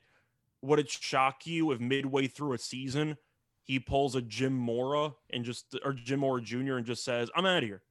would 0.61 0.79
it 0.79 0.89
shock 0.89 1.45
you 1.47 1.71
if 1.71 1.79
midway 1.79 2.27
through 2.27 2.53
a 2.53 2.57
season 2.57 3.17
he 3.63 3.79
pulls 3.79 4.15
a 4.15 4.21
Jim 4.21 4.53
Mora 4.53 5.13
and 5.29 5.45
just 5.45 5.75
or 5.85 5.93
Jim 5.93 6.19
Mora 6.21 6.41
Jr. 6.41 6.77
and 6.77 6.85
just 6.85 7.03
says, 7.03 7.29
"I'm 7.35 7.45
out 7.45 7.63
of 7.63 7.69
here." 7.69 7.83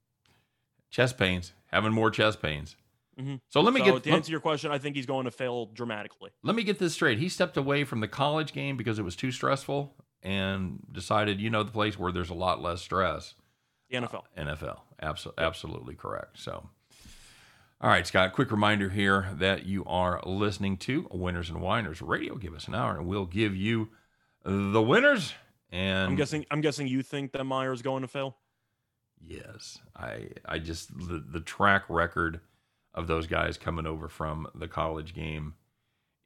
Chest 0.91 1.17
pains, 1.19 1.53
having 1.67 1.93
more 1.93 2.11
chest 2.11 2.41
pains. 2.43 2.77
Mhm. 3.19 3.41
So 3.49 3.61
let 3.61 3.75
me 3.75 3.81
so 3.81 3.85
get 3.87 4.03
to 4.05 4.11
let, 4.11 4.17
answer 4.17 4.31
your 4.31 4.41
question, 4.41 4.71
I 4.71 4.79
think 4.79 4.97
he's 4.97 5.07
going 5.07 5.25
to 5.25 5.31
fail 5.31 5.67
dramatically. 5.67 6.31
let 6.43 6.55
me 6.57 6.63
get 6.63 6.79
this 6.79 6.95
straight. 6.95 7.19
He 7.19 7.29
stepped 7.29 7.57
away 7.57 7.85
from 7.85 8.01
the 8.01 8.09
college 8.09 8.53
game 8.53 8.77
because 8.77 8.99
it 8.99 9.03
was 9.03 9.17
too 9.17 9.31
stressful 9.33 9.95
and 10.23 10.81
decided, 10.93 11.41
you 11.41 11.51
know, 11.51 11.63
the 11.63 11.73
place 11.73 11.99
where 11.99 12.13
there's 12.13 12.31
a 12.31 12.35
lot 12.35 12.61
less 12.63 12.81
stress. 12.81 13.35
The 13.91 13.97
NFL. 13.97 14.25
NFL. 14.37 14.81
Absolutely, 15.01 15.45
absolutely 15.45 15.95
correct. 15.95 16.39
So, 16.39 16.71
all 17.81 17.91
right, 17.91 18.07
Scott. 18.07 18.33
Quick 18.33 18.51
reminder 18.51 18.89
here 18.89 19.29
that 19.35 19.67
you 19.67 19.85
are 19.85 20.21
listening 20.25 20.77
to 20.79 21.09
Winners 21.13 21.49
and 21.49 21.61
Whiners 21.61 22.03
Radio. 22.03 22.35
Give 22.35 22.55
us 22.55 22.67
an 22.67 22.75
hour, 22.75 22.97
and 22.97 23.07
we'll 23.07 23.27
give 23.27 23.55
you 23.55 23.91
the 24.45 24.83
winners. 24.83 25.33
And 25.71 26.11
I'm 26.11 26.17
guessing. 26.17 26.47
I'm 26.51 26.61
guessing 26.61 26.89
you 26.89 27.03
think 27.03 27.33
that 27.33 27.45
Meyer's 27.45 27.83
going 27.83 28.03
to 28.03 28.09
fail. 28.09 28.37
Yes, 29.25 29.79
I 29.97 30.29
I 30.45 30.59
just 30.59 30.97
the, 30.97 31.25
the 31.31 31.41
track 31.41 31.85
record 31.89 32.41
of 32.95 33.07
those 33.07 33.27
guys 33.27 33.57
coming 33.57 33.87
over 33.87 34.09
from 34.09 34.49
the 34.55 34.69
college 34.69 35.15
game, 35.15 35.55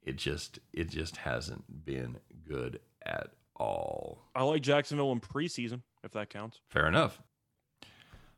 it 0.01 0.15
just 0.15 0.59
it 0.73 0.89
just 0.89 1.17
hasn't 1.17 1.85
been 1.85 2.17
good 2.47 2.79
at 3.05 3.31
all. 3.55 4.23
I 4.35 4.43
like 4.43 4.61
Jacksonville 4.61 5.11
in 5.11 5.19
preseason, 5.19 5.81
if 6.03 6.11
that 6.13 6.29
counts. 6.29 6.61
Fair 6.69 6.87
enough. 6.87 7.21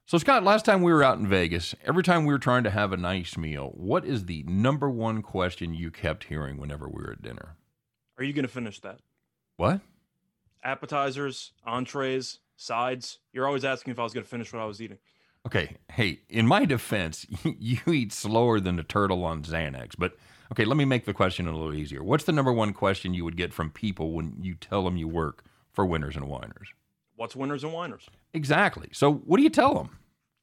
So 0.07 0.19
Scott, 0.19 0.43
last 0.43 0.65
time 0.65 0.83
we 0.83 0.93
were 0.93 1.03
out 1.03 1.17
in 1.17 1.25
Vegas, 1.27 1.73
every 1.83 2.03
time 2.03 2.25
we 2.25 2.33
were 2.33 2.39
trying 2.39 2.63
to 2.63 2.69
have 2.69 2.93
a 2.93 2.97
nice 2.97 3.35
meal, 3.37 3.71
what 3.73 4.05
is 4.05 4.25
the 4.25 4.43
number 4.43 4.87
one 4.87 5.23
question 5.23 5.73
you 5.73 5.89
kept 5.89 6.25
hearing 6.25 6.57
whenever 6.57 6.87
we 6.87 7.01
were 7.01 7.13
at 7.13 7.23
dinner? 7.23 7.55
Are 8.19 8.23
you 8.23 8.31
going 8.31 8.45
to 8.45 8.51
finish 8.51 8.79
that? 8.81 8.99
What? 9.57 9.81
Appetizers, 10.63 11.53
entrees, 11.65 12.37
sides. 12.55 13.17
You're 13.33 13.47
always 13.47 13.65
asking 13.65 13.93
if 13.93 13.99
I 13.99 14.03
was 14.03 14.13
going 14.13 14.23
to 14.23 14.29
finish 14.29 14.53
what 14.53 14.61
I 14.61 14.65
was 14.65 14.79
eating. 14.79 14.99
Okay, 15.47 15.77
hey, 15.91 16.19
in 16.29 16.45
my 16.45 16.65
defense, 16.65 17.25
you 17.43 17.79
eat 17.87 18.13
slower 18.13 18.59
than 18.59 18.77
a 18.77 18.83
turtle 18.83 19.23
on 19.23 19.41
Xanax. 19.41 19.95
But 19.97 20.15
okay, 20.51 20.65
let 20.65 20.77
me 20.77 20.85
make 20.85 21.05
the 21.05 21.15
question 21.15 21.47
a 21.47 21.51
little 21.51 21.73
easier. 21.73 22.03
What's 22.03 22.25
the 22.25 22.31
number 22.31 22.53
one 22.53 22.73
question 22.73 23.15
you 23.15 23.25
would 23.25 23.37
get 23.37 23.53
from 23.53 23.71
people 23.71 24.11
when 24.11 24.37
you 24.39 24.53
tell 24.53 24.83
them 24.83 24.97
you 24.97 25.07
work 25.07 25.43
for 25.71 25.83
Winners 25.83 26.15
and 26.15 26.27
Whiners? 26.29 26.67
What's 27.15 27.35
Winners 27.35 27.63
and 27.63 27.73
Whiners? 27.73 28.07
Exactly. 28.33 28.89
So, 28.91 29.13
what 29.13 29.37
do 29.37 29.43
you 29.43 29.49
tell 29.49 29.73
them? 29.73 29.97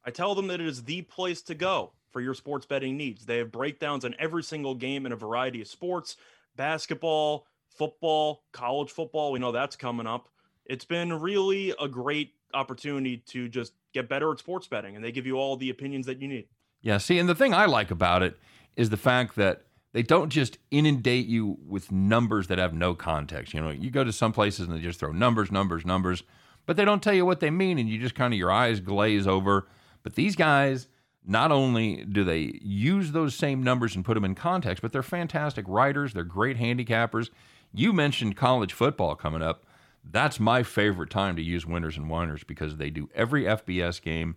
I 0.05 0.11
tell 0.11 0.35
them 0.35 0.47
that 0.47 0.59
it 0.59 0.67
is 0.67 0.83
the 0.83 1.03
place 1.03 1.41
to 1.43 1.55
go 1.55 1.93
for 2.11 2.21
your 2.21 2.33
sports 2.33 2.65
betting 2.65 2.97
needs. 2.97 3.25
They 3.25 3.37
have 3.37 3.51
breakdowns 3.51 4.05
on 4.05 4.15
every 4.19 4.43
single 4.43 4.75
game 4.75 5.05
in 5.05 5.11
a 5.11 5.15
variety 5.15 5.61
of 5.61 5.67
sports 5.67 6.17
basketball, 6.55 7.47
football, 7.69 8.43
college 8.51 8.91
football. 8.91 9.31
We 9.31 9.39
know 9.39 9.51
that's 9.51 9.75
coming 9.75 10.07
up. 10.07 10.29
It's 10.65 10.85
been 10.85 11.13
really 11.19 11.73
a 11.79 11.87
great 11.87 12.33
opportunity 12.53 13.17
to 13.17 13.49
just 13.49 13.73
get 13.93 14.09
better 14.09 14.31
at 14.31 14.39
sports 14.39 14.67
betting, 14.67 14.95
and 14.95 15.03
they 15.03 15.11
give 15.11 15.25
you 15.25 15.37
all 15.37 15.57
the 15.57 15.69
opinions 15.69 16.05
that 16.05 16.21
you 16.21 16.27
need. 16.27 16.47
Yeah, 16.81 16.97
see, 16.97 17.17
and 17.17 17.27
the 17.27 17.35
thing 17.35 17.53
I 17.53 17.65
like 17.65 17.91
about 17.91 18.23
it 18.23 18.37
is 18.75 18.89
the 18.89 18.97
fact 18.97 19.35
that 19.35 19.63
they 19.93 20.03
don't 20.03 20.29
just 20.29 20.57
inundate 20.71 21.27
you 21.27 21.57
with 21.65 21.91
numbers 21.91 22.47
that 22.47 22.57
have 22.57 22.73
no 22.73 22.93
context. 22.93 23.53
You 23.53 23.61
know, 23.61 23.69
you 23.69 23.89
go 23.91 24.03
to 24.03 24.11
some 24.11 24.31
places 24.33 24.67
and 24.67 24.75
they 24.75 24.81
just 24.81 24.99
throw 24.99 25.11
numbers, 25.11 25.51
numbers, 25.51 25.85
numbers, 25.85 26.23
but 26.65 26.77
they 26.77 26.85
don't 26.85 27.03
tell 27.03 27.13
you 27.13 27.25
what 27.25 27.39
they 27.39 27.49
mean, 27.49 27.77
and 27.77 27.89
you 27.89 27.99
just 27.99 28.15
kind 28.15 28.33
of 28.33 28.37
your 28.37 28.51
eyes 28.51 28.79
glaze 28.79 29.27
over. 29.27 29.67
But 30.03 30.15
these 30.15 30.35
guys, 30.35 30.87
not 31.25 31.51
only 31.51 32.03
do 32.05 32.23
they 32.23 32.59
use 32.61 33.11
those 33.11 33.35
same 33.35 33.63
numbers 33.63 33.95
and 33.95 34.05
put 34.05 34.15
them 34.15 34.25
in 34.25 34.35
context, 34.35 34.81
but 34.81 34.91
they're 34.91 35.03
fantastic 35.03 35.65
writers. 35.67 36.13
They're 36.13 36.23
great 36.23 36.57
handicappers. 36.57 37.29
You 37.73 37.93
mentioned 37.93 38.35
college 38.37 38.73
football 38.73 39.15
coming 39.15 39.41
up. 39.41 39.65
That's 40.03 40.39
my 40.39 40.63
favorite 40.63 41.09
time 41.09 41.35
to 41.37 41.41
use 41.41 41.65
winners 41.65 41.97
and 41.97 42.09
whiners 42.09 42.43
because 42.43 42.75
they 42.77 42.89
do 42.89 43.09
every 43.15 43.43
FBS 43.43 44.01
game 44.01 44.35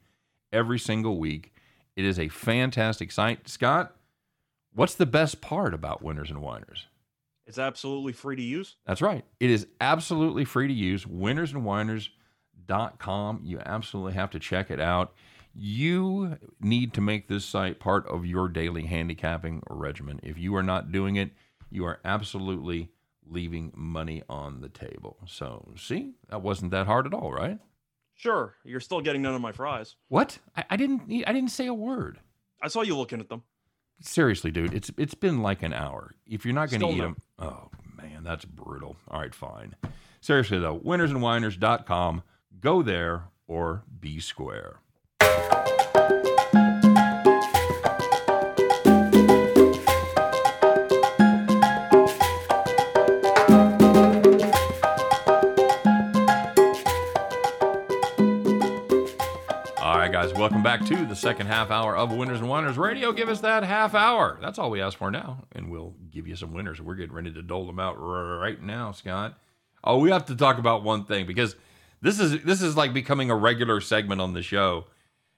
every 0.52 0.78
single 0.78 1.18
week. 1.18 1.52
It 1.96 2.04
is 2.04 2.18
a 2.18 2.28
fantastic 2.28 3.10
site. 3.10 3.48
Scott, 3.48 3.96
what's 4.74 4.94
the 4.94 5.06
best 5.06 5.40
part 5.40 5.74
about 5.74 6.02
winners 6.02 6.30
and 6.30 6.40
whiners? 6.40 6.86
It's 7.46 7.58
absolutely 7.58 8.12
free 8.12 8.36
to 8.36 8.42
use. 8.42 8.76
That's 8.86 9.02
right. 9.02 9.24
It 9.40 9.50
is 9.50 9.66
absolutely 9.80 10.44
free 10.44 10.68
to 10.68 10.74
use. 10.74 11.06
Winnersandwhiners.com. 12.66 13.40
You 13.44 13.60
absolutely 13.64 14.14
have 14.14 14.30
to 14.30 14.38
check 14.38 14.70
it 14.70 14.80
out. 14.80 15.12
You 15.54 16.36
need 16.60 16.92
to 16.94 17.00
make 17.00 17.28
this 17.28 17.44
site 17.44 17.80
part 17.80 18.06
of 18.06 18.26
your 18.26 18.48
daily 18.48 18.86
handicapping 18.86 19.62
regimen. 19.70 20.20
If 20.22 20.38
you 20.38 20.54
are 20.56 20.62
not 20.62 20.92
doing 20.92 21.16
it, 21.16 21.30
you 21.70 21.84
are 21.86 21.98
absolutely 22.04 22.90
leaving 23.28 23.72
money 23.74 24.22
on 24.28 24.60
the 24.60 24.68
table. 24.68 25.16
So, 25.26 25.72
see, 25.76 26.12
that 26.28 26.42
wasn't 26.42 26.72
that 26.72 26.86
hard 26.86 27.06
at 27.06 27.14
all, 27.14 27.32
right? 27.32 27.58
Sure, 28.14 28.54
you're 28.64 28.80
still 28.80 29.00
getting 29.00 29.22
none 29.22 29.34
of 29.34 29.40
my 29.40 29.52
fries. 29.52 29.96
What? 30.08 30.38
I, 30.56 30.64
I 30.70 30.76
didn't. 30.76 31.02
I 31.26 31.32
didn't 31.32 31.50
say 31.50 31.66
a 31.66 31.74
word. 31.74 32.18
I 32.62 32.68
saw 32.68 32.82
you 32.82 32.96
looking 32.96 33.20
at 33.20 33.28
them. 33.28 33.42
Seriously, 34.00 34.50
dude, 34.50 34.74
it's 34.74 34.90
it's 34.96 35.14
been 35.14 35.42
like 35.42 35.62
an 35.62 35.72
hour. 35.72 36.12
If 36.26 36.44
you're 36.44 36.54
not 36.54 36.70
going 36.70 36.80
to 36.80 36.88
eat 36.88 36.96
no. 36.96 37.02
them, 37.04 37.16
oh 37.38 37.68
man, 37.94 38.24
that's 38.24 38.44
brutal. 38.44 38.96
All 39.08 39.20
right, 39.20 39.34
fine. 39.34 39.74
Seriously 40.20 40.58
though, 40.58 40.78
winnersandwhiners.com. 40.78 42.22
Go 42.60 42.82
there 42.82 43.24
or 43.46 43.84
be 44.00 44.18
square. 44.18 44.80
All 59.78 59.98
right, 59.98 60.10
guys, 60.10 60.32
welcome 60.32 60.62
back 60.62 60.84
to 60.86 61.04
the 61.04 61.14
second 61.14 61.48
half 61.48 61.70
hour 61.70 61.94
of 61.94 62.10
Winners 62.10 62.40
and 62.40 62.48
Whiners 62.48 62.78
Radio. 62.78 63.12
Give 63.12 63.28
us 63.28 63.40
that 63.40 63.64
half 63.64 63.94
hour. 63.94 64.38
That's 64.40 64.58
all 64.58 64.70
we 64.70 64.80
ask 64.80 64.96
for 64.96 65.10
now, 65.10 65.44
and 65.52 65.70
we'll 65.70 65.94
give 66.10 66.26
you 66.26 66.36
some 66.36 66.52
winners. 66.54 66.80
We're 66.80 66.94
getting 66.94 67.14
ready 67.14 67.32
to 67.32 67.42
dole 67.42 67.66
them 67.66 67.78
out 67.78 67.96
right 67.96 68.60
now, 68.62 68.92
Scott. 68.92 69.38
Oh, 69.84 69.98
we 69.98 70.10
have 70.10 70.24
to 70.26 70.34
talk 70.34 70.58
about 70.58 70.82
one 70.82 71.04
thing 71.04 71.26
because 71.26 71.54
this 72.00 72.18
is 72.20 72.42
this 72.42 72.62
is 72.62 72.76
like 72.76 72.92
becoming 72.92 73.30
a 73.30 73.36
regular 73.36 73.80
segment 73.80 74.20
on 74.20 74.32
the 74.34 74.42
show, 74.42 74.86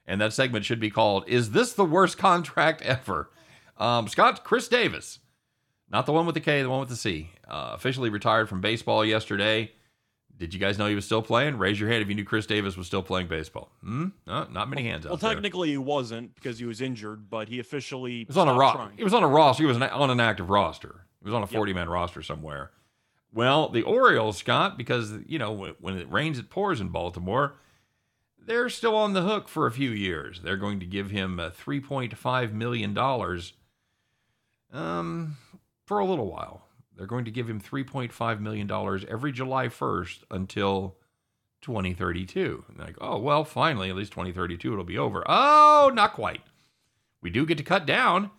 and 0.06 0.20
that 0.20 0.32
segment 0.32 0.64
should 0.64 0.80
be 0.80 0.90
called 0.90 1.24
"Is 1.26 1.50
this 1.52 1.72
the 1.72 1.84
worst 1.84 2.18
contract 2.18 2.82
ever?" 2.82 3.30
Um, 3.76 4.08
Scott 4.08 4.42
Chris 4.44 4.68
Davis, 4.68 5.20
not 5.90 6.04
the 6.06 6.12
one 6.12 6.26
with 6.26 6.34
the 6.34 6.40
K, 6.40 6.62
the 6.62 6.70
one 6.70 6.80
with 6.80 6.88
the 6.88 6.96
C, 6.96 7.30
uh, 7.48 7.70
officially 7.74 8.10
retired 8.10 8.48
from 8.48 8.60
baseball 8.60 9.04
yesterday. 9.04 9.72
Did 10.36 10.54
you 10.54 10.60
guys 10.60 10.78
know 10.78 10.86
he 10.86 10.94
was 10.94 11.04
still 11.04 11.20
playing? 11.22 11.58
Raise 11.58 11.80
your 11.80 11.88
hand 11.88 12.00
if 12.00 12.08
you 12.08 12.14
knew 12.14 12.24
Chris 12.24 12.46
Davis 12.46 12.76
was 12.76 12.86
still 12.86 13.02
playing 13.02 13.26
baseball. 13.26 13.72
Hmm? 13.82 14.06
No, 14.24 14.44
not 14.44 14.70
many 14.70 14.84
hands 14.84 15.04
Well, 15.04 15.14
out 15.14 15.20
there. 15.20 15.26
Well, 15.30 15.34
technically 15.34 15.70
he 15.70 15.78
wasn't 15.78 16.32
because 16.36 16.60
he 16.60 16.64
was 16.64 16.80
injured, 16.80 17.28
but 17.28 17.48
he 17.48 17.58
officially 17.58 18.18
He 18.18 18.24
was 18.26 18.36
on 18.36 18.46
a 18.46 18.54
ro- 18.54 18.70
trying. 18.72 18.96
He 18.96 19.02
was 19.02 19.14
on 19.14 19.24
a 19.24 19.26
roster. 19.28 19.64
He 19.64 19.66
was 19.66 19.76
an, 19.76 19.82
on 19.82 20.10
an 20.10 20.20
active 20.20 20.48
roster. 20.48 21.06
He 21.20 21.24
was 21.24 21.34
on 21.34 21.42
a 21.42 21.46
forty-man 21.48 21.88
roster 21.88 22.22
somewhere. 22.22 22.70
Well, 23.32 23.68
the 23.68 23.82
Orioles, 23.82 24.38
Scott, 24.38 24.78
because 24.78 25.12
you 25.26 25.38
know 25.38 25.74
when, 25.80 25.98
it 25.98 26.10
rains, 26.10 26.38
it 26.38 26.50
pours 26.50 26.80
in 26.80 26.88
Baltimore. 26.88 27.56
They're 28.38 28.70
still 28.70 28.96
on 28.96 29.12
the 29.12 29.22
hook 29.22 29.48
for 29.48 29.66
a 29.66 29.72
few 29.72 29.90
years. 29.90 30.40
They're 30.42 30.56
going 30.56 30.80
to 30.80 30.86
give 30.86 31.10
him 31.10 31.38
uh, 31.38 31.50
three 31.50 31.80
point 31.80 32.16
five 32.16 32.54
million 32.54 32.94
dollars, 32.94 33.52
um, 34.72 35.36
for 35.84 35.98
a 35.98 36.06
little 36.06 36.30
while. 36.30 36.66
They're 36.96 37.06
going 37.06 37.26
to 37.26 37.30
give 37.30 37.48
him 37.48 37.60
three 37.60 37.84
point 37.84 38.12
five 38.12 38.40
million 38.40 38.66
dollars 38.66 39.04
every 39.08 39.32
July 39.32 39.68
first 39.68 40.24
until 40.30 40.96
2032. 41.60 42.64
And 42.68 42.78
like, 42.78 42.96
oh 43.00 43.18
well, 43.18 43.44
finally, 43.44 43.90
at 43.90 43.96
least 43.96 44.12
2032 44.12 44.72
it'll 44.72 44.84
be 44.84 44.98
over. 44.98 45.22
Oh, 45.26 45.90
not 45.92 46.14
quite 46.14 46.40
we 47.20 47.30
do 47.30 47.46
get 47.46 47.58
to 47.58 47.64
cut 47.64 47.86
down 47.86 48.30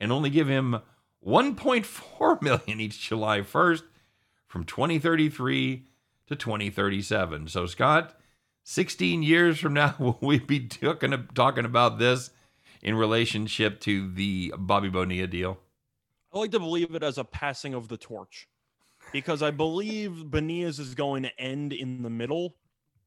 and 0.00 0.12
only 0.12 0.30
give 0.30 0.48
him 0.48 0.80
1.4 1.26 2.42
million 2.42 2.80
each 2.80 3.00
July 3.00 3.40
1st 3.40 3.82
from 4.48 4.64
2033 4.64 5.86
to 6.26 6.36
2037. 6.36 7.48
So 7.48 7.66
Scott, 7.66 8.18
16 8.64 9.22
years 9.22 9.58
from 9.58 9.74
now 9.74 9.94
will 10.00 10.18
we 10.20 10.38
be 10.38 10.66
talking 10.66 11.28
talking 11.34 11.64
about 11.64 11.98
this 11.98 12.30
in 12.82 12.94
relationship 12.94 13.80
to 13.80 14.10
the 14.10 14.52
Bobby 14.58 14.88
Bonilla 14.88 15.26
deal? 15.26 15.58
I 16.32 16.38
like 16.38 16.50
to 16.50 16.58
believe 16.58 16.94
it 16.94 17.02
as 17.02 17.18
a 17.18 17.24
passing 17.24 17.74
of 17.74 17.88
the 17.88 17.96
torch 17.96 18.48
because 19.12 19.42
I 19.42 19.50
believe 19.50 20.30
Bonilla's 20.30 20.78
is 20.78 20.94
going 20.94 21.22
to 21.22 21.40
end 21.40 21.72
in 21.72 22.02
the 22.02 22.10
middle 22.10 22.56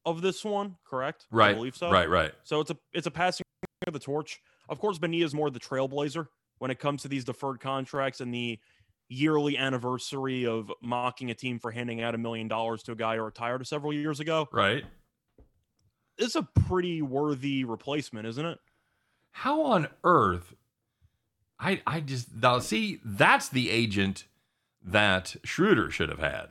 of 0.04 0.22
this 0.22 0.44
one, 0.44 0.76
correct? 0.84 1.26
Right. 1.30 1.50
I 1.50 1.54
believe 1.54 1.76
so. 1.76 1.90
Right, 1.90 2.08
right. 2.08 2.32
So 2.42 2.60
it's 2.60 2.70
a 2.70 2.76
it's 2.92 3.06
a 3.06 3.10
passing 3.10 3.44
of 3.86 3.92
the 3.92 3.98
torch. 3.98 4.40
Of 4.68 4.80
course, 4.80 4.98
Bonilla 4.98 5.26
is 5.26 5.34
more 5.34 5.50
the 5.50 5.60
trailblazer 5.60 6.26
when 6.58 6.70
it 6.70 6.78
comes 6.78 7.02
to 7.02 7.08
these 7.08 7.24
deferred 7.24 7.60
contracts 7.60 8.20
and 8.20 8.32
the 8.32 8.58
yearly 9.12 9.56
anniversary 9.58 10.46
of 10.46 10.70
mocking 10.80 11.30
a 11.30 11.34
team 11.34 11.58
for 11.58 11.70
handing 11.70 12.00
out 12.02 12.14
a 12.14 12.18
million 12.18 12.48
dollars 12.48 12.82
to 12.84 12.92
a 12.92 12.96
guy 12.96 13.16
who 13.16 13.22
retired 13.22 13.66
several 13.66 13.92
years 13.92 14.20
ago. 14.20 14.48
Right. 14.52 14.84
It's 16.18 16.34
a 16.34 16.42
pretty 16.42 17.02
worthy 17.02 17.64
replacement, 17.64 18.26
isn't 18.26 18.44
it? 18.44 18.58
How 19.30 19.62
on 19.62 19.88
earth? 20.04 20.54
I 21.58 21.80
I 21.86 22.00
just 22.00 22.34
now 22.34 22.58
see 22.58 23.00
that's 23.04 23.48
the 23.48 23.70
agent 23.70 24.24
that 24.84 25.36
Schroeder 25.44 25.90
should 25.90 26.08
have 26.08 26.18
had. 26.18 26.48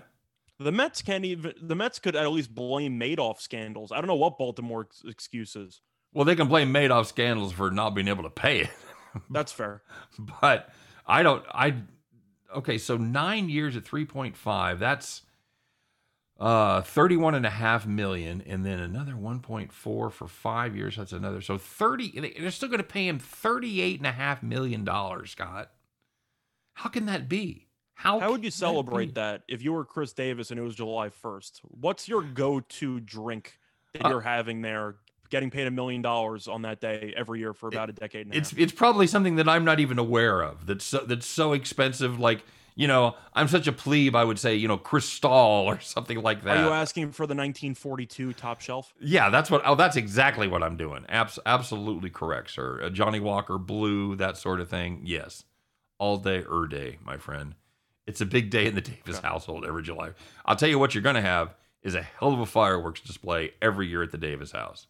The 0.59 0.72
Mets 0.72 1.01
can't 1.01 1.26
even. 1.26 1.53
The 1.62 1.76
Mets 1.76 1.99
could 1.99 2.16
at 2.16 2.32
least 2.32 2.53
blame 2.53 2.99
Madoff 2.99 3.39
scandals. 3.39 3.91
I 3.91 3.97
don't 3.97 4.07
know 4.07 4.16
what 4.16 4.38
Baltimore's 4.38 5.03
excuse 5.07 5.55
is. 5.55 5.82
Well, 6.14 6.26
they 6.26 6.36
can 6.36 6.47
blame 6.47 6.74
Madoff 6.74 7.07
scandals 7.07 7.53
for 7.53 7.72
not 7.72 7.91
being 7.91 8.07
able 8.07 8.24
to 8.24 8.30
pay 8.30 8.62
it, 8.62 8.70
That's 9.30 9.51
fair. 9.51 9.82
but 10.41 10.70
I 11.05 11.24
don't. 11.24 11.43
I 11.51 11.76
okay. 12.56 12.78
So 12.78 12.97
nine 12.97 13.49
years 13.49 13.76
at 13.76 13.84
three 13.86 14.06
point 14.06 14.36
five. 14.38 14.80
That's 14.80 15.22
uh 16.39 16.82
thirty-one 16.82 17.36
and 17.36 17.45
a 17.45 17.49
half 17.52 17.86
million, 17.86 18.41
and 18.47 18.66
then 18.66 18.80
another 18.80 19.16
one 19.16 19.39
point 19.41 19.72
four 19.72 20.10
for 20.10 20.28
five 20.28 20.76
years. 20.76 20.95
That's 20.97 21.12
another. 21.14 21.41
So 21.41 21.58
thirty. 21.58 22.20
they- 22.20 22.36
They're 22.39 22.52
still 22.52 22.70
going 22.70 22.80
to 22.80 22.84
pay 22.84 23.08
him 23.08 23.20
thirty-eight 23.20 23.99
and 23.99 24.08
a 24.08 24.12
half 24.12 24.41
million 24.41 24.84
dollars, 24.84 25.32
Scott. 25.32 25.72
How 26.74 26.89
can 26.89 27.06
that 27.06 27.30
be? 27.30 27.68
How 27.93 28.20
How 28.20 28.32
would 28.32 28.43
you 28.43 28.49
celebrate 28.49 29.08
be? 29.08 29.12
that 29.14 29.43
if 29.47 29.62
you 29.62 29.74
were 29.74 29.86
Chris 29.86 30.14
Davis 30.14 30.49
and 30.49 30.60
it 30.60 30.64
was 30.64 30.74
July 30.74 31.10
1st? 31.10 31.60
What's 31.66 32.08
your 32.10 32.24
go 32.24 32.62
to 32.62 32.99
drink 32.99 33.60
that 33.93 34.06
Uh, 34.06 34.10
you're 34.10 34.22
having 34.22 34.62
there 34.64 34.95
getting 35.32 35.50
paid 35.50 35.66
a 35.66 35.72
million 35.72 36.04
dollars 36.04 36.48
on 36.48 36.62
that 36.62 36.80
day 36.80 37.14
every 37.18 37.40
year 37.40 37.54
for 37.54 37.68
about 37.68 37.90
a 37.90 37.94
decade 37.94 38.28
and 38.28 38.36
a 38.36 38.38
It's 38.38 38.54
it's 38.54 38.72
probably 38.72 39.08
something 39.08 39.38
that 39.38 39.50
I'm 39.50 39.66
not 39.66 39.80
even 39.80 39.98
aware 39.98 40.42
of. 40.42 40.68
That's 40.68 40.86
so, 40.86 41.00
that's 41.00 41.26
so 41.26 41.54
expensive. 41.54 42.20
Like 42.20 42.44
you 42.76 42.88
know, 42.88 43.16
I'm 43.34 43.48
such 43.48 43.68
a 43.68 43.72
plebe. 43.72 44.16
I 44.16 44.24
would 44.24 44.38
say 44.38 44.56
you 44.56 44.68
know 44.68 44.78
Cristal 44.78 45.32
or 45.32 45.80
something 45.80 46.22
like 46.22 46.44
that. 46.44 46.58
Are 46.58 46.66
you 46.66 46.72
asking 46.72 47.12
for 47.12 47.26
the 47.26 47.34
1942 47.34 48.34
top 48.34 48.62
shelf? 48.62 48.94
Yeah, 49.00 49.30
that's 49.30 49.50
what. 49.50 49.64
Oh, 49.66 49.76
that's 49.76 49.96
exactly 49.96 50.48
what 50.48 50.62
I'm 50.62 50.78
doing. 50.78 51.06
Abs- 51.10 51.40
absolutely 51.46 52.10
correct, 52.10 52.52
sir. 52.52 52.80
A 52.82 52.90
Johnnie 52.90 53.20
Walker 53.20 53.58
Blue, 53.58 54.16
that 54.18 54.38
sort 54.38 54.60
of 54.60 54.70
thing. 54.70 55.02
Yes, 55.04 55.46
all 55.98 56.18
day, 56.18 56.44
er 56.52 56.68
day, 56.68 57.00
my 57.04 57.18
friend. 57.18 57.56
It's 58.08 58.22
a 58.22 58.26
big 58.26 58.50
day 58.50 58.66
in 58.66 58.76
the 58.76 58.82
Davis 58.82 59.20
household 59.20 59.66
every 59.66 59.84
July. 59.84 60.12
I'll 60.46 60.56
tell 60.56 60.68
you 60.70 60.80
what 60.80 60.94
you're 60.94 61.04
going 61.04 61.16
to 61.16 61.22
have 61.22 61.56
is 61.84 61.96
a 61.96 62.02
hell 62.02 62.34
of 62.34 62.40
a 62.40 62.46
fireworks 62.46 63.02
display 63.02 63.52
every 63.62 63.88
year 63.88 64.04
at 64.04 64.12
the 64.12 64.18
Davis 64.18 64.52
house. 64.52 64.88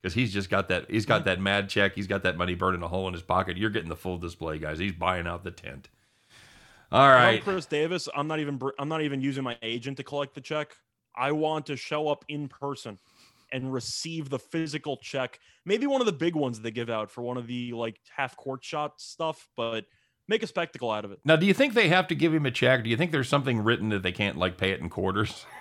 Because 0.00 0.14
he's 0.14 0.32
just 0.32 0.48
got 0.48 0.68
that. 0.68 0.90
He's 0.90 1.04
got 1.04 1.24
that 1.26 1.40
mad 1.40 1.68
check. 1.68 1.94
He's 1.94 2.06
got 2.06 2.22
that 2.22 2.36
money 2.36 2.54
burning 2.54 2.82
a 2.82 2.88
hole 2.88 3.06
in 3.06 3.12
his 3.12 3.22
pocket. 3.22 3.56
You're 3.56 3.70
getting 3.70 3.90
the 3.90 3.96
full 3.96 4.16
display, 4.16 4.58
guys. 4.58 4.78
He's 4.78 4.92
buying 4.92 5.26
out 5.26 5.44
the 5.44 5.50
tent. 5.50 5.90
all 6.90 7.08
right 7.08 7.36
I'm. 7.36 7.42
Chris 7.42 7.66
Davis. 7.66 8.08
I'm 8.16 8.26
not 8.26 8.40
even 8.40 8.58
i'm 8.78 8.88
not 8.88 9.02
even 9.02 9.20
using 9.20 9.44
my 9.44 9.58
agent 9.62 9.98
to 9.98 10.02
collect 10.02 10.34
the 10.34 10.40
check. 10.40 10.74
I 11.14 11.32
want 11.32 11.66
to 11.66 11.76
show 11.76 12.08
up 12.08 12.24
in 12.28 12.48
person 12.48 12.98
and 13.52 13.72
receive 13.72 14.30
the 14.30 14.38
physical 14.38 14.96
check. 14.96 15.38
Maybe 15.64 15.86
one 15.86 16.00
of 16.00 16.06
the 16.06 16.12
big 16.12 16.34
ones 16.34 16.60
they 16.60 16.70
give 16.70 16.88
out 16.88 17.10
for 17.10 17.22
one 17.22 17.36
of 17.36 17.46
the 17.46 17.72
like 17.72 18.00
half 18.08 18.36
court 18.36 18.64
shot 18.64 19.00
stuff, 19.00 19.48
but 19.56 19.84
make 20.28 20.42
a 20.42 20.46
spectacle 20.46 20.90
out 20.90 21.04
of 21.04 21.12
it. 21.12 21.20
Now, 21.24 21.36
do 21.36 21.46
you 21.46 21.54
think 21.54 21.74
they 21.74 21.88
have 21.88 22.06
to 22.08 22.14
give 22.14 22.32
him 22.32 22.46
a 22.46 22.50
check? 22.50 22.84
Do 22.84 22.90
you 22.90 22.96
think 22.96 23.12
there's 23.12 23.28
something 23.28 23.62
written 23.62 23.90
that 23.90 24.02
they 24.02 24.12
can't 24.12 24.38
like 24.38 24.56
pay 24.56 24.70
it 24.70 24.80
in 24.80 24.88
quarters? 24.88 25.44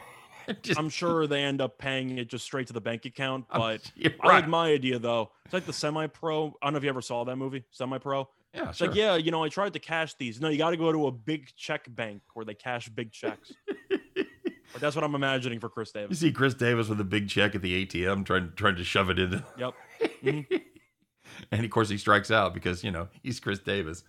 Just- 0.63 0.79
I'm 0.79 0.89
sure 0.89 1.27
they 1.27 1.43
end 1.43 1.61
up 1.61 1.77
paying 1.77 2.17
it 2.17 2.27
just 2.29 2.43
straight 2.45 2.67
to 2.67 2.73
the 2.73 2.81
bank 2.81 3.05
account, 3.05 3.45
but 3.53 3.91
You're 3.95 4.11
I 4.21 4.27
right. 4.27 4.35
like 4.41 4.47
my 4.47 4.71
idea 4.71 4.99
though. 4.99 5.31
It's 5.45 5.53
like 5.53 5.65
the 5.65 5.73
semi 5.73 6.07
pro. 6.07 6.47
I 6.61 6.65
don't 6.67 6.73
know 6.73 6.77
if 6.77 6.83
you 6.83 6.89
ever 6.89 7.01
saw 7.01 7.23
that 7.25 7.35
movie, 7.35 7.63
Semi 7.71 7.97
Pro. 7.97 8.29
yeah, 8.53 8.69
It's 8.69 8.77
sure. 8.77 8.87
like, 8.87 8.95
yeah, 8.95 9.15
you 9.15 9.31
know, 9.31 9.43
I 9.43 9.49
tried 9.49 9.73
to 9.73 9.79
cash 9.79 10.13
these. 10.15 10.39
No, 10.41 10.49
you 10.49 10.57
got 10.57 10.69
to 10.71 10.77
go 10.77 10.91
to 10.91 11.07
a 11.07 11.11
big 11.11 11.47
check 11.55 11.85
bank 11.95 12.21
where 12.33 12.45
they 12.45 12.53
cash 12.53 12.87
big 12.89 13.11
checks. 13.11 13.51
but 13.87 14.81
that's 14.81 14.95
what 14.95 15.03
I'm 15.03 15.15
imagining 15.15 15.59
for 15.59 15.69
Chris 15.69 15.91
Davis. 15.91 16.21
You 16.21 16.29
see 16.29 16.31
Chris 16.33 16.53
Davis 16.53 16.87
with 16.89 16.99
a 17.01 17.03
big 17.05 17.27
check 17.29 17.55
at 17.55 17.61
the 17.61 17.85
ATM 17.85 18.25
trying 18.25 18.51
trying 18.55 18.75
to 18.75 18.83
shove 18.83 19.09
it 19.09 19.17
in, 19.19 19.43
Yep. 19.57 19.73
Mhm. 20.23 20.61
and 21.51 21.65
of 21.65 21.71
course 21.71 21.89
he 21.89 21.97
strikes 21.97 22.29
out 22.31 22.53
because 22.53 22.83
you 22.83 22.91
know 22.91 23.07
he's 23.23 23.39
Chris 23.39 23.59
Davis. 23.59 24.03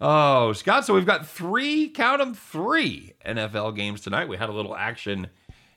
Oh, 0.00 0.52
Scott! 0.52 0.84
So 0.84 0.94
we've 0.94 1.06
got 1.06 1.26
three, 1.26 1.88
count 1.88 2.20
them, 2.20 2.32
three 2.34 3.14
NFL 3.26 3.74
games 3.74 4.00
tonight. 4.00 4.28
We 4.28 4.36
had 4.36 4.48
a 4.48 4.52
little 4.52 4.76
action 4.76 5.28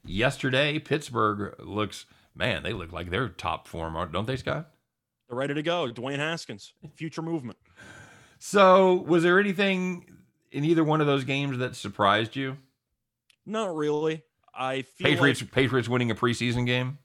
yesterday. 0.05 0.79
Pittsburgh 0.79 1.55
looks, 1.59 2.05
man, 2.35 2.63
they 2.63 2.73
look 2.73 2.91
like 2.91 3.09
they're 3.09 3.29
top 3.29 3.67
form, 3.67 4.11
don't 4.11 4.27
they, 4.27 4.35
Scott? 4.37 4.69
They're 5.29 5.37
ready 5.37 5.53
to 5.53 5.63
go. 5.63 5.87
Dwayne 5.91 6.17
Haskins, 6.17 6.73
future 6.95 7.21
movement. 7.21 7.57
So 8.39 8.95
was 8.95 9.23
there 9.23 9.39
anything 9.39 10.05
in 10.51 10.65
either 10.65 10.83
one 10.83 11.01
of 11.01 11.07
those 11.07 11.23
games 11.23 11.57
that 11.59 11.75
surprised 11.75 12.35
you? 12.35 12.57
Not 13.45 13.75
really. 13.75 14.23
I 14.53 14.81
feel 14.81 15.07
Patriots, 15.07 15.41
like 15.41 15.51
Patriots 15.51 15.87
winning 15.87 16.11
a 16.11 16.15
preseason 16.15 16.65
game. 16.65 16.97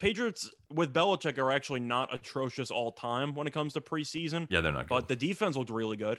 Patriots 0.00 0.50
with 0.70 0.92
Belichick 0.92 1.38
are 1.38 1.50
actually 1.52 1.80
not 1.80 2.12
atrocious 2.12 2.70
all 2.70 2.92
time 2.92 3.34
when 3.34 3.46
it 3.46 3.52
comes 3.52 3.72
to 3.74 3.80
preseason, 3.80 4.46
Yeah, 4.50 4.60
they're 4.60 4.72
not 4.72 4.88
good. 4.88 4.94
but 4.94 5.08
the 5.08 5.16
defense 5.16 5.56
looked 5.56 5.70
really 5.70 5.96
good, 5.96 6.18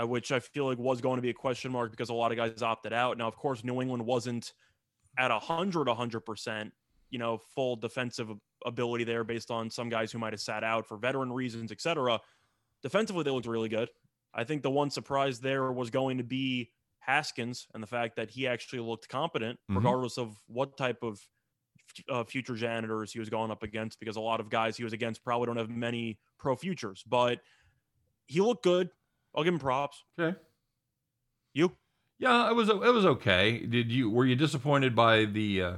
uh, 0.00 0.06
which 0.06 0.32
I 0.32 0.40
feel 0.40 0.66
like 0.66 0.78
was 0.78 1.00
going 1.00 1.16
to 1.16 1.22
be 1.22 1.30
a 1.30 1.34
question 1.34 1.70
mark 1.70 1.90
because 1.92 2.08
a 2.08 2.14
lot 2.14 2.32
of 2.32 2.36
guys 2.36 2.62
opted 2.62 2.92
out. 2.92 3.18
Now, 3.18 3.28
of 3.28 3.36
course, 3.36 3.62
New 3.62 3.80
England 3.80 4.04
wasn't 4.06 4.52
at 5.18 5.30
100, 5.30 5.86
100%, 5.88 6.70
you 7.10 7.18
know, 7.18 7.38
full 7.54 7.76
defensive 7.76 8.30
ability 8.64 9.04
there 9.04 9.24
based 9.24 9.50
on 9.50 9.70
some 9.70 9.88
guys 9.88 10.10
who 10.12 10.18
might 10.18 10.32
have 10.32 10.40
sat 10.40 10.64
out 10.64 10.86
for 10.86 10.96
veteran 10.96 11.32
reasons, 11.32 11.70
etc. 11.72 12.20
Defensively, 12.82 13.22
they 13.24 13.30
looked 13.30 13.46
really 13.46 13.68
good. 13.68 13.88
I 14.34 14.44
think 14.44 14.62
the 14.62 14.70
one 14.70 14.90
surprise 14.90 15.40
there 15.40 15.70
was 15.72 15.90
going 15.90 16.18
to 16.18 16.24
be 16.24 16.70
Haskins 17.00 17.66
and 17.74 17.82
the 17.82 17.86
fact 17.86 18.16
that 18.16 18.30
he 18.30 18.46
actually 18.46 18.80
looked 18.80 19.08
competent, 19.08 19.58
Mhm. 19.70 19.76
regardless 19.76 20.16
of 20.18 20.36
what 20.46 20.76
type 20.76 21.02
of 21.02 21.20
uh, 22.08 22.24
future 22.24 22.54
janitors 22.54 23.12
he 23.12 23.18
was 23.18 23.28
going 23.28 23.50
up 23.50 23.62
against, 23.62 23.98
because 24.00 24.16
a 24.16 24.20
lot 24.20 24.40
of 24.40 24.48
guys 24.48 24.76
he 24.78 24.84
was 24.84 24.94
against 24.94 25.22
probably 25.22 25.44
don't 25.46 25.56
have 25.58 25.68
many 25.68 26.18
pro 26.38 26.56
futures, 26.56 27.02
but 27.06 27.40
he 28.26 28.40
looked 28.40 28.62
good. 28.64 28.88
I'll 29.34 29.44
give 29.44 29.52
him 29.52 29.60
props. 29.60 30.02
okay. 30.18 30.38
You? 31.52 31.76
Yeah, 32.22 32.48
it 32.48 32.54
was 32.54 32.68
it 32.68 32.76
was 32.78 33.04
okay. 33.04 33.58
Did 33.58 33.90
you 33.90 34.08
were 34.08 34.24
you 34.24 34.36
disappointed 34.36 34.94
by 34.94 35.24
the 35.24 35.62
uh, 35.62 35.72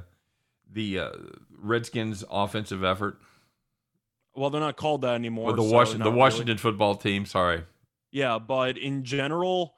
the 0.71 0.99
uh, 0.99 1.11
Redskins 1.57 2.23
offensive 2.29 2.83
effort 2.83 3.19
Well, 4.35 4.51
they're 4.51 4.61
not 4.61 4.77
called 4.77 5.01
that 5.01 5.15
anymore. 5.15 5.49
or 5.49 5.55
the 5.55 5.63
so 5.63 5.71
Washington 5.71 6.03
the 6.03 6.11
really. 6.11 6.19
Washington 6.19 6.57
football 6.59 6.93
team? 6.95 7.25
Sorry. 7.25 7.63
Yeah, 8.11 8.37
but 8.37 8.77
in 8.77 9.03
general, 9.03 9.73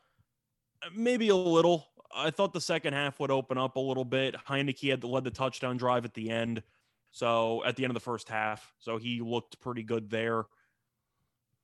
maybe 0.93 1.29
a 1.29 1.35
little. 1.37 1.87
I 2.13 2.31
thought 2.31 2.51
the 2.51 2.59
second 2.59 2.93
half 2.93 3.19
would 3.21 3.31
open 3.31 3.57
up 3.57 3.77
a 3.77 3.79
little 3.79 4.05
bit. 4.05 4.35
Heinicke 4.47 4.89
had 4.89 5.05
led 5.05 5.23
the 5.23 5.31
touchdown 5.31 5.77
drive 5.77 6.03
at 6.03 6.13
the 6.15 6.29
end. 6.29 6.63
So 7.11 7.63
at 7.65 7.77
the 7.77 7.83
end 7.85 7.91
of 7.91 7.95
the 7.95 8.01
first 8.01 8.27
half. 8.27 8.73
So 8.79 8.97
he 8.97 9.21
looked 9.21 9.59
pretty 9.61 9.83
good 9.83 10.09
there. 10.09 10.43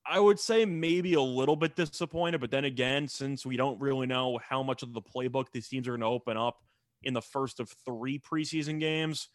I 0.06 0.20
would 0.20 0.40
say 0.40 0.66
maybe 0.66 1.14
a 1.14 1.22
little 1.22 1.56
bit 1.56 1.76
disappointed, 1.76 2.42
but 2.42 2.52
then 2.52 2.66
again, 2.66 3.08
since 3.08 3.46
we 3.46 3.56
don't 3.56 3.80
really 3.80 4.06
know 4.06 4.40
how 4.48 4.62
much 4.62 4.84
of 4.84 4.94
the 4.94 5.02
playbook 5.02 5.48
these 5.52 5.68
teams 5.68 5.88
are 5.88 5.92
going 5.92 6.02
to 6.02 6.08
open 6.08 6.38
up 6.38 6.58
in 7.04 7.14
the 7.14 7.22
first 7.22 7.60
of 7.60 7.70
three 7.86 8.20
preseason 8.20 8.80
games, 8.80 9.30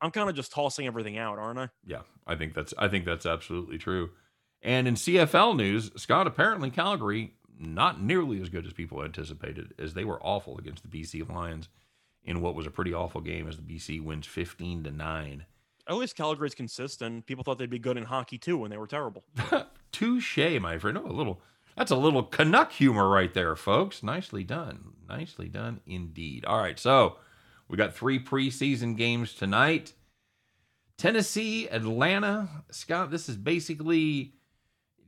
I'm 0.00 0.10
kind 0.10 0.28
of 0.28 0.36
just 0.36 0.52
tossing 0.52 0.86
everything 0.86 1.16
out, 1.16 1.38
aren't 1.38 1.58
I? 1.58 1.68
Yeah, 1.86 2.02
I 2.26 2.34
think 2.34 2.54
that's 2.54 2.74
I 2.78 2.88
think 2.88 3.04
that's 3.06 3.26
absolutely 3.26 3.78
true. 3.78 4.10
And 4.62 4.88
in 4.88 4.94
CFL 4.94 5.56
news, 5.56 5.90
Scott 5.96 6.26
apparently 6.26 6.70
Calgary 6.70 7.34
not 7.58 8.02
nearly 8.02 8.40
as 8.42 8.48
good 8.48 8.66
as 8.66 8.72
people 8.72 9.02
anticipated, 9.02 9.74
as 9.78 9.94
they 9.94 10.04
were 10.04 10.20
awful 10.22 10.58
against 10.58 10.82
the 10.82 10.88
BC 10.88 11.28
Lions 11.30 11.68
in 12.24 12.40
what 12.40 12.54
was 12.54 12.66
a 12.66 12.70
pretty 12.70 12.92
awful 12.92 13.20
game 13.20 13.48
as 13.48 13.56
the 13.56 13.62
BC 13.62 14.02
wins 14.02 14.26
15 14.26 14.84
to 14.84 14.90
9. 14.90 15.46
At 15.86 15.96
least 15.96 16.16
Calgary's 16.16 16.54
consistent. 16.54 17.26
People 17.26 17.44
thought 17.44 17.58
they'd 17.58 17.68
be 17.68 17.78
good 17.78 17.98
in 17.98 18.04
hockey 18.04 18.38
too 18.38 18.56
when 18.56 18.70
they 18.70 18.78
were 18.78 18.86
terrible. 18.86 19.24
Touche, 19.94 20.60
my 20.60 20.76
friend. 20.78 20.98
Oh, 20.98 21.06
a 21.06 21.12
little 21.12 21.40
that's 21.76 21.92
a 21.92 21.96
little 21.96 22.24
Canuck 22.24 22.72
humor 22.72 23.08
right 23.08 23.32
there, 23.32 23.54
folks. 23.54 24.02
Nicely 24.02 24.42
done. 24.42 24.92
Nicely 25.08 25.48
done 25.48 25.80
indeed. 25.86 26.44
All 26.44 26.58
right, 26.58 26.78
so 26.78 27.16
we 27.68 27.76
got 27.76 27.94
three 27.94 28.22
preseason 28.22 28.96
games 28.96 29.34
tonight. 29.34 29.92
Tennessee, 30.98 31.68
Atlanta. 31.68 32.48
Scott, 32.70 33.10
this 33.10 33.28
is 33.28 33.36
basically 33.36 34.34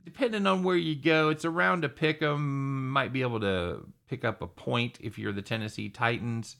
depending 0.05 0.47
on 0.47 0.63
where 0.63 0.77
you 0.77 0.95
go, 0.95 1.27
it's 1.27 1.43
around 1.43 1.81
to 1.81 1.89
pick 1.89 2.21
'em. 2.21 2.89
Might 2.89 3.11
be 3.11 3.23
able 3.23 3.41
to 3.41 3.85
pick 4.07 4.23
up 4.23 4.41
a 4.41 4.47
point 4.47 4.97
if 5.01 5.19
you're 5.19 5.33
the 5.33 5.41
Tennessee 5.41 5.89
Titans. 5.89 6.55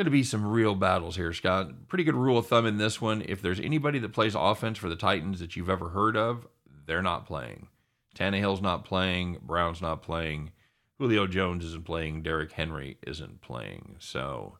Going 0.00 0.06
to 0.06 0.10
be 0.12 0.22
some 0.22 0.46
real 0.46 0.74
battles 0.74 1.16
here, 1.16 1.30
Scott. 1.34 1.86
Pretty 1.88 2.04
good 2.04 2.14
rule 2.14 2.38
of 2.38 2.46
thumb 2.46 2.64
in 2.64 2.78
this 2.78 3.02
one. 3.02 3.22
If 3.28 3.42
there's 3.42 3.60
anybody 3.60 3.98
that 3.98 4.14
plays 4.14 4.34
offense 4.34 4.78
for 4.78 4.88
the 4.88 4.96
Titans 4.96 5.40
that 5.40 5.56
you've 5.56 5.68
ever 5.68 5.90
heard 5.90 6.16
of, 6.16 6.46
they're 6.86 7.02
not 7.02 7.26
playing. 7.26 7.68
Tannehill's 8.16 8.62
not 8.62 8.86
playing. 8.86 9.40
Brown's 9.42 9.82
not 9.82 10.00
playing. 10.00 10.52
Julio 10.98 11.26
Jones 11.26 11.66
isn't 11.66 11.84
playing. 11.84 12.22
Derrick 12.22 12.52
Henry 12.52 12.96
isn't 13.06 13.42
playing. 13.42 13.96
So, 13.98 14.56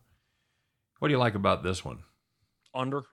what 0.98 1.08
do 1.08 1.12
you 1.12 1.18
like 1.18 1.34
about 1.34 1.62
this 1.62 1.82
one? 1.82 2.00
under. 2.74 3.04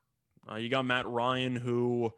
Uh, 0.52 0.56
you 0.56 0.68
got 0.68 0.84
Matt 0.84 1.08
Ryan, 1.08 1.56
who, 1.56 2.12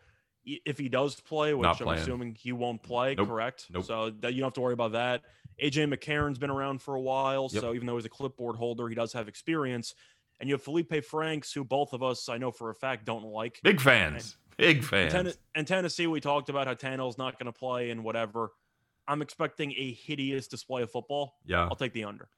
if 0.44 0.80
he 0.80 0.90
does 0.90 1.22
play, 1.22 1.54
which 1.54 1.70
I'm 1.82 1.88
assuming 1.90 2.34
he 2.34 2.52
won't 2.52 2.82
play, 2.82 3.14
Nope. 3.14 3.28
correct? 3.28 3.68
Nope. 3.70 3.86
So 3.86 4.10
that 4.22 4.34
you 4.34 4.40
don't 4.40 4.48
have 4.48 4.54
to 4.54 4.62
worry 4.62 4.74
about 4.74 4.94
that. 4.94 5.22
AJ 5.62 5.94
McCarron's 5.94 6.38
been 6.38 6.50
around 6.50 6.82
for 6.82 6.96
a 6.96 7.02
while, 7.02 7.50
Yep. 7.52 7.62
so 7.62 7.74
even 7.74 7.88
though 7.88 7.96
he's 7.96 8.06
a 8.06 8.10
clipboard 8.10 8.56
holder, 8.56 8.88
he 8.90 8.96
does 8.96 9.14
have 9.14 9.28
experience. 9.28 9.94
And 10.40 10.48
you 10.48 10.56
have 10.56 10.64
Felipe 10.64 11.04
Franks, 11.04 11.52
who 11.52 11.64
both 11.66 11.92
of 11.94 12.02
us, 12.02 12.30
I 12.30 12.38
know 12.38 12.52
for 12.52 12.70
a 12.70 12.76
fact, 12.76 13.06
don't 13.06 13.26
like. 13.26 13.60
Big 13.64 13.82
fans. 13.82 14.38
Big 14.58 14.78
In, 14.78 14.84
fans. 14.84 15.12
Ten- 15.12 15.34
in 15.56 15.66
Tennessee, 15.66 16.08
we 16.08 16.22
talked 16.22 16.50
about 16.50 16.68
how 16.68 16.74
Tannehill's 16.76 17.18
not 17.18 17.38
going 17.38 17.46
to 17.52 17.58
play 17.58 17.90
and 17.92 18.04
whatever. 18.04 18.52
I'm 19.08 19.22
expecting 19.22 19.74
a 19.78 19.92
hideous 19.94 20.48
display 20.48 20.82
of 20.84 20.92
football. 20.92 21.36
Yeah. 21.46 21.64
I'll 21.64 21.76
take 21.76 21.94
the 21.94 22.04
under. 22.06 22.30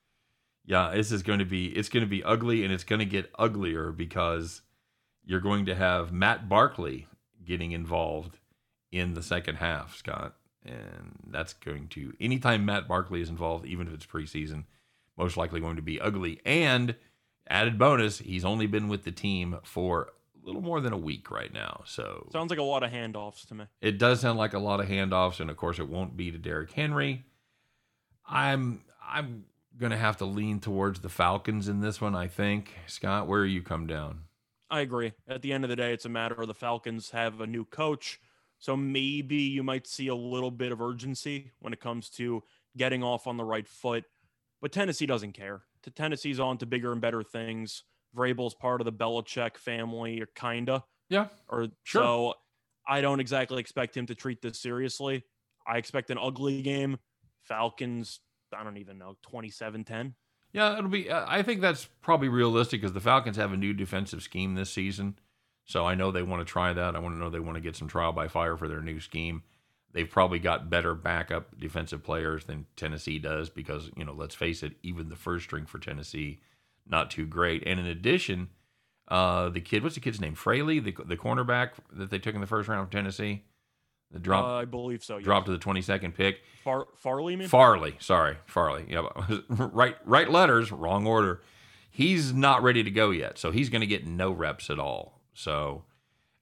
Yeah, 0.66 0.92
this 0.96 1.12
is 1.12 1.24
going 1.24 1.40
to 1.40 1.46
be 1.46 1.68
it's 1.68 1.90
going 1.90 2.04
to 2.04 2.10
be 2.10 2.24
ugly 2.24 2.64
and 2.64 2.72
it's 2.72 2.84
going 2.84 3.00
to 3.00 3.06
get 3.06 3.32
uglier 3.40 3.92
because 3.92 4.62
you're 5.26 5.40
going 5.40 5.66
to 5.66 5.76
have 5.76 6.12
Matt 6.14 6.48
Barkley 6.48 7.08
getting 7.44 7.72
involved 7.72 8.38
in 8.92 9.14
the 9.16 9.24
second 9.24 9.56
half, 9.56 9.96
Scott. 9.96 10.36
And 10.66 11.18
that's 11.28 11.54
going 11.54 11.88
to 11.90 12.14
anytime 12.20 12.66
Matt 12.66 12.88
Barkley 12.88 13.22
is 13.22 13.30
involved, 13.30 13.66
even 13.66 13.88
if 13.88 13.94
it's 13.94 14.06
preseason, 14.06 14.66
most 15.18 15.36
likely 15.38 15.60
going 15.60 15.76
to 15.78 15.82
be 15.82 16.00
ugly. 16.00 16.40
And 16.46 16.96
added 17.48 17.80
bonus, 17.80 18.20
he's 18.20 18.46
only 18.46 18.68
been 18.68 18.88
with 18.88 19.04
the 19.04 19.12
team 19.12 19.58
for 19.64 20.10
a 20.42 20.46
little 20.46 20.62
more 20.62 20.80
than 20.80 20.94
a 20.94 20.98
week 20.98 21.32
right 21.32 21.52
now. 21.52 21.82
So 21.86 22.28
Sounds 22.32 22.50
like 22.52 22.60
a 22.60 22.64
lot 22.64 22.84
of 22.84 22.92
handoffs 22.92 23.48
to 23.48 23.56
me. 23.56 23.66
it 23.82 23.98
does 23.98 24.20
sound 24.22 24.38
like 24.38 24.54
a 24.54 24.60
lot 24.60 24.80
of 24.80 24.88
handoffs, 24.88 25.40
and 25.40 25.50
of 25.50 25.58
course, 25.58 25.80
it 25.80 25.90
won't 25.90 26.16
be 26.16 26.32
to 26.32 26.38
Derrick 26.38 26.72
Henry. 26.72 27.24
I'm 28.28 28.82
I'm 29.08 29.46
gonna 29.78 29.98
have 29.98 30.18
to 30.18 30.26
lean 30.26 30.60
towards 30.60 31.00
the 31.00 31.10
Falcons 31.10 31.68
in 31.68 31.82
this 31.82 32.00
one. 32.00 32.16
I 32.16 32.28
think 32.28 32.74
Scott, 32.88 33.28
where 33.28 33.46
you 33.46 33.62
come 33.62 33.88
down? 33.88 34.22
I 34.70 34.82
agree. 34.82 35.14
At 35.28 35.42
the 35.42 35.52
end 35.54 35.64
of 35.66 35.70
the 35.70 35.76
day, 35.76 35.94
it's 35.94 36.06
a 36.06 36.10
matter 36.10 36.40
of 36.42 36.48
the 36.48 36.54
Falcons 36.54 37.10
have 37.12 37.42
a 37.42 37.48
new 37.48 37.66
coach. 37.66 38.22
So 38.62 38.78
maybe 38.78 39.36
you 39.38 39.64
might 39.64 39.88
see 39.88 40.08
a 40.08 40.16
little 40.16 40.52
bit 40.52 40.72
of 40.72 40.82
urgency 40.82 41.52
when 41.60 41.74
it 41.74 41.82
comes 41.82 42.10
to 42.12 42.44
getting 42.78 43.04
off 43.04 43.26
on 43.28 43.36
the 43.36 43.44
right 43.44 43.68
foot. 43.68 44.06
But 44.62 44.72
Tennessee 44.72 45.08
doesn't 45.08 45.34
care. 45.34 45.64
Tennessee's 45.96 46.40
on 46.40 46.60
to 46.60 46.68
bigger 46.68 46.92
and 46.92 47.02
better 47.02 47.24
things. 47.24 47.84
Vrabel's 48.16 48.54
part 48.54 48.80
of 48.80 48.86
the 48.86 48.94
Belichick 48.94 49.58
family, 49.58 50.22
or 50.22 50.28
kinda. 50.28 50.84
Yeah. 51.10 51.30
Or 51.50 51.70
Sure. 51.84 52.02
so 52.04 52.34
I 52.88 53.02
don't 53.02 53.20
exactly 53.20 53.60
expect 53.60 53.98
him 53.98 54.06
to 54.06 54.16
treat 54.16 54.42
this 54.44 54.60
seriously. 54.62 55.24
I 55.66 55.78
expect 55.78 56.12
an 56.12 56.20
ugly 56.20 56.62
game. 56.62 57.00
Falcons, 57.44 58.20
I 58.56 58.64
don't 58.64 58.78
even 58.78 58.98
know, 59.00 59.18
27-10. 59.24 60.14
Yeah, 60.54 60.78
it'll 60.78 60.90
be. 60.90 61.10
uh, 61.10 61.26
I 61.28 61.42
think 61.42 61.62
that's 61.62 61.86
probably 62.02 62.28
realistic 62.30 62.82
because 62.82 62.94
the 62.94 63.00
Falcons 63.02 63.38
have 63.38 63.54
a 63.54 63.58
new 63.58 63.74
defensive 63.74 64.22
scheme 64.22 64.54
this 64.54 64.70
season. 64.70 65.18
So 65.72 65.86
I 65.86 65.96
know 65.96 66.12
they 66.12 66.22
want 66.24 66.46
to 66.46 66.52
try 66.52 66.74
that. 66.74 66.96
I 66.96 67.00
want 67.00 67.16
to 67.16 67.20
know 67.20 67.30
they 67.30 67.40
want 67.40 67.56
to 67.56 67.62
get 67.62 67.78
some 67.78 67.88
trial 67.88 68.12
by 68.12 68.28
fire 68.28 68.58
for 68.58 68.68
their 68.68 68.82
new 68.82 69.00
scheme. 69.00 69.44
They've 69.94 70.10
probably 70.10 70.40
got 70.40 70.70
better 70.70 70.94
backup 70.94 71.58
defensive 71.60 72.04
players 72.04 72.44
than 72.46 72.66
Tennessee 72.76 73.20
does 73.20 73.50
because, 73.50 73.90
you 73.96 74.04
know, 74.04 74.14
let's 74.14 74.36
face 74.36 74.64
it, 74.64 74.74
even 74.84 75.08
the 75.10 75.16
first 75.16 75.46
string 75.46 75.66
for 75.66 75.80
Tennessee, 75.80 76.42
not 76.86 77.10
too 77.10 77.26
great. 77.26 77.64
And 77.66 77.80
in 77.80 77.86
addition, 77.86 78.50
uh, 79.08 79.48
the 79.50 79.62
kid, 79.62 79.82
what's 79.84 79.96
the 79.96 80.02
kid's 80.02 80.20
name? 80.20 80.36
Fraley, 80.36 80.80
the, 80.80 80.94
the 81.06 81.18
cornerback 81.18 81.72
that 81.94 82.10
they 82.10 82.20
took 82.20 82.36
in 82.36 82.42
the 82.42 82.48
first 82.48 82.68
round 82.68 82.90
from 82.90 82.92
Tennessee, 83.00 83.44
the 84.12 84.20
drop, 84.20 84.44
Uh, 84.46 84.56
I 84.56 84.66
believe 84.66 85.04
so. 85.06 85.18
yes. 85.18 85.24
dropped 85.26 85.46
to 85.46 85.54
the 85.54 85.58
22nd 85.58 86.14
pick. 86.16 86.42
Far- 86.66 86.88
Farley, 86.98 87.36
mean? 87.38 87.48
Farley, 87.48 87.96
sorry, 88.00 88.36
Farley. 88.46 88.86
Yeah, 88.90 89.08
right, 89.50 89.96
right 90.06 90.30
letters, 90.30 90.70
wrong 90.72 91.08
order. 91.08 91.42
He's 91.90 92.34
not 92.34 92.62
ready 92.62 92.84
to 92.84 92.92
go 92.92 93.12
yet, 93.12 93.38
so 93.38 93.52
he's 93.52 93.70
going 93.70 93.82
to 93.82 93.88
get 93.88 94.06
no 94.06 94.32
reps 94.32 94.70
at 94.70 94.80
all. 94.80 95.21
So 95.42 95.84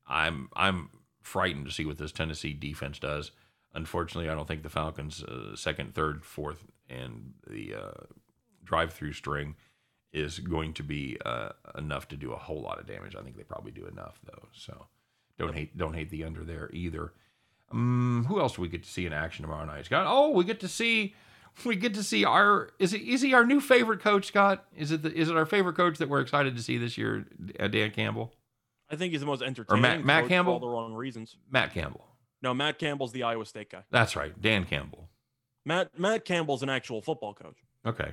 I'm 0.08 0.50
I'm 0.56 0.90
frightened 1.22 1.66
to 1.66 1.72
see 1.72 1.86
what 1.86 1.98
this 1.98 2.12
Tennessee 2.12 2.54
defense 2.54 3.00
does. 3.00 3.32
Unfortunately, 3.74 4.30
I 4.30 4.36
don't 4.36 4.48
think 4.48 4.64
the 4.64 4.70
Falcons' 4.70 5.24
uh, 5.24 5.56
second, 5.56 5.94
third, 5.94 6.26
fourth, 6.26 6.66
and 6.90 7.34
the 7.48 7.76
uh, 7.76 8.06
drive-through 8.64 9.14
string 9.14 9.56
is 10.12 10.40
going 10.40 10.74
to 10.74 10.84
be 10.84 11.18
uh, 11.24 11.50
enough 11.78 12.08
to 12.08 12.18
do 12.18 12.32
a 12.32 12.36
whole 12.36 12.62
lot 12.62 12.80
of 12.80 12.88
damage. 12.88 13.16
I 13.16 13.22
think 13.22 13.38
they 13.38 13.44
probably 13.44 13.72
do 13.72 13.86
enough 13.86 14.20
though. 14.26 14.48
So 14.54 14.88
don't 15.38 15.54
hate 15.54 15.78
don't 15.78 15.94
hate 15.94 16.10
the 16.10 16.24
under 16.24 16.44
there 16.44 16.70
either. 16.74 17.14
Um, 17.72 18.26
who 18.28 18.40
else 18.40 18.56
do 18.56 18.64
we 18.64 18.68
get 18.68 18.84
to 18.84 18.90
see 18.90 19.06
in 19.06 19.14
action 19.14 19.44
tomorrow 19.44 19.66
night, 19.66 19.86
Scott? 19.86 20.06
Oh, 20.08 20.32
we 20.32 20.44
get 20.44 20.60
to 20.62 20.68
see 20.68 21.14
we 21.66 21.76
get 21.76 21.94
to 21.94 22.04
see 22.04 22.26
our 22.26 22.72
is 22.80 22.94
it 22.94 23.02
is 23.02 23.22
he 23.22 23.34
our 23.34 23.46
new 23.46 23.62
favorite 23.62 24.02
coach, 24.02 24.26
Scott? 24.26 24.66
Is 24.76 24.92
it 24.92 25.04
the, 25.04 25.14
is 25.14 25.30
it 25.30 25.38
our 25.38 25.46
favorite 25.46 25.76
coach 25.76 26.00
that 26.00 26.10
we're 26.10 26.22
excited 26.22 26.56
to 26.56 26.64
see 26.64 26.78
this 26.78 26.98
year, 26.98 27.28
uh, 27.60 27.68
Dan 27.68 27.92
Campbell, 27.92 28.34
I 28.92 28.96
think 28.96 29.12
he's 29.12 29.22
the 29.22 29.28
most 29.28 29.42
entertaining. 29.42 29.82
Matt- 29.82 30.06
Matt 30.06 30.24
for 30.24 30.30
Campbell? 30.30 30.54
all 30.54 30.60
the 30.60 30.68
wrong 30.68 30.94
reasons. 30.94 31.38
Matt 31.50 31.74
Campbell? 31.74 32.06
No, 32.42 32.54
Matt 32.54 32.80
Campbell's 32.80 33.12
the 33.12 33.24
Iowa 33.24 33.46
State 33.46 33.70
guy. 33.70 33.84
That's 33.92 34.16
right, 34.16 34.40
Dan 34.42 34.66
Campbell. 34.66 35.10
Matt 35.66 36.00
Matt 36.00 36.26
Campbell's 36.26 36.64
an 36.64 36.70
actual 36.70 37.02
football 37.02 37.34
coach. 37.34 37.58
Okay, 37.86 38.12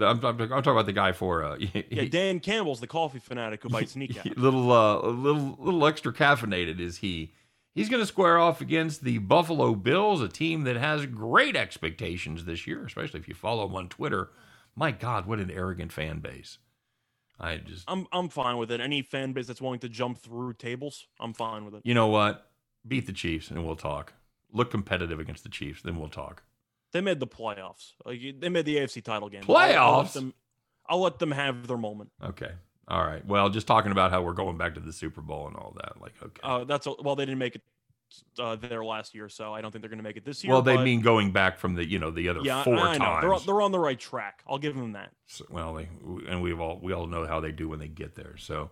I'm, 0.00 0.24
I'm, 0.24 0.40
I'm 0.40 0.48
talking 0.48 0.72
about 0.72 0.86
the 0.86 0.92
guy 0.92 1.12
for 1.12 1.44
uh, 1.44 1.56
Yeah, 1.90 2.04
Dan 2.04 2.40
Campbell's 2.40 2.80
the 2.80 2.86
coffee 2.86 3.18
fanatic 3.18 3.62
who 3.62 3.68
bites 3.68 3.96
kneecap. 3.96 4.26
little 4.36 4.70
uh, 4.72 5.00
little 5.02 5.56
little 5.60 5.86
extra 5.86 6.12
caffeinated 6.12 6.80
is 6.80 6.98
he. 6.98 7.32
He's 7.74 7.88
going 7.88 8.00
to 8.02 8.06
square 8.06 8.38
off 8.38 8.60
against 8.60 9.02
the 9.02 9.18
Buffalo 9.18 9.74
Bills, 9.74 10.22
a 10.22 10.28
team 10.28 10.62
that 10.62 10.76
has 10.76 11.06
great 11.06 11.56
expectations 11.56 12.44
this 12.44 12.68
year, 12.68 12.84
especially 12.86 13.18
if 13.18 13.26
you 13.26 13.34
follow 13.34 13.66
them 13.66 13.74
on 13.74 13.88
Twitter. 13.88 14.30
My 14.76 14.92
God, 14.92 15.26
what 15.26 15.40
an 15.40 15.50
arrogant 15.50 15.92
fan 15.92 16.20
base! 16.20 16.58
I 17.40 17.56
just, 17.56 17.84
I'm 17.88 18.06
I'm 18.12 18.28
fine 18.28 18.56
with 18.58 18.70
it. 18.70 18.80
Any 18.80 19.02
fan 19.02 19.32
base 19.32 19.46
that's 19.46 19.60
willing 19.60 19.80
to 19.80 19.88
jump 19.88 20.18
through 20.18 20.54
tables, 20.54 21.06
I'm 21.20 21.32
fine 21.32 21.64
with 21.64 21.74
it. 21.74 21.82
you 21.84 21.94
know 21.94 22.06
what? 22.06 22.48
Beat 22.86 23.06
the 23.06 23.12
Chiefs 23.12 23.50
and 23.50 23.64
we'll 23.66 23.76
talk. 23.76 24.12
Look 24.52 24.70
competitive 24.70 25.18
against 25.18 25.42
the 25.42 25.48
Chiefs, 25.48 25.82
then 25.82 25.98
we'll 25.98 26.08
talk. 26.08 26.42
They 26.92 27.00
made 27.00 27.18
the 27.18 27.26
playoffs. 27.26 27.92
Like 28.04 28.20
they 28.38 28.48
made 28.48 28.66
the 28.66 28.76
AFC 28.76 29.02
title 29.02 29.28
game. 29.28 29.42
I'll- 29.48 29.56
I'll, 29.56 29.66
let 29.66 29.74
Playoffs? 30.06 30.12
them, 30.12 30.34
I'll 30.88 31.00
let 31.00 31.18
them 31.18 31.32
have 31.32 31.66
their 31.66 31.76
moment. 31.78 32.10
Okay, 32.22 32.52
all 32.86 33.04
right. 33.04 33.26
Well, 33.26 33.48
just 33.50 33.66
talking 33.66 33.90
about 33.90 34.12
how 34.12 34.22
we're 34.22 34.32
going 34.32 34.56
back 34.56 34.74
to 34.74 34.80
the 34.80 34.92
Super 34.92 35.20
Bowl 35.20 35.48
and 35.48 35.56
all 35.56 35.74
that. 35.82 36.00
Like, 36.00 36.12
okay. 36.22 36.40
Uh, 36.42 36.62
that's 36.64 36.86
a, 36.86 36.92
well, 37.02 37.16
they 37.16 37.24
didn't 37.24 37.38
make 37.38 37.56
it 37.56 37.62
uh, 38.38 38.56
there 38.56 38.84
last 38.84 39.14
year, 39.14 39.28
so 39.28 39.52
I 39.54 39.60
don't 39.60 39.70
think 39.70 39.82
they're 39.82 39.88
going 39.88 39.98
to 39.98 40.04
make 40.04 40.16
it 40.16 40.24
this 40.24 40.42
year. 40.44 40.52
well, 40.52 40.62
they 40.62 40.76
but- 40.76 40.84
mean 40.84 41.00
going 41.00 41.32
back 41.32 41.58
from 41.58 41.74
the 41.74 41.84
you 41.88 41.98
know 41.98 42.10
the 42.10 42.28
other 42.28 42.40
yeah, 42.42 42.62
four 42.62 42.76
I, 42.78 42.92
I 42.94 42.98
times. 42.98 43.22
they're 43.22 43.34
on- 43.34 43.42
they're 43.46 43.62
on 43.62 43.72
the 43.72 43.78
right 43.78 43.98
track. 43.98 44.42
I'll 44.48 44.58
give 44.58 44.74
them 44.76 44.92
that. 44.92 45.12
So- 45.26 45.46
well, 45.50 45.74
they, 45.74 45.88
and 46.28 46.42
we've 46.42 46.60
all 46.60 46.78
we 46.82 46.92
all 46.92 47.06
know 47.06 47.26
how 47.26 47.40
they 47.40 47.52
do 47.52 47.68
when 47.68 47.78
they 47.78 47.88
get 47.88 48.14
there. 48.14 48.36
So 48.36 48.70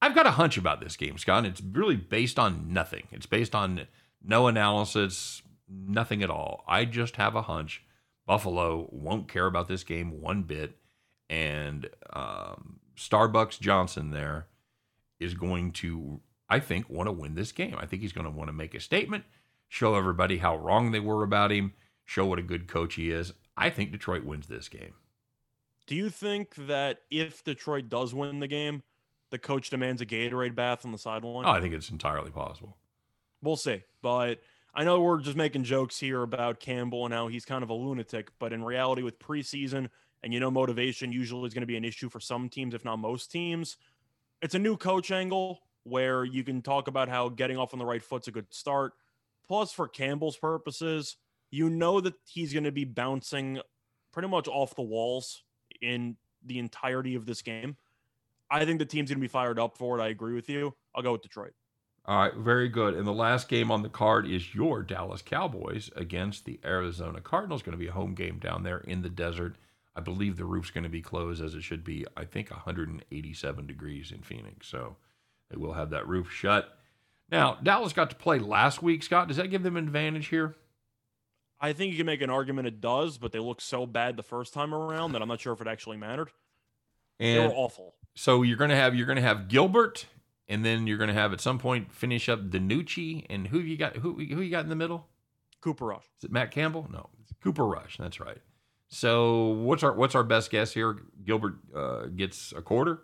I've 0.00 0.14
got 0.14 0.26
a 0.26 0.32
hunch 0.32 0.56
about 0.56 0.80
this 0.80 0.96
game, 0.96 1.18
Scott. 1.18 1.44
It's 1.44 1.60
really 1.60 1.96
based 1.96 2.38
on 2.38 2.72
nothing. 2.72 3.08
It's 3.10 3.26
based 3.26 3.54
on 3.54 3.86
no 4.22 4.46
analysis, 4.46 5.42
nothing 5.68 6.22
at 6.22 6.30
all. 6.30 6.64
I 6.68 6.84
just 6.84 7.16
have 7.16 7.34
a 7.34 7.42
hunch. 7.42 7.82
Buffalo 8.26 8.88
won't 8.92 9.28
care 9.28 9.46
about 9.46 9.68
this 9.68 9.84
game 9.84 10.20
one 10.20 10.42
bit, 10.42 10.76
and 11.30 11.88
um, 12.12 12.78
Starbucks 12.96 13.58
Johnson 13.58 14.10
there 14.10 14.46
is 15.18 15.34
going 15.34 15.72
to, 15.72 16.20
I 16.48 16.60
think, 16.60 16.88
want 16.88 17.08
to 17.08 17.12
win 17.12 17.34
this 17.34 17.52
game. 17.52 17.76
I 17.78 17.86
think 17.86 18.02
he's 18.02 18.12
going 18.12 18.24
to 18.24 18.30
want 18.30 18.48
to 18.48 18.54
make 18.54 18.74
a 18.74 18.80
statement, 18.80 19.24
show 19.68 19.94
everybody 19.94 20.38
how 20.38 20.56
wrong 20.56 20.90
they 20.90 21.00
were 21.00 21.22
about 21.22 21.52
him, 21.52 21.74
show 22.04 22.26
what 22.26 22.38
a 22.38 22.42
good 22.42 22.66
coach 22.66 22.94
he 22.94 23.10
is. 23.10 23.34
I 23.56 23.70
think 23.70 23.92
Detroit 23.92 24.24
wins 24.24 24.46
this 24.46 24.68
game. 24.68 24.94
Do 25.86 25.94
you 25.94 26.10
think 26.10 26.54
that 26.66 27.00
if 27.10 27.44
Detroit 27.44 27.88
does 27.88 28.14
win 28.14 28.40
the 28.40 28.46
game, 28.46 28.82
the 29.30 29.38
coach 29.38 29.70
demands 29.70 30.00
a 30.00 30.06
Gatorade 30.06 30.54
bath 30.54 30.84
on 30.84 30.92
the 30.92 30.98
sideline? 30.98 31.44
Oh, 31.46 31.50
I 31.50 31.60
think 31.60 31.74
it's 31.74 31.90
entirely 31.90 32.30
possible. 32.30 32.76
We'll 33.42 33.56
see. 33.56 33.82
But 34.02 34.40
I 34.74 34.84
know 34.84 35.00
we're 35.00 35.20
just 35.20 35.36
making 35.36 35.64
jokes 35.64 35.98
here 35.98 36.22
about 36.22 36.60
Campbell 36.60 37.04
and 37.04 37.14
how 37.14 37.28
he's 37.28 37.44
kind 37.44 37.62
of 37.62 37.70
a 37.70 37.74
lunatic, 37.74 38.30
but 38.38 38.52
in 38.52 38.62
reality, 38.64 39.02
with 39.02 39.18
preseason 39.18 39.88
and 40.22 40.34
you 40.34 40.40
know, 40.40 40.50
motivation 40.50 41.12
usually 41.12 41.46
is 41.46 41.54
going 41.54 41.62
to 41.62 41.66
be 41.66 41.76
an 41.76 41.84
issue 41.84 42.08
for 42.08 42.20
some 42.20 42.48
teams, 42.48 42.74
if 42.74 42.84
not 42.84 42.96
most 42.96 43.30
teams. 43.30 43.76
It's 44.42 44.54
a 44.54 44.58
new 44.58 44.76
coach 44.76 45.10
angle 45.10 45.60
where 45.84 46.24
you 46.24 46.44
can 46.44 46.62
talk 46.62 46.88
about 46.88 47.08
how 47.08 47.28
getting 47.28 47.56
off 47.56 47.72
on 47.72 47.78
the 47.78 47.86
right 47.86 48.02
foot's 48.02 48.28
a 48.28 48.32
good 48.32 48.46
start. 48.50 48.92
Plus, 49.46 49.72
for 49.72 49.88
Campbell's 49.88 50.36
purposes, 50.36 51.16
you 51.50 51.70
know 51.70 52.00
that 52.00 52.14
he's 52.26 52.52
going 52.52 52.64
to 52.64 52.72
be 52.72 52.84
bouncing 52.84 53.60
pretty 54.12 54.28
much 54.28 54.48
off 54.48 54.76
the 54.76 54.82
walls 54.82 55.42
in 55.80 56.16
the 56.44 56.58
entirety 56.58 57.14
of 57.14 57.26
this 57.26 57.42
game. 57.42 57.76
I 58.50 58.64
think 58.64 58.78
the 58.78 58.86
team's 58.86 59.10
going 59.10 59.18
to 59.18 59.22
be 59.22 59.28
fired 59.28 59.58
up 59.58 59.76
for 59.76 59.98
it. 59.98 60.02
I 60.02 60.08
agree 60.08 60.34
with 60.34 60.48
you. 60.48 60.74
I'll 60.94 61.02
go 61.02 61.12
with 61.12 61.22
Detroit. 61.22 61.52
All 62.06 62.18
right, 62.18 62.34
very 62.34 62.70
good. 62.70 62.94
And 62.94 63.06
the 63.06 63.12
last 63.12 63.50
game 63.50 63.70
on 63.70 63.82
the 63.82 63.90
card 63.90 64.26
is 64.26 64.54
your 64.54 64.82
Dallas 64.82 65.20
Cowboys 65.20 65.90
against 65.94 66.46
the 66.46 66.58
Arizona 66.64 67.20
Cardinals. 67.20 67.62
Going 67.62 67.76
to 67.76 67.78
be 67.78 67.88
a 67.88 67.92
home 67.92 68.14
game 68.14 68.38
down 68.38 68.62
there 68.62 68.78
in 68.78 69.02
the 69.02 69.10
desert. 69.10 69.56
I 69.94 70.00
believe 70.00 70.36
the 70.36 70.46
roof's 70.46 70.70
going 70.70 70.84
to 70.84 70.90
be 70.90 71.02
closed 71.02 71.42
as 71.42 71.54
it 71.54 71.62
should 71.62 71.84
be. 71.84 72.06
I 72.16 72.24
think 72.24 72.50
187 72.50 73.66
degrees 73.66 74.10
in 74.10 74.22
Phoenix, 74.22 74.68
so 74.68 74.96
they 75.50 75.56
will 75.56 75.72
have 75.72 75.90
that 75.90 76.06
roof 76.08 76.30
shut. 76.30 76.76
Now 77.30 77.58
Dallas 77.62 77.92
got 77.92 78.10
to 78.10 78.16
play 78.16 78.38
last 78.38 78.82
week. 78.82 79.02
Scott, 79.02 79.28
does 79.28 79.36
that 79.36 79.48
give 79.48 79.62
them 79.62 79.76
an 79.76 79.84
advantage 79.84 80.28
here? 80.28 80.56
I 81.60 81.72
think 81.72 81.90
you 81.90 81.96
can 81.96 82.06
make 82.06 82.22
an 82.22 82.30
argument 82.30 82.68
it 82.68 82.80
does, 82.80 83.18
but 83.18 83.32
they 83.32 83.40
looked 83.40 83.62
so 83.62 83.84
bad 83.84 84.16
the 84.16 84.22
first 84.22 84.54
time 84.54 84.72
around 84.72 85.12
that 85.12 85.22
I'm 85.22 85.28
not 85.28 85.40
sure 85.40 85.52
if 85.52 85.60
it 85.60 85.66
actually 85.66 85.96
mattered. 85.96 86.30
they 87.18 87.38
were 87.38 87.52
awful. 87.52 87.94
so 88.14 88.42
you're 88.42 88.56
going 88.56 88.70
to 88.70 88.76
have 88.76 88.94
you're 88.94 89.06
going 89.06 89.16
to 89.16 89.22
have 89.22 89.48
Gilbert, 89.48 90.06
and 90.48 90.64
then 90.64 90.86
you're 90.86 90.98
going 90.98 91.08
to 91.08 91.14
have 91.14 91.32
at 91.32 91.40
some 91.40 91.58
point 91.58 91.92
finish 91.92 92.28
up 92.28 92.48
DiNucci, 92.50 93.26
and 93.28 93.48
who 93.48 93.58
you 93.58 93.76
got 93.76 93.96
who 93.96 94.14
who 94.14 94.40
you 94.40 94.50
got 94.50 94.62
in 94.62 94.68
the 94.68 94.76
middle? 94.76 95.08
Cooper 95.60 95.86
Rush. 95.86 96.04
Is 96.18 96.24
it 96.24 96.30
Matt 96.30 96.52
Campbell? 96.52 96.86
No, 96.92 97.08
it's 97.20 97.32
Cooper 97.42 97.66
Rush. 97.66 97.96
That's 97.98 98.20
right. 98.20 98.38
So 98.86 99.48
what's 99.48 99.82
our 99.82 99.92
what's 99.92 100.14
our 100.14 100.22
best 100.22 100.50
guess 100.52 100.72
here? 100.72 100.96
Gilbert 101.24 101.54
uh, 101.76 102.06
gets 102.06 102.52
a 102.56 102.62
quarter. 102.62 103.00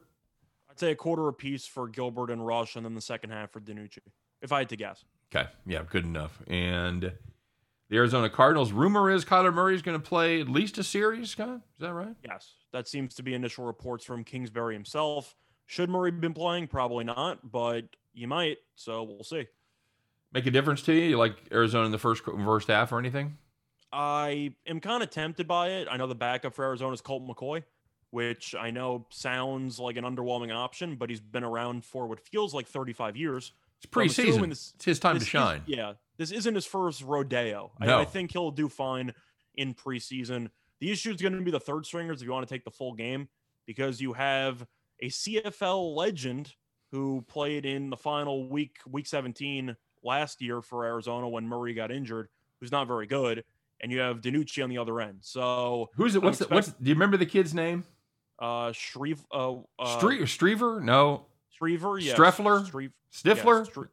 I'd 0.74 0.80
say 0.80 0.90
a 0.90 0.96
quarter 0.96 1.28
apiece 1.28 1.66
for 1.66 1.86
Gilbert 1.86 2.30
and 2.30 2.44
Rush, 2.44 2.74
and 2.74 2.84
then 2.84 2.96
the 2.96 3.00
second 3.00 3.30
half 3.30 3.52
for 3.52 3.60
DiNucci, 3.60 3.98
if 4.42 4.50
I 4.50 4.58
had 4.60 4.68
to 4.70 4.76
guess. 4.76 5.04
Okay, 5.32 5.48
yeah, 5.66 5.84
good 5.88 6.04
enough. 6.04 6.42
And 6.48 7.12
the 7.88 7.96
Arizona 7.96 8.28
Cardinals. 8.28 8.72
Rumor 8.72 9.08
is 9.08 9.24
Kyler 9.24 9.54
Murray 9.54 9.76
is 9.76 9.82
going 9.82 10.00
to 10.00 10.04
play 10.04 10.40
at 10.40 10.48
least 10.48 10.76
a 10.78 10.82
series. 10.82 11.30
Scott, 11.30 11.60
is 11.78 11.80
that 11.80 11.92
right? 11.92 12.16
Yes, 12.24 12.54
that 12.72 12.88
seems 12.88 13.14
to 13.14 13.22
be 13.22 13.34
initial 13.34 13.64
reports 13.64 14.04
from 14.04 14.24
Kingsbury 14.24 14.74
himself. 14.74 15.36
Should 15.66 15.90
Murray 15.90 16.10
been 16.10 16.34
playing? 16.34 16.66
Probably 16.66 17.04
not, 17.04 17.52
but 17.52 17.84
you 18.12 18.26
might. 18.26 18.58
So 18.74 19.04
we'll 19.04 19.22
see. 19.22 19.46
Make 20.32 20.46
a 20.46 20.50
difference 20.50 20.82
to 20.82 20.92
you? 20.92 21.10
You 21.10 21.18
like 21.18 21.36
Arizona 21.52 21.86
in 21.86 21.92
the 21.92 21.98
first 21.98 22.24
first 22.24 22.66
half 22.66 22.90
or 22.90 22.98
anything? 22.98 23.38
I 23.92 24.54
am 24.66 24.80
kind 24.80 25.04
of 25.04 25.10
tempted 25.10 25.46
by 25.46 25.68
it. 25.68 25.88
I 25.88 25.96
know 25.98 26.08
the 26.08 26.16
backup 26.16 26.52
for 26.52 26.64
Arizona 26.64 26.92
is 26.94 27.00
Colt 27.00 27.24
McCoy, 27.24 27.62
which 28.14 28.54
I 28.54 28.70
know 28.70 29.06
sounds 29.10 29.80
like 29.80 29.96
an 29.96 30.04
underwhelming 30.04 30.54
option, 30.54 30.94
but 30.94 31.10
he's 31.10 31.20
been 31.20 31.42
around 31.42 31.84
for 31.84 32.06
what 32.06 32.20
feels 32.20 32.54
like 32.54 32.68
35 32.68 33.16
years. 33.16 33.50
It's 33.82 33.92
So 33.92 34.00
preseason. 34.22 34.48
this- 34.50 34.72
it's 34.76 34.84
his 34.84 35.00
time 35.00 35.14
to 35.16 35.18
This 35.18 35.24
is- 35.26 35.30
shine. 35.30 35.62
yeah, 35.66 35.94
this 36.16 36.30
isn't 36.30 36.54
his 36.54 36.64
first 36.64 37.02
rodeo. 37.02 37.72
No. 37.80 37.98
I, 37.98 38.02
I 38.02 38.04
think 38.04 38.30
he'll 38.30 38.52
do 38.52 38.68
fine 38.68 39.12
in 39.56 39.74
preseason. 39.74 40.50
The 40.78 40.92
issue 40.92 41.10
is 41.10 41.20
going 41.20 41.32
to 41.36 41.40
be 41.42 41.50
the 41.50 41.58
third 41.58 41.86
stringers 41.86 42.22
if 42.22 42.26
you 42.26 42.32
want 42.32 42.46
to 42.48 42.54
take 42.54 42.64
the 42.64 42.70
full 42.70 42.94
game, 42.94 43.28
because 43.66 44.00
you 44.00 44.12
have 44.12 44.64
a 45.00 45.08
CFL 45.08 45.94
legend 45.96 46.54
who 46.92 47.24
played 47.26 47.66
in 47.66 47.90
the 47.90 47.96
final 47.96 48.48
week, 48.48 48.76
week 48.88 49.08
17 49.08 49.76
last 50.04 50.40
year 50.40 50.62
for 50.62 50.84
Arizona 50.84 51.28
when 51.28 51.48
Murray 51.48 51.74
got 51.74 51.90
injured, 51.90 52.28
who's 52.60 52.70
not 52.70 52.86
very 52.86 53.06
good, 53.08 53.42
and 53.80 53.90
you 53.90 53.98
have 53.98 54.20
DiNucci 54.20 54.62
on 54.62 54.70
the 54.70 54.78
other 54.78 55.00
end. 55.00 55.18
So 55.22 55.90
who's 55.96 56.14
it? 56.14 56.22
What's 56.22 56.38
the, 56.38 56.46
what's? 56.46 56.68
Do 56.68 56.88
you 56.88 56.94
remember 56.94 57.16
the 57.16 57.26
kid's 57.26 57.52
name? 57.52 57.82
Uh, 58.38 58.72
Shreve. 58.72 59.24
Uh, 59.32 59.56
uh 59.78 59.98
Stre- 60.00 60.22
Strever? 60.22 60.82
No. 60.82 61.26
Strever. 61.60 62.00
Yeah. 62.00 62.14
Streffler. 62.14 62.68
Stre- 62.68 62.92
Stifler. 63.12 63.86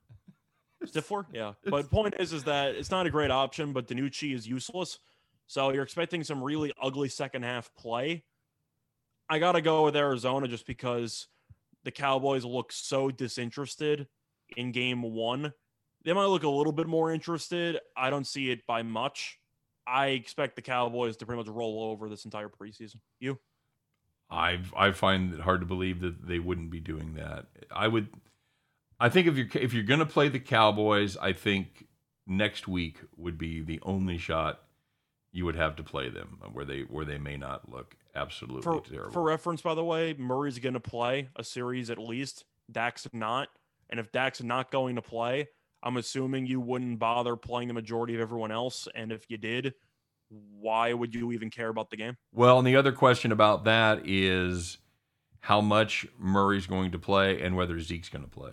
Yeah, 0.81 0.87
Stifler. 0.87 1.25
Yeah. 1.33 1.53
But 1.65 1.89
point 1.89 2.15
is, 2.19 2.33
is 2.33 2.43
that 2.45 2.75
it's 2.75 2.91
not 2.91 3.05
a 3.05 3.09
great 3.09 3.31
option. 3.31 3.73
But 3.73 3.87
DiNucci 3.87 4.33
is 4.33 4.47
useless. 4.47 4.99
So 5.47 5.71
you're 5.71 5.83
expecting 5.83 6.23
some 6.23 6.43
really 6.43 6.73
ugly 6.81 7.09
second 7.09 7.43
half 7.43 7.73
play. 7.75 8.23
I 9.29 9.39
got 9.39 9.53
to 9.53 9.61
go 9.61 9.85
with 9.85 9.95
Arizona 9.95 10.47
just 10.47 10.65
because 10.65 11.27
the 11.83 11.91
Cowboys 11.91 12.45
look 12.45 12.71
so 12.71 13.11
disinterested 13.11 14.07
in 14.57 14.71
game 14.71 15.01
one. 15.01 15.53
They 16.03 16.13
might 16.13 16.25
look 16.25 16.43
a 16.43 16.49
little 16.49 16.73
bit 16.73 16.87
more 16.87 17.11
interested. 17.11 17.79
I 17.95 18.09
don't 18.09 18.25
see 18.25 18.49
it 18.49 18.65
by 18.65 18.81
much. 18.81 19.39
I 19.85 20.07
expect 20.07 20.55
the 20.55 20.61
Cowboys 20.61 21.17
to 21.17 21.25
pretty 21.25 21.37
much 21.37 21.47
roll 21.47 21.83
over 21.83 22.09
this 22.09 22.25
entire 22.25 22.49
preseason. 22.49 22.97
You? 23.19 23.39
I 24.31 24.59
I 24.75 24.91
find 24.91 25.33
it 25.33 25.41
hard 25.41 25.59
to 25.59 25.67
believe 25.67 25.99
that 26.01 26.25
they 26.27 26.39
wouldn't 26.39 26.71
be 26.71 26.79
doing 26.79 27.15
that. 27.15 27.47
I 27.69 27.87
would. 27.87 28.07
I 28.99 29.09
think 29.09 29.27
if 29.27 29.35
you're 29.35 29.47
if 29.53 29.73
you're 29.73 29.83
going 29.83 29.99
to 29.99 30.05
play 30.05 30.29
the 30.29 30.39
Cowboys, 30.39 31.17
I 31.17 31.33
think 31.33 31.87
next 32.25 32.67
week 32.67 32.99
would 33.17 33.37
be 33.37 33.61
the 33.61 33.79
only 33.83 34.17
shot 34.17 34.61
you 35.31 35.45
would 35.45 35.55
have 35.55 35.75
to 35.77 35.83
play 35.83 36.09
them 36.09 36.39
where 36.53 36.65
they 36.65 36.81
where 36.81 37.05
they 37.05 37.17
may 37.17 37.37
not 37.37 37.69
look 37.69 37.95
absolutely 38.15 38.61
for, 38.61 38.81
terrible. 38.81 39.11
For 39.11 39.21
reference, 39.21 39.61
by 39.61 39.75
the 39.75 39.83
way, 39.83 40.13
Murray's 40.13 40.59
going 40.59 40.73
to 40.73 40.79
play 40.79 41.29
a 41.35 41.43
series 41.43 41.89
at 41.89 41.97
least. 41.97 42.45
Dak's 42.71 43.07
not, 43.11 43.49
and 43.89 43.99
if 43.99 44.11
Dak's 44.11 44.41
not 44.41 44.71
going 44.71 44.95
to 44.95 45.01
play, 45.01 45.49
I'm 45.83 45.97
assuming 45.97 46.45
you 46.45 46.59
wouldn't 46.61 46.99
bother 46.99 47.35
playing 47.35 47.67
the 47.67 47.73
majority 47.73 48.15
of 48.15 48.21
everyone 48.21 48.51
else. 48.51 48.87
And 48.95 49.11
if 49.11 49.29
you 49.29 49.37
did, 49.37 49.73
why 50.59 50.93
would 50.93 51.13
you 51.13 51.31
even 51.31 51.49
care 51.49 51.69
about 51.69 51.89
the 51.89 51.97
game? 51.97 52.17
Well, 52.33 52.57
and 52.57 52.67
the 52.67 52.75
other 52.75 52.91
question 52.91 53.31
about 53.31 53.65
that 53.65 54.07
is 54.07 54.77
how 55.41 55.61
much 55.61 56.05
Murray's 56.17 56.67
going 56.67 56.91
to 56.91 56.99
play 56.99 57.41
and 57.41 57.55
whether 57.55 57.79
Zeke's 57.79 58.09
going 58.09 58.23
to 58.23 58.29
play. 58.29 58.51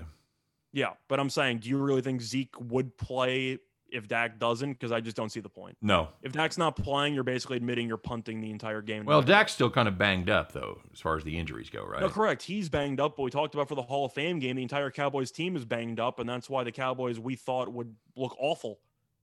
Yeah, 0.73 0.93
but 1.09 1.21
I'm 1.21 1.31
saying, 1.31 1.59
do 1.59 1.69
you 1.69 1.79
really 1.79 2.03
think 2.03 2.21
Zeke 2.21 2.55
would 2.61 2.97
play 2.97 3.59
if 3.91 4.09
Dak 4.09 4.39
doesn't, 4.39 4.73
because 4.73 4.93
I 4.93 5.01
just 5.01 5.17
don't 5.17 5.31
see 5.31 5.41
the 5.41 5.49
point. 5.49 5.77
No. 5.81 6.09
If 6.23 6.33
Dak's 6.33 6.59
not 6.59 6.77
playing, 6.77 7.15
you're 7.15 7.25
basically 7.25 7.57
admitting 7.57 7.89
you're 7.89 7.97
punting 7.97 8.41
the 8.41 8.51
entire 8.51 8.83
game. 8.83 9.05
Well, 9.05 9.23
Dak's 9.23 9.53
still 9.53 9.71
kind 9.71 9.89
of 9.89 9.99
banged 9.99 10.31
up 10.31 10.53
though, 10.53 10.81
as 10.93 11.01
far 11.01 11.17
as 11.17 11.25
the 11.25 11.39
injuries 11.39 11.71
go, 11.71 11.85
right? 11.85 12.01
No, 12.01 12.09
correct. 12.09 12.43
He's 12.43 12.69
banged 12.69 13.01
up, 13.01 13.17
but 13.17 13.23
we 13.23 13.31
talked 13.31 13.55
about 13.55 13.69
for 13.69 13.75
the 13.75 13.83
Hall 13.83 14.07
of 14.07 14.13
Fame 14.13 14.39
game, 14.39 14.57
the 14.57 14.63
entire 14.63 14.91
Cowboys 14.91 15.31
team 15.31 15.57
is 15.57 15.65
banged 15.65 16.01
up, 16.01 16.19
and 16.19 16.29
that's 16.29 16.51
why 16.51 16.65
the 16.65 16.73
Cowboys 16.73 17.19
we 17.19 17.37
thought 17.37 17.73
would 17.73 17.95
look 18.17 18.37
awful 18.39 18.79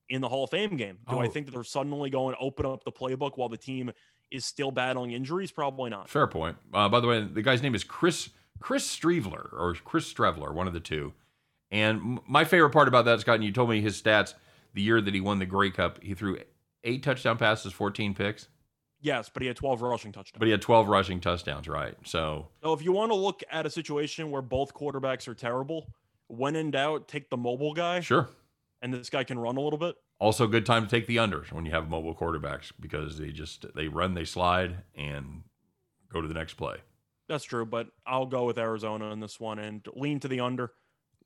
in 0.09 0.21
the 0.21 0.29
Hall 0.29 0.43
of 0.43 0.51
Fame 0.51 0.77
game. 0.77 0.99
Do 1.09 1.17
oh. 1.17 1.19
I 1.19 1.27
think 1.27 1.45
that 1.45 1.53
they're 1.53 1.63
suddenly 1.63 2.09
going 2.09 2.35
to 2.35 2.41
open 2.41 2.65
up 2.65 2.83
the 2.83 2.91
playbook 2.91 3.37
while 3.37 3.49
the 3.49 3.57
team 3.57 3.91
is 4.31 4.45
still 4.45 4.71
battling 4.71 5.11
injuries? 5.11 5.51
Probably 5.51 5.89
not. 5.89 6.09
Fair 6.09 6.27
point. 6.27 6.57
Uh, 6.73 6.89
by 6.89 6.99
the 6.99 7.07
way, 7.07 7.23
the 7.23 7.41
guy's 7.41 7.61
name 7.61 7.75
is 7.75 7.83
Chris 7.83 8.29
Chris 8.59 8.87
Streveler 8.87 9.51
or 9.53 9.75
Chris 9.83 10.11
Streveler, 10.11 10.53
one 10.53 10.67
of 10.67 10.73
the 10.73 10.79
two. 10.79 11.13
And 11.71 12.19
my 12.27 12.45
favorite 12.45 12.69
part 12.69 12.87
about 12.87 13.05
that, 13.05 13.19
Scott, 13.19 13.35
and 13.35 13.43
you 13.43 13.51
told 13.51 13.69
me 13.69 13.81
his 13.81 14.01
stats 14.01 14.33
the 14.73 14.81
year 14.81 15.01
that 15.01 15.13
he 15.13 15.21
won 15.21 15.39
the 15.39 15.45
Grey 15.45 15.71
Cup, 15.71 16.01
he 16.01 16.13
threw 16.13 16.37
eight 16.83 17.03
touchdown 17.03 17.37
passes, 17.37 17.73
14 17.73 18.13
picks. 18.13 18.47
Yes, 19.01 19.29
but 19.31 19.41
he 19.41 19.47
had 19.47 19.57
12 19.57 19.81
rushing 19.81 20.11
touchdowns. 20.11 20.39
But 20.39 20.45
he 20.45 20.51
had 20.51 20.61
12 20.61 20.87
rushing 20.87 21.19
touchdowns, 21.19 21.67
right? 21.67 21.95
So, 22.05 22.47
so 22.63 22.73
if 22.73 22.81
you 22.81 22.91
want 22.91 23.11
to 23.11 23.15
look 23.15 23.43
at 23.51 23.65
a 23.65 23.69
situation 23.69 24.31
where 24.31 24.41
both 24.41 24.73
quarterbacks 24.73 25.27
are 25.27 25.35
terrible, 25.35 25.87
when 26.27 26.55
in 26.55 26.71
doubt, 26.71 27.07
take 27.07 27.29
the 27.29 27.37
mobile 27.37 27.73
guy. 27.73 27.99
Sure. 27.99 28.29
And 28.85 28.93
this 28.93 29.09
guy 29.09 29.23
can 29.23 29.39
run 29.39 29.57
a 29.57 29.61
little 29.61 29.79
bit. 29.79 29.95
Also, 30.19 30.45
good 30.45 30.63
time 30.63 30.85
to 30.85 30.87
take 30.87 31.07
the 31.07 31.15
unders 31.17 31.51
when 31.51 31.65
you 31.65 31.71
have 31.71 31.89
mobile 31.89 32.13
quarterbacks 32.13 32.71
because 32.79 33.17
they 33.17 33.31
just 33.31 33.65
they 33.73 33.87
run, 33.87 34.13
they 34.13 34.25
slide, 34.25 34.83
and 34.93 35.41
go 36.13 36.21
to 36.21 36.27
the 36.27 36.35
next 36.35 36.53
play. 36.53 36.77
That's 37.27 37.43
true, 37.43 37.65
but 37.65 37.87
I'll 38.05 38.27
go 38.27 38.45
with 38.45 38.59
Arizona 38.59 39.09
in 39.09 39.21
this 39.21 39.39
one 39.39 39.57
and 39.57 39.83
lean 39.95 40.19
to 40.19 40.27
the 40.27 40.39
under. 40.39 40.71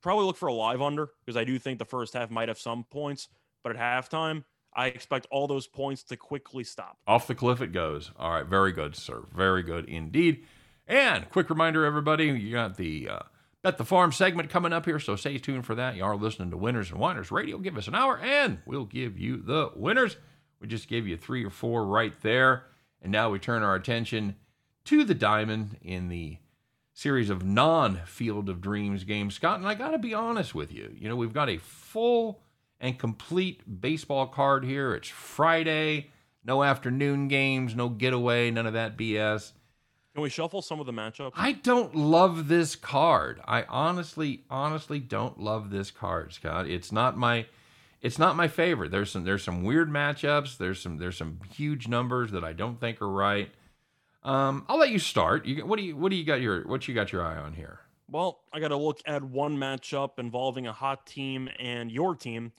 Probably 0.01 0.23
look 0.23 0.37
for 0.37 0.47
a 0.47 0.53
live 0.53 0.81
under 0.81 1.09
because 1.25 1.35
I 1.35 1.43
do 1.43 1.59
think 1.59 1.79
the 1.79 1.85
first 1.85 2.13
half 2.13 2.31
might 2.31 2.47
have 2.47 2.57
some 2.57 2.85
points, 2.85 3.27
but 3.61 3.75
at 3.75 3.77
halftime, 3.77 4.45
I 4.73 4.85
expect 4.85 5.27
all 5.29 5.45
those 5.45 5.67
points 5.67 6.03
to 6.03 6.15
quickly 6.15 6.63
stop. 6.63 6.97
Off 7.07 7.27
the 7.27 7.35
cliff 7.35 7.59
it 7.59 7.73
goes. 7.73 8.11
All 8.17 8.31
right, 8.31 8.45
very 8.45 8.71
good, 8.71 8.95
sir. 8.95 9.23
Very 9.35 9.63
good 9.63 9.83
indeed. 9.89 10.45
And 10.87 11.29
quick 11.29 11.49
reminder, 11.49 11.83
everybody, 11.83 12.27
you 12.27 12.53
got 12.53 12.77
the 12.77 13.09
uh, 13.09 13.19
Bet 13.61 13.77
the 13.77 13.83
Farm 13.83 14.13
segment 14.13 14.49
coming 14.49 14.71
up 14.71 14.85
here, 14.85 14.99
so 14.99 15.17
stay 15.17 15.37
tuned 15.37 15.65
for 15.65 15.75
that. 15.75 15.97
You 15.97 16.05
are 16.05 16.15
listening 16.15 16.49
to 16.51 16.57
Winners 16.57 16.91
and 16.91 16.99
Whiners 16.99 17.29
Radio. 17.29 17.57
Give 17.57 17.77
us 17.77 17.89
an 17.89 17.95
hour, 17.95 18.17
and 18.17 18.59
we'll 18.65 18.85
give 18.85 19.19
you 19.19 19.35
the 19.35 19.71
winners. 19.75 20.15
We 20.61 20.67
just 20.67 20.87
gave 20.87 21.05
you 21.05 21.17
three 21.17 21.43
or 21.43 21.49
four 21.49 21.85
right 21.85 22.13
there, 22.21 22.63
and 23.01 23.11
now 23.11 23.29
we 23.29 23.37
turn 23.37 23.61
our 23.61 23.75
attention 23.75 24.37
to 24.85 25.03
the 25.03 25.13
diamond 25.13 25.77
in 25.81 26.07
the 26.07 26.37
series 26.93 27.29
of 27.29 27.43
non-Field 27.43 28.47
of 28.47 28.61
Dreams 28.61 29.03
games, 29.03 29.35
Scott. 29.35 29.59
And 29.59 29.67
I 29.67 29.73
got 29.73 29.91
to 29.91 29.97
be 29.97 30.13
honest 30.13 30.55
with 30.55 30.71
you. 30.71 30.95
You 30.97 31.09
know, 31.09 31.17
we've 31.17 31.33
got 31.33 31.49
a 31.49 31.57
full 31.57 32.41
and 32.79 32.97
complete 32.97 33.81
baseball 33.81 34.27
card 34.27 34.63
here. 34.63 34.95
It's 34.95 35.09
Friday, 35.09 36.11
no 36.45 36.63
afternoon 36.63 37.27
games, 37.27 37.75
no 37.75 37.89
getaway, 37.89 38.51
none 38.51 38.67
of 38.67 38.73
that 38.73 38.97
BS. 38.97 39.51
Can 40.19 40.23
we 40.23 40.29
shuffle 40.29 40.61
some 40.61 40.81
of 40.81 40.85
the 40.85 40.91
matchups? 40.91 41.31
I 41.33 41.53
don't 41.53 41.95
love 41.95 42.49
this 42.49 42.75
card. 42.75 43.39
I 43.47 43.63
honestly, 43.69 44.43
honestly 44.49 44.99
don't 44.99 45.39
love 45.39 45.69
this 45.69 45.91
card, 45.91 46.33
Scott. 46.33 46.67
It's 46.67 46.91
not 46.91 47.15
my 47.15 47.45
it's 48.01 48.19
not 48.19 48.35
my 48.35 48.49
favorite. 48.49 48.91
There's 48.91 49.11
some 49.11 49.23
there's 49.23 49.43
some 49.43 49.63
weird 49.63 49.89
matchups. 49.89 50.57
There's 50.57 50.81
some 50.81 50.97
there's 50.97 51.15
some 51.15 51.39
huge 51.53 51.87
numbers 51.87 52.31
that 52.31 52.43
I 52.43 52.51
don't 52.51 52.81
think 52.81 53.01
are 53.01 53.07
right. 53.07 53.49
Um, 54.21 54.65
I'll 54.67 54.77
let 54.77 54.89
you 54.89 54.99
start. 54.99 55.45
You 55.45 55.65
what 55.65 55.79
do 55.79 55.85
you 55.85 55.95
what 55.95 56.09
do 56.09 56.17
you 56.17 56.25
got 56.25 56.41
your 56.41 56.67
what 56.67 56.85
you 56.89 56.93
got 56.93 57.13
your 57.13 57.23
eye 57.23 57.37
on 57.37 57.53
here? 57.53 57.79
Well, 58.11 58.41
I 58.51 58.59
got 58.59 58.69
to 58.69 58.75
look 58.75 58.99
at 59.05 59.23
one 59.23 59.55
matchup 59.55 60.19
involving 60.19 60.67
a 60.67 60.73
hot 60.73 61.05
team 61.05 61.47
and 61.59 61.89
your 61.89 62.13
team 62.13 62.51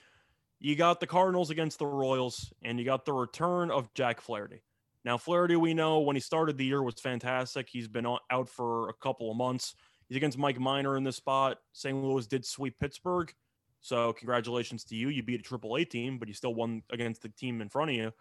you 0.61 0.77
got 0.77 1.01
the 1.01 1.07
Cardinals 1.07 1.51
against 1.51 1.79
the 1.79 1.87
Royals, 1.87 2.53
and 2.63 2.79
you 2.79 2.85
got 2.85 3.07
the 3.07 3.13
return 3.15 3.71
of 3.71 3.93
Jack 3.95 4.21
Flaherty. 4.21 4.63
Now, 5.05 5.17
Flaherty, 5.17 5.57
we 5.57 5.73
know 5.73 6.01
when 6.01 6.17
he 6.17 6.21
started 6.21 6.59
the 6.59 6.65
year 6.65 6.83
was 6.83 7.01
fantastic. 7.01 7.69
He's 7.71 7.89
been 7.89 8.07
out 8.07 8.49
for 8.49 8.91
a 8.91 8.95
couple 8.95 9.31
of 9.31 9.37
months. 9.37 9.75
He's 10.09 10.17
against 10.17 10.39
Mike 10.39 10.61
Minor 10.61 10.97
in 10.97 11.05
this 11.05 11.17
spot. 11.17 11.59
St. 11.73 11.97
Louis 11.97 12.27
did 12.27 12.45
sweep 12.45 12.79
Pittsburgh. 12.79 13.33
So, 13.81 14.13
congratulations 14.13 14.85
to 14.85 14.97
you. 14.97 15.09
You 15.09 15.23
beat 15.23 15.41
a 15.41 15.43
Triple 15.43 15.77
A 15.77 15.85
team, 15.85 16.19
but 16.19 16.29
you 16.29 16.35
still 16.35 16.55
won 16.55 16.83
against 16.93 17.23
the 17.23 17.31
team 17.31 17.63
in 17.63 17.71
front 17.71 17.91
of 17.91 17.97
you. 17.97 18.13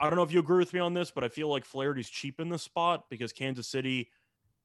I 0.00 0.08
don't 0.08 0.16
know 0.16 0.22
if 0.22 0.32
you 0.32 0.40
agree 0.40 0.58
with 0.58 0.72
me 0.72 0.80
on 0.80 0.94
this, 0.94 1.10
but 1.10 1.22
I 1.22 1.28
feel 1.28 1.48
like 1.48 1.66
Flaherty's 1.66 2.08
cheap 2.08 2.40
in 2.40 2.48
this 2.48 2.62
spot 2.62 3.04
because 3.10 3.34
Kansas 3.34 3.68
City, 3.68 4.08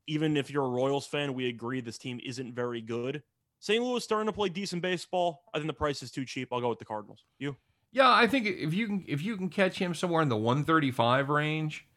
even 0.07 0.37
if 0.37 0.49
you're 0.49 0.63
a 0.63 0.69
Royals 0.69 1.05
fan, 1.05 1.33
we 1.33 1.49
agree 1.49 1.81
this 1.81 1.97
team 1.97 2.21
isn't 2.23 2.55
very 2.55 2.79
good. 2.79 3.21
St. 3.59 3.83
Louis 3.83 4.01
starting 4.01 4.27
to 4.27 4.31
play 4.31 4.47
decent 4.47 4.81
baseball. 4.81 5.43
I 5.53 5.57
think 5.57 5.67
the 5.67 5.73
price 5.73 6.01
is 6.01 6.11
too 6.11 6.23
cheap. 6.23 6.49
I'll 6.53 6.61
go 6.61 6.69
with 6.69 6.79
the 6.79 6.85
Cardinals. 6.85 7.25
You? 7.39 7.57
Yeah, 7.95 8.11
I 8.11 8.27
think 8.27 8.45
if 8.45 8.73
you 8.73 8.87
can 8.87 9.05
if 9.07 9.21
you 9.21 9.37
can 9.37 9.49
catch 9.49 9.79
him 9.79 9.93
somewhere 9.93 10.21
in 10.21 10.27
the 10.27 10.35
135 10.35 11.29
range, 11.29 11.87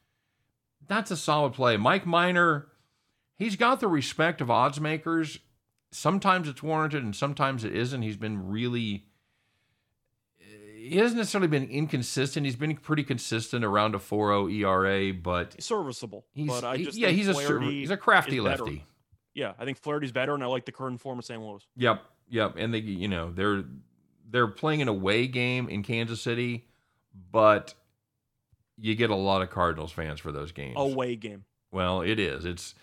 that's 0.86 1.10
a 1.10 1.16
solid 1.16 1.54
play. 1.54 1.76
Mike 1.76 2.06
Minor, 2.06 2.68
he's 3.36 3.56
got 3.56 3.80
the 3.80 3.88
respect 3.88 4.40
of 4.40 4.50
odds 4.50 4.80
makers. 4.80 5.40
Sometimes 5.90 6.48
it's 6.48 6.62
warranted 6.62 7.02
and 7.02 7.16
sometimes 7.16 7.64
it 7.64 7.74
isn't. 7.74 8.02
He's 8.02 8.16
been 8.16 8.48
really 8.48 9.06
he 10.38 10.96
hasn't 10.98 11.18
necessarily 11.18 11.48
been 11.48 11.68
inconsistent. 11.68 12.46
He's 12.46 12.54
been 12.54 12.76
pretty 12.76 13.02
consistent 13.02 13.64
around 13.64 13.96
a 13.96 13.98
4.0 13.98 14.54
ERA, 14.54 15.12
but 15.12 15.60
serviceable. 15.60 16.24
He's, 16.32 16.48
but 16.48 16.62
I 16.62 16.76
just 16.76 16.96
yeah, 16.96 17.08
he's 17.08 17.28
a 17.28 17.60
he's 17.60 17.90
a 17.90 17.96
crafty 17.96 18.40
lefty 18.40 18.84
yeah, 19.38 19.52
I 19.56 19.64
think 19.64 19.78
Flaherty's 19.78 20.10
better, 20.10 20.34
and 20.34 20.42
I 20.42 20.46
like 20.46 20.64
the 20.64 20.72
current 20.72 21.00
form 21.00 21.20
of 21.20 21.24
St. 21.24 21.40
Louis. 21.40 21.64
Yep, 21.76 22.02
yep, 22.28 22.54
and 22.58 22.74
they, 22.74 22.78
you 22.78 23.06
know, 23.06 23.30
they're 23.30 23.64
they're 24.30 24.46
playing 24.46 24.82
an 24.82 24.88
away 24.88 25.26
game 25.26 25.68
in 25.68 25.82
Kansas 25.82 26.20
City, 26.20 26.66
but 27.30 27.74
you 28.76 28.94
get 28.94 29.10
a 29.10 29.16
lot 29.16 29.42
of 29.42 29.50
Cardinals 29.50 29.92
fans 29.92 30.20
for 30.20 30.32
those 30.32 30.52
games. 30.52 30.74
Away 30.76 31.16
game. 31.16 31.44
Well, 31.72 32.02
it 32.02 32.18
is. 32.18 32.44
It's 32.44 32.74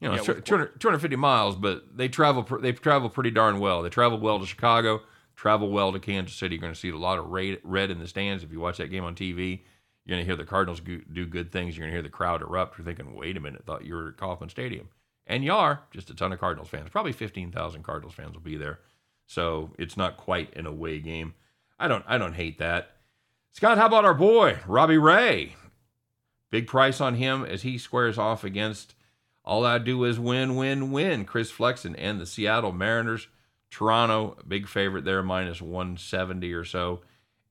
you 0.00 0.08
know, 0.08 0.16
yeah, 0.16 0.40
200, 0.40 0.80
250 0.80 1.16
miles, 1.16 1.56
but 1.56 1.96
they 1.96 2.08
travel 2.08 2.42
they 2.60 2.72
travel 2.72 3.08
pretty 3.08 3.30
darn 3.30 3.60
well. 3.60 3.82
They 3.82 3.88
travel 3.88 4.18
well 4.18 4.38
to 4.40 4.46
Chicago, 4.46 5.00
travel 5.36 5.70
well 5.70 5.92
to 5.92 5.98
Kansas 5.98 6.36
City. 6.36 6.56
You're 6.56 6.60
going 6.60 6.74
to 6.74 6.78
see 6.78 6.90
a 6.90 6.96
lot 6.96 7.18
of 7.18 7.30
red 7.30 7.90
in 7.90 7.98
the 7.98 8.08
stands 8.08 8.42
if 8.42 8.52
you 8.52 8.60
watch 8.60 8.78
that 8.78 8.88
game 8.88 9.04
on 9.04 9.14
TV. 9.14 9.60
You're 10.04 10.16
going 10.16 10.22
to 10.22 10.26
hear 10.26 10.36
the 10.36 10.44
Cardinals 10.44 10.80
do 10.80 11.26
good 11.26 11.50
things. 11.50 11.76
You're 11.76 11.84
going 11.84 11.92
to 11.92 11.96
hear 11.96 12.02
the 12.02 12.10
crowd 12.10 12.42
erupt. 12.42 12.76
You're 12.76 12.84
thinking, 12.84 13.14
wait 13.14 13.38
a 13.38 13.40
minute, 13.40 13.64
thought 13.64 13.86
you 13.86 13.94
were 13.94 14.08
at 14.08 14.18
Kauffman 14.18 14.50
Stadium. 14.50 14.88
And 15.26 15.42
you 15.42 15.54
are 15.54 15.80
just 15.90 16.10
a 16.10 16.14
ton 16.14 16.32
of 16.32 16.38
Cardinals 16.38 16.68
fans. 16.68 16.90
Probably 16.90 17.12
15,000 17.12 17.82
Cardinals 17.82 18.12
fans 18.12 18.34
will 18.34 18.42
be 18.42 18.58
there. 18.58 18.80
So 19.26 19.70
it's 19.78 19.96
not 19.96 20.16
quite 20.16 20.54
an 20.56 20.66
away 20.66 21.00
game. 21.00 21.34
I 21.78 21.88
don't 21.88 22.04
I 22.06 22.18
don't 22.18 22.34
hate 22.34 22.58
that. 22.58 22.90
Scott, 23.52 23.78
how 23.78 23.86
about 23.86 24.04
our 24.04 24.14
boy, 24.14 24.58
Robbie 24.66 24.98
Ray? 24.98 25.54
Big 26.50 26.66
price 26.66 27.00
on 27.00 27.14
him 27.16 27.44
as 27.44 27.62
he 27.62 27.78
squares 27.78 28.18
off 28.18 28.44
against 28.44 28.94
All 29.44 29.64
I 29.64 29.78
do 29.78 30.04
is 30.04 30.18
win, 30.18 30.56
win, 30.56 30.90
win. 30.90 31.24
Chris 31.24 31.50
Flexen 31.50 31.94
and 31.96 32.20
the 32.20 32.26
Seattle 32.26 32.72
Mariners. 32.72 33.28
Toronto, 33.70 34.36
big 34.46 34.68
favorite 34.68 35.04
there, 35.04 35.22
minus 35.22 35.60
170 35.60 36.52
or 36.52 36.64
so. 36.64 37.00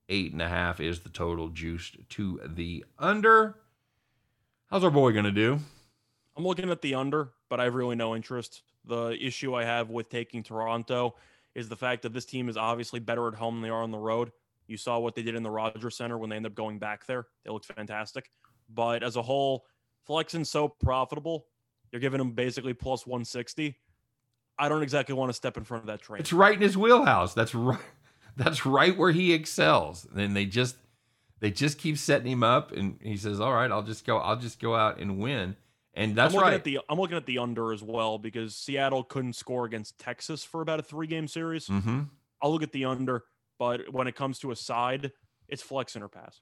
Eight 0.09 0.31
and 0.31 0.41
a 0.41 0.47
half 0.47 0.79
is 0.79 1.01
the 1.01 1.09
total 1.09 1.49
juiced 1.49 1.97
to 2.11 2.39
the 2.45 2.85
under. 2.97 3.55
How's 4.69 4.83
our 4.83 4.91
boy 4.91 5.11
going 5.11 5.25
to 5.25 5.31
do? 5.31 5.59
I'm 6.35 6.45
looking 6.45 6.69
at 6.69 6.81
the 6.81 6.95
under, 6.95 7.29
but 7.49 7.59
I 7.59 7.65
have 7.65 7.75
really 7.75 7.95
no 7.95 8.15
interest. 8.15 8.61
The 8.85 9.17
issue 9.21 9.53
I 9.53 9.65
have 9.65 9.89
with 9.89 10.09
taking 10.09 10.43
Toronto 10.43 11.15
is 11.55 11.69
the 11.69 11.75
fact 11.75 12.01
that 12.01 12.13
this 12.13 12.25
team 12.25 12.49
is 12.49 12.57
obviously 12.57 12.99
better 12.99 13.27
at 13.27 13.35
home 13.35 13.55
than 13.55 13.63
they 13.63 13.69
are 13.69 13.83
on 13.83 13.91
the 13.91 13.97
road. 13.97 14.31
You 14.67 14.77
saw 14.77 14.99
what 14.99 15.15
they 15.15 15.21
did 15.21 15.35
in 15.35 15.43
the 15.43 15.51
Rogers 15.51 15.97
Center 15.97 16.17
when 16.17 16.29
they 16.29 16.35
ended 16.35 16.51
up 16.51 16.55
going 16.55 16.79
back 16.79 17.05
there. 17.05 17.27
They 17.43 17.51
looked 17.51 17.65
fantastic. 17.65 18.31
But 18.73 19.03
as 19.03 19.17
a 19.17 19.21
whole, 19.21 19.65
Flexen's 20.05 20.49
so 20.49 20.67
profitable. 20.67 21.47
You're 21.91 21.99
giving 21.99 22.19
him 22.19 22.31
basically 22.31 22.73
plus 22.73 23.05
160. 23.05 23.77
I 24.57 24.69
don't 24.69 24.83
exactly 24.83 25.15
want 25.15 25.29
to 25.29 25.33
step 25.33 25.57
in 25.57 25.63
front 25.63 25.83
of 25.83 25.87
that 25.87 26.01
train. 26.01 26.19
It's 26.19 26.33
right 26.33 26.55
in 26.55 26.61
his 26.61 26.77
wheelhouse. 26.77 27.33
That's 27.33 27.53
right. 27.55 27.79
That's 28.35 28.65
right 28.65 28.97
where 28.97 29.11
he 29.11 29.31
excels. 29.33 30.07
And 30.15 30.35
they 30.35 30.45
just 30.45 30.77
they 31.39 31.51
just 31.51 31.77
keep 31.77 31.97
setting 31.97 32.31
him 32.31 32.43
up, 32.43 32.71
and 32.71 32.97
he 33.01 33.17
says, 33.17 33.39
"All 33.39 33.53
right, 33.53 33.69
I'll 33.69 33.83
just 33.83 34.05
go. 34.05 34.17
I'll 34.17 34.37
just 34.37 34.59
go 34.59 34.75
out 34.75 34.99
and 34.99 35.19
win." 35.19 35.55
And 35.93 36.15
that's 36.15 36.33
I'm 36.33 36.37
looking 36.37 36.51
right. 36.51 36.55
At 36.55 36.63
the, 36.63 36.79
I'm 36.89 36.99
looking 36.99 37.17
at 37.17 37.25
the 37.25 37.37
under 37.37 37.71
as 37.71 37.83
well 37.83 38.17
because 38.17 38.55
Seattle 38.55 39.03
couldn't 39.03 39.33
score 39.33 39.65
against 39.65 39.99
Texas 39.99 40.43
for 40.43 40.61
about 40.61 40.79
a 40.79 40.83
three 40.83 41.07
game 41.07 41.27
series. 41.27 41.67
mm-hmm. 41.67 42.01
I'll 42.41 42.51
look 42.51 42.63
at 42.63 42.71
the 42.71 42.85
under, 42.85 43.23
but 43.57 43.93
when 43.93 44.07
it 44.07 44.15
comes 44.15 44.39
to 44.39 44.51
a 44.51 44.55
side, 44.55 45.11
it's 45.47 45.61
flex 45.61 45.95
or 45.95 46.09
pass. 46.09 46.41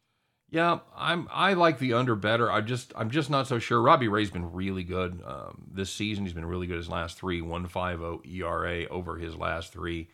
Yeah, 0.50 0.80
I'm. 0.98 1.30
I 1.32 1.54
like 1.54 1.80
the 1.80 1.94
under 1.94 2.16
better. 2.16 2.52
I 2.52 2.60
just, 2.60 2.92
I'm 2.96 3.10
just 3.10 3.30
not 3.30 3.48
so 3.48 3.58
sure. 3.58 3.82
Robbie 3.82 4.10
Ray's 4.10 4.32
been 4.32 4.52
really 4.52 4.84
good 4.84 5.22
um, 5.26 5.70
this 5.72 5.90
season. 5.90 6.26
He's 6.26 6.34
been 6.34 6.46
really 6.46 6.68
good 6.68 6.76
his 6.76 6.90
last 6.90 7.18
three. 7.18 7.42
One 7.42 7.68
five 7.68 8.00
zero 8.00 8.22
ERA 8.26 8.86
over 8.88 9.18
his 9.18 9.36
last 9.36 9.72
three. 9.72 10.10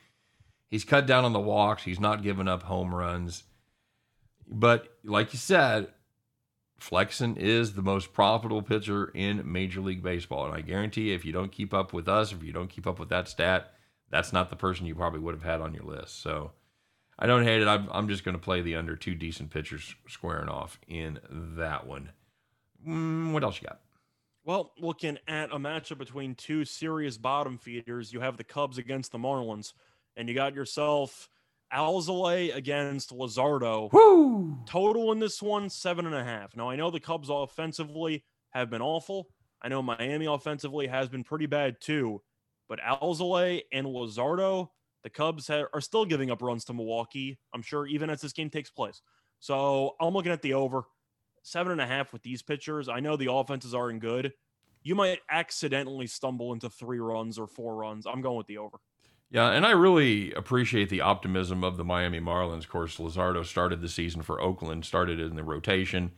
He's 0.70 0.84
cut 0.84 1.08
down 1.08 1.26
on 1.26 1.34
the 1.34 1.40
walks. 1.40 1.84
He's 1.84 2.00
not 2.00 2.22
giving 2.22 2.48
up 2.48 2.64
home 2.64 2.94
runs. 2.94 3.44
But 4.48 4.88
like 5.04 5.34
you 5.34 5.40
said, 5.40 5.88
Flexen 6.78 7.36
is 7.38 7.74
the 7.74 7.82
most 7.82 8.14
profitable 8.14 8.62
pitcher 8.62 9.12
in 9.14 9.52
Major 9.52 9.82
League 9.82 10.04
Baseball, 10.04 10.46
and 10.46 10.54
I 10.54 10.62
guarantee 10.62 11.14
if 11.14 11.26
you 11.26 11.32
don't 11.32 11.52
keep 11.52 11.74
up 11.74 11.94
with 11.94 12.08
us, 12.08 12.32
if 12.32 12.44
you 12.44 12.54
don't 12.54 12.70
keep 12.70 12.86
up 12.86 13.00
with 13.00 13.10
that 13.10 13.28
stat, 13.28 13.74
that's 14.10 14.32
not 14.32 14.50
the 14.50 14.56
person 14.56 14.86
you 14.86 14.96
probably 14.96 15.20
would 15.20 15.34
have 15.34 15.44
had 15.44 15.62
on 15.62 15.74
your 15.74 15.84
list. 15.84 16.22
So. 16.22 16.52
I 17.20 17.26
don't 17.26 17.44
hate 17.44 17.62
it. 17.62 17.68
I'm, 17.68 17.90
I'm 17.92 18.08
just 18.08 18.24
going 18.24 18.36
to 18.38 18.42
play 18.42 18.62
the 18.62 18.76
under 18.76 18.96
two 18.96 19.16
decent 19.16 19.50
pitchers 19.50 19.96
squaring 20.08 20.50
off 20.50 20.80
in 20.88 21.20
that 21.58 21.88
one. 21.88 22.12
Mm, 22.88 23.34
what 23.34 23.44
else 23.44 23.60
you 23.60 23.68
got? 23.68 23.80
Well, 24.44 24.72
looking 24.80 25.18
at 25.28 25.52
a 25.52 25.58
matchup 25.58 25.98
between 25.98 26.36
two 26.36 26.64
serious 26.64 27.18
bottom 27.18 27.58
feeders, 27.58 28.14
you 28.14 28.22
have 28.22 28.38
the 28.38 28.44
Cubs 28.44 28.78
against 28.78 29.12
the 29.12 29.18
Marlins, 29.18 29.74
and 30.16 30.30
you 30.30 30.36
got 30.36 30.54
yourself 30.54 31.30
Alzolay 31.74 32.56
against 32.56 33.12
Luzardo. 33.12 33.92
Woo! 33.92 34.58
Total 34.66 35.12
in 35.12 35.20
this 35.20 35.42
one, 35.42 35.70
seven 35.70 36.06
and 36.06 36.16
a 36.16 36.24
half. 36.24 36.56
Now, 36.56 36.70
I 36.70 36.76
know 36.76 36.92
the 36.92 37.00
Cubs 37.00 37.30
offensively 37.30 38.24
have 38.52 38.70
been 38.70 38.82
awful. 38.82 39.28
I 39.62 39.68
know 39.68 39.82
Miami 39.82 40.26
offensively 40.26 40.88
has 40.88 41.10
been 41.10 41.24
pretty 41.24 41.46
bad 41.46 41.82
too. 41.82 42.22
But 42.70 42.80
Alzolay 42.80 43.64
and 43.72 43.88
Luzardo, 43.88 44.70
the 45.04 45.10
Cubs 45.10 45.50
are 45.50 45.82
still 45.82 46.06
giving 46.06 46.32
up 46.32 46.42
runs 46.42 46.66
to 46.66 46.74
Milwaukee, 46.74 47.40
I'm 47.54 47.62
sure, 47.62 47.88
even 47.88 48.10
as 48.10 48.22
this 48.22 48.34
game 48.34 48.50
takes 48.50 48.70
place. 48.70 49.02
So 49.40 49.96
I'm 50.02 50.14
looking 50.14 50.32
at 50.32 50.42
the 50.42 50.54
over. 50.54 50.84
Seven 51.44 51.72
and 51.72 51.82
a 51.82 51.88
half 51.88 52.12
with 52.12 52.24
these 52.24 52.42
pitchers. 52.42 52.90
I 52.90 53.00
know 53.00 53.16
the 53.16 53.32
offenses 53.32 53.74
aren't 53.74 54.02
good. 54.02 54.34
You 54.84 54.96
might 54.96 55.20
accidentally 55.30 56.08
stumble 56.08 56.54
into 56.54 56.70
three 56.70 57.00
runs 57.00 57.40
or 57.40 57.48
four 57.48 57.76
runs. 57.76 58.06
I'm 58.06 58.22
going 58.22 58.38
with 58.38 58.48
the 58.48 58.58
over. 58.58 58.78
Yeah, 59.30 59.50
and 59.50 59.66
I 59.66 59.72
really 59.72 60.32
appreciate 60.34 60.90
the 60.90 61.02
optimism 61.02 61.64
of 61.64 61.76
the 61.76 61.84
Miami 61.84 62.20
Marlins. 62.20 62.60
Of 62.60 62.70
course, 62.70 62.98
Luzardo 62.98 63.46
started 63.46 63.82
the 63.82 63.90
season 63.90 64.22
for 64.22 64.40
Oakland, 64.40 64.86
started 64.86 65.20
in 65.20 65.36
the 65.36 65.44
rotation, 65.44 66.12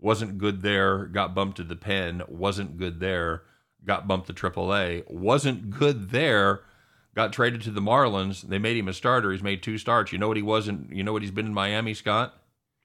wasn't 0.00 0.38
good 0.38 0.62
there, 0.62 1.06
got 1.06 1.34
bumped 1.34 1.58
to 1.58 1.62
the 1.62 1.76
pen, 1.76 2.22
wasn't 2.26 2.76
good 2.76 2.98
there, 2.98 3.42
got 3.84 4.08
bumped 4.08 4.26
to 4.26 4.32
AAA, 4.32 5.08
wasn't 5.08 5.70
good 5.70 6.10
there, 6.10 6.62
got 7.14 7.32
traded 7.32 7.62
to 7.62 7.70
the 7.70 7.80
Marlins. 7.80 8.42
They 8.42 8.58
made 8.58 8.76
him 8.76 8.88
a 8.88 8.92
starter. 8.92 9.30
He's 9.30 9.42
made 9.42 9.62
two 9.62 9.78
starts. 9.78 10.12
You 10.12 10.18
know 10.18 10.28
what 10.28 10.36
he 10.36 10.42
wasn't? 10.42 10.92
You 10.92 11.04
know 11.04 11.12
what 11.12 11.22
he's 11.22 11.30
been 11.30 11.46
in 11.46 11.54
Miami, 11.54 11.94
Scott? 11.94 12.34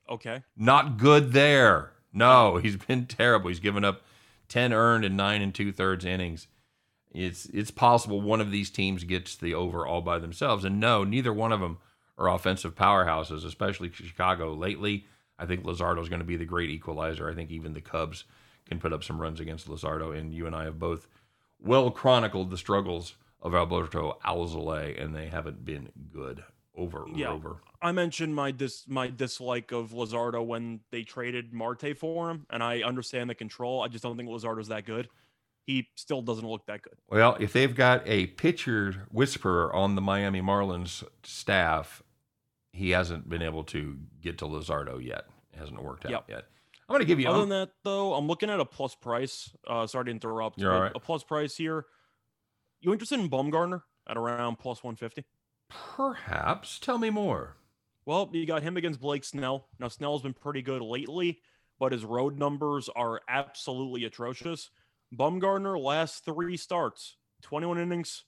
Okay. 0.09 0.43
Not 0.55 0.97
good 0.97 1.33
there. 1.33 1.93
No, 2.13 2.57
he's 2.57 2.77
been 2.77 3.07
terrible. 3.07 3.49
He's 3.49 3.59
given 3.59 3.83
up 3.83 4.01
ten 4.47 4.71
earned 4.71 5.03
and 5.03 5.17
nine 5.17 5.41
and 5.41 5.53
two 5.53 5.71
thirds 5.71 6.05
innings. 6.05 6.47
It's 7.13 7.45
it's 7.47 7.71
possible 7.71 8.21
one 8.21 8.41
of 8.41 8.51
these 8.51 8.69
teams 8.69 9.03
gets 9.03 9.35
the 9.35 9.53
over 9.53 9.85
all 9.85 10.01
by 10.01 10.19
themselves. 10.19 10.65
And 10.65 10.79
no, 10.79 11.03
neither 11.03 11.31
one 11.31 11.51
of 11.51 11.59
them 11.59 11.77
are 12.17 12.29
offensive 12.29 12.75
powerhouses, 12.75 13.45
especially 13.45 13.91
Chicago 13.91 14.53
lately. 14.53 15.05
I 15.37 15.45
think 15.45 15.63
Luzardo 15.63 16.01
is 16.01 16.09
going 16.09 16.19
to 16.21 16.25
be 16.25 16.37
the 16.37 16.45
great 16.45 16.69
equalizer. 16.69 17.29
I 17.29 17.33
think 17.33 17.51
even 17.51 17.73
the 17.73 17.81
Cubs 17.81 18.23
can 18.67 18.79
put 18.79 18.93
up 18.93 19.03
some 19.03 19.21
runs 19.21 19.39
against 19.39 19.67
Luzardo. 19.67 20.15
And 20.17 20.33
you 20.33 20.45
and 20.47 20.55
I 20.55 20.63
have 20.65 20.79
both 20.79 21.07
well 21.59 21.91
chronicled 21.91 22.49
the 22.49 22.57
struggles 22.57 23.15
of 23.41 23.53
Alberto 23.53 24.17
Alzolay, 24.25 25.01
and 25.03 25.15
they 25.15 25.27
haven't 25.27 25.65
been 25.65 25.89
good 26.11 26.43
over 26.75 27.05
Yeah. 27.13 27.31
over. 27.31 27.57
I 27.81 27.91
mentioned 27.91 28.33
my 28.33 28.51
dis 28.51 28.85
my 28.87 29.07
dislike 29.07 29.71
of 29.71 29.91
Luzardo 29.91 30.43
when 30.45 30.79
they 30.91 31.03
traded 31.03 31.53
Marte 31.53 31.97
for 31.97 32.31
him, 32.31 32.45
and 32.49 32.63
I 32.63 32.81
understand 32.81 33.29
the 33.29 33.35
control. 33.35 33.81
I 33.81 33.89
just 33.89 34.03
don't 34.03 34.15
think 34.17 34.29
Luzardo's 34.29 34.69
that 34.69 34.85
good. 34.85 35.09
He 35.65 35.87
still 35.95 36.21
doesn't 36.21 36.45
look 36.47 36.65
that 36.67 36.81
good. 36.81 36.95
Well, 37.09 37.37
if 37.39 37.53
they've 37.53 37.73
got 37.73 38.03
a 38.05 38.27
pitcher 38.27 39.07
whisperer 39.11 39.73
on 39.73 39.95
the 39.95 40.01
Miami 40.01 40.41
Marlins 40.41 41.03
staff, 41.23 42.03
he 42.73 42.89
hasn't 42.91 43.29
been 43.29 43.41
able 43.41 43.63
to 43.65 43.97
get 44.21 44.37
to 44.39 44.45
Luzardo 44.45 45.03
yet. 45.03 45.25
It 45.53 45.59
hasn't 45.59 45.81
worked 45.81 46.05
out 46.05 46.11
Yep. 46.11 46.25
yet. 46.29 46.45
I'm 46.89 46.93
going 46.95 46.99
to 46.99 47.05
give 47.05 47.19
you. 47.19 47.29
Other 47.29 47.39
than 47.39 47.49
that, 47.49 47.69
though, 47.83 48.13
I'm 48.13 48.27
looking 48.27 48.49
at 48.49 48.59
a 48.59 48.65
plus 48.65 48.93
price. 48.93 49.49
Uh, 49.65 49.87
sorry 49.87 50.05
to 50.05 50.11
interrupt. 50.11 50.59
You're 50.59 50.73
all 50.73 50.81
right. 50.81 50.91
A 50.93 50.99
plus 50.99 51.23
price 51.23 51.55
here. 51.55 51.85
You 52.81 52.91
interested 52.91 53.19
in 53.21 53.29
Bumgarner 53.29 53.83
at 54.07 54.17
around 54.17 54.57
plus 54.57 54.83
150? 54.83 55.23
perhaps 55.95 56.77
tell 56.79 56.97
me 56.97 57.09
more. 57.09 57.55
Well, 58.05 58.29
you 58.33 58.45
got 58.45 58.63
him 58.63 58.75
against 58.77 58.99
Blake 58.99 59.23
Snell. 59.23 59.67
Now 59.79 59.87
Snell's 59.87 60.21
been 60.21 60.33
pretty 60.33 60.61
good 60.61 60.81
lately, 60.81 61.39
but 61.79 61.91
his 61.91 62.03
road 62.03 62.37
numbers 62.37 62.89
are 62.95 63.21
absolutely 63.29 64.03
atrocious. 64.05 64.69
Bumgarner 65.13 65.79
last 65.79 66.25
three 66.25 66.57
starts, 66.57 67.17
21 67.43 67.79
innings, 67.79 68.23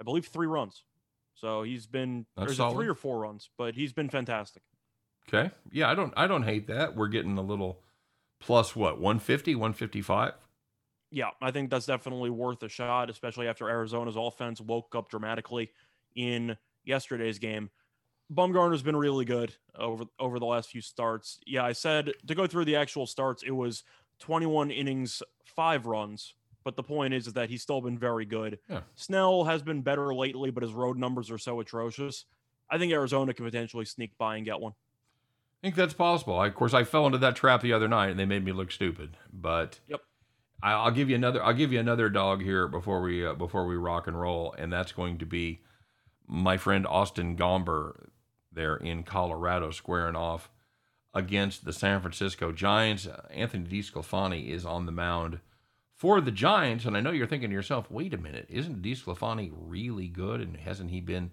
I 0.00 0.04
believe 0.04 0.26
three 0.26 0.46
runs. 0.46 0.84
So 1.34 1.62
he's 1.62 1.86
been 1.86 2.26
That's 2.36 2.56
there's 2.56 2.72
three 2.72 2.88
or 2.88 2.94
four 2.94 3.20
runs, 3.20 3.50
but 3.56 3.74
he's 3.74 3.92
been 3.92 4.08
fantastic. 4.08 4.62
Okay. 5.28 5.50
Yeah, 5.70 5.90
I 5.90 5.94
don't. 5.94 6.12
I 6.16 6.26
don't 6.26 6.42
hate 6.42 6.66
that. 6.68 6.96
We're 6.96 7.08
getting 7.08 7.36
a 7.38 7.42
little 7.42 7.80
plus 8.40 8.74
what 8.74 8.98
150, 8.98 9.54
155. 9.54 10.32
Yeah, 11.10 11.30
I 11.40 11.50
think 11.50 11.70
that's 11.70 11.86
definitely 11.86 12.30
worth 12.30 12.62
a 12.62 12.68
shot, 12.68 13.08
especially 13.08 13.48
after 13.48 13.68
Arizona's 13.68 14.16
offense 14.16 14.60
woke 14.60 14.94
up 14.94 15.08
dramatically 15.08 15.70
in 16.14 16.56
yesterday's 16.84 17.38
game. 17.38 17.70
Bumgarner's 18.32 18.82
been 18.82 18.96
really 18.96 19.24
good 19.24 19.54
over 19.74 20.04
over 20.18 20.38
the 20.38 20.46
last 20.46 20.70
few 20.70 20.82
starts. 20.82 21.40
Yeah, 21.46 21.64
I 21.64 21.72
said 21.72 22.12
to 22.26 22.34
go 22.34 22.46
through 22.46 22.66
the 22.66 22.76
actual 22.76 23.06
starts, 23.06 23.42
it 23.42 23.52
was 23.52 23.84
21 24.18 24.70
innings, 24.70 25.22
five 25.44 25.86
runs. 25.86 26.34
But 26.64 26.76
the 26.76 26.82
point 26.82 27.14
is, 27.14 27.26
is 27.26 27.32
that 27.34 27.48
he's 27.48 27.62
still 27.62 27.80
been 27.80 27.98
very 27.98 28.26
good. 28.26 28.58
Yeah. 28.68 28.80
Snell 28.94 29.44
has 29.44 29.62
been 29.62 29.80
better 29.80 30.14
lately, 30.14 30.50
but 30.50 30.62
his 30.62 30.72
road 30.72 30.98
numbers 30.98 31.30
are 31.30 31.38
so 31.38 31.60
atrocious. 31.60 32.26
I 32.70 32.76
think 32.78 32.92
Arizona 32.92 33.32
can 33.32 33.44
potentially 33.46 33.86
sneak 33.86 34.10
by 34.18 34.36
and 34.36 34.44
get 34.44 34.60
one. 34.60 34.72
I 34.72 35.66
think 35.66 35.76
that's 35.76 35.94
possible. 35.94 36.38
I, 36.38 36.46
of 36.46 36.54
course, 36.54 36.74
I 36.74 36.84
fell 36.84 37.06
into 37.06 37.18
that 37.18 37.36
trap 37.36 37.62
the 37.62 37.72
other 37.72 37.88
night, 37.88 38.10
and 38.10 38.18
they 38.18 38.26
made 38.26 38.44
me 38.44 38.52
look 38.52 38.70
stupid. 38.70 39.16
But 39.32 39.80
Yep. 39.88 40.00
I, 40.62 40.72
I'll 40.72 40.90
give 40.90 41.08
you 41.08 41.16
another. 41.16 41.42
I'll 41.42 41.54
give 41.54 41.72
you 41.72 41.80
another 41.80 42.08
dog 42.10 42.42
here 42.42 42.68
before 42.68 43.00
we 43.00 43.24
uh, 43.24 43.34
before 43.34 43.66
we 43.66 43.76
rock 43.76 44.06
and 44.06 44.20
roll, 44.20 44.54
and 44.58 44.72
that's 44.72 44.92
going 44.92 45.18
to 45.18 45.26
be 45.26 45.60
my 46.26 46.56
friend 46.56 46.86
Austin 46.86 47.36
Gomber 47.36 48.08
there 48.52 48.76
in 48.76 49.04
Colorado, 49.04 49.70
squaring 49.70 50.16
off 50.16 50.50
against 51.14 51.64
the 51.64 51.72
San 51.72 52.00
Francisco 52.00 52.52
Giants. 52.52 53.08
Anthony 53.30 53.66
DeSclafani 53.66 54.48
is 54.48 54.64
on 54.64 54.86
the 54.86 54.92
mound 54.92 55.40
for 55.94 56.20
the 56.20 56.30
Giants, 56.30 56.84
and 56.84 56.96
I 56.96 57.00
know 57.00 57.10
you're 57.10 57.26
thinking 57.26 57.50
to 57.50 57.54
yourself, 57.54 57.90
"Wait 57.90 58.14
a 58.14 58.18
minute, 58.18 58.46
isn't 58.48 58.82
DeSclafani 58.82 59.50
really 59.52 60.08
good? 60.08 60.40
And 60.40 60.56
hasn't 60.56 60.90
he 60.90 61.00
been? 61.00 61.32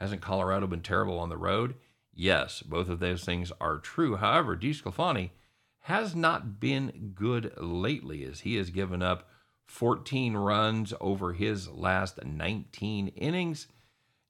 Hasn't 0.00 0.22
Colorado 0.22 0.66
been 0.66 0.82
terrible 0.82 1.18
on 1.18 1.28
the 1.28 1.36
road?" 1.36 1.74
Yes, 2.14 2.62
both 2.62 2.88
of 2.88 2.98
those 2.98 3.24
things 3.24 3.52
are 3.60 3.78
true. 3.78 4.16
However, 4.16 4.56
DeSclafani 4.56 5.32
has 5.80 6.16
not 6.16 6.58
been 6.58 7.12
good 7.14 7.52
lately 7.58 8.24
as 8.24 8.40
he 8.40 8.56
has 8.56 8.70
given 8.70 9.02
up 9.02 9.28
14 9.66 10.34
runs 10.34 10.94
over 11.00 11.34
his 11.34 11.68
last 11.68 12.24
19 12.24 13.08
innings. 13.08 13.68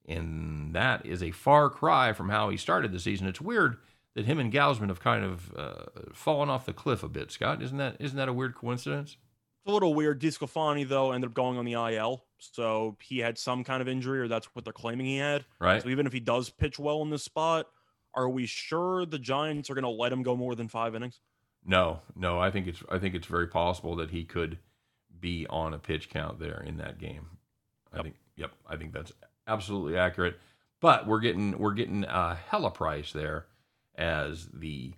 And 0.05 0.73
that 0.75 1.05
is 1.05 1.23
a 1.23 1.31
far 1.31 1.69
cry 1.69 2.13
from 2.13 2.29
how 2.29 2.49
he 2.49 2.57
started 2.57 2.91
the 2.91 2.99
season. 2.99 3.27
It's 3.27 3.41
weird 3.41 3.77
that 4.17 4.25
him 4.25 4.39
and 4.39 4.51
Gausman 4.51 4.87
have 4.87 4.99
kind 4.99 5.23
of 5.23 5.53
uh, 5.55 5.83
fallen 6.11 6.49
off 6.49 6.65
the 6.65 6.73
cliff 6.73 7.03
a 7.03 7.07
bit, 7.07 7.31
Scott. 7.31 7.61
Isn't 7.61 7.77
that 7.77 7.97
isn't 7.99 8.17
that 8.17 8.27
a 8.27 8.33
weird 8.33 8.55
coincidence? 8.55 9.11
It's 9.11 9.69
a 9.69 9.71
little 9.71 9.93
weird. 9.93 10.19
DeSclafani, 10.19 10.87
though, 10.87 11.11
ended 11.11 11.29
up 11.29 11.33
going 11.35 11.59
on 11.59 11.65
the 11.65 11.73
IL. 11.73 12.25
So 12.39 12.97
he 12.99 13.19
had 13.19 13.37
some 13.37 13.63
kind 13.63 13.79
of 13.79 13.87
injury, 13.87 14.19
or 14.19 14.27
that's 14.27 14.47
what 14.55 14.65
they're 14.65 14.73
claiming 14.73 15.05
he 15.05 15.17
had. 15.17 15.45
Right. 15.59 15.83
So 15.83 15.89
even 15.89 16.07
if 16.07 16.13
he 16.13 16.19
does 16.19 16.49
pitch 16.49 16.79
well 16.79 17.03
in 17.03 17.11
this 17.11 17.23
spot, 17.23 17.67
are 18.15 18.27
we 18.27 18.47
sure 18.47 19.05
the 19.05 19.19
Giants 19.19 19.69
are 19.69 19.75
going 19.75 19.83
to 19.83 19.89
let 19.89 20.11
him 20.11 20.23
go 20.23 20.35
more 20.35 20.55
than 20.55 20.67
five 20.67 20.95
innings? 20.95 21.19
No, 21.63 21.99
no. 22.15 22.39
I 22.39 22.49
think 22.49 22.65
it's 22.65 22.81
I 22.89 22.97
think 22.97 23.13
it's 23.13 23.27
very 23.27 23.47
possible 23.47 23.95
that 23.97 24.09
he 24.09 24.23
could 24.23 24.57
be 25.19 25.45
on 25.47 25.75
a 25.75 25.77
pitch 25.77 26.09
count 26.09 26.39
there 26.39 26.63
in 26.65 26.77
that 26.77 26.97
game. 26.97 27.27
I 27.93 28.01
think. 28.01 28.15
Yep. 28.35 28.51
I 28.67 28.77
think 28.77 28.93
that's 28.93 29.11
absolutely 29.45 29.95
accurate. 29.95 30.39
But 30.81 31.05
we're 31.05 31.19
getting 31.19 31.59
we're 31.59 31.75
getting 31.75 32.03
a 32.03 32.33
hella 32.49 32.71
price 32.71 33.11
there, 33.11 33.45
as 33.97 34.47
the 34.53 34.93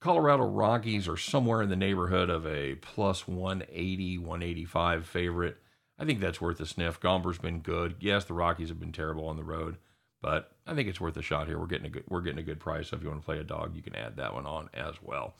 Colorado 0.00 0.44
Rockies 0.44 1.06
are 1.06 1.16
somewhere 1.16 1.62
in 1.62 1.68
the 1.68 1.76
neighborhood 1.76 2.30
of 2.30 2.46
a 2.46 2.76
plus 2.76 3.28
180, 3.28 4.18
185 4.18 5.06
favorite. 5.06 5.58
I 5.98 6.06
think 6.06 6.20
that's 6.20 6.40
worth 6.40 6.58
a 6.60 6.66
sniff. 6.66 6.98
Gomber's 6.98 7.38
been 7.38 7.60
good. 7.60 7.96
Yes, 8.00 8.24
the 8.24 8.32
Rockies 8.32 8.68
have 8.70 8.80
been 8.80 8.92
terrible 8.92 9.26
on 9.26 9.36
the 9.36 9.44
road, 9.44 9.76
but 10.22 10.52
I 10.66 10.74
think 10.74 10.88
it's 10.88 11.00
worth 11.00 11.16
a 11.18 11.22
shot 11.22 11.48
here. 11.48 11.58
We're 11.58 11.66
getting 11.66 11.86
a 11.86 11.90
good 11.90 12.04
we're 12.08 12.22
getting 12.22 12.38
a 12.38 12.44
good 12.44 12.60
price. 12.60 12.88
So 12.88 12.96
if 12.96 13.02
you 13.02 13.10
want 13.10 13.20
to 13.20 13.26
play 13.26 13.38
a 13.38 13.44
dog, 13.44 13.76
you 13.76 13.82
can 13.82 13.94
add 13.94 14.16
that 14.16 14.32
one 14.32 14.46
on 14.46 14.70
as 14.72 14.94
well. 15.02 15.34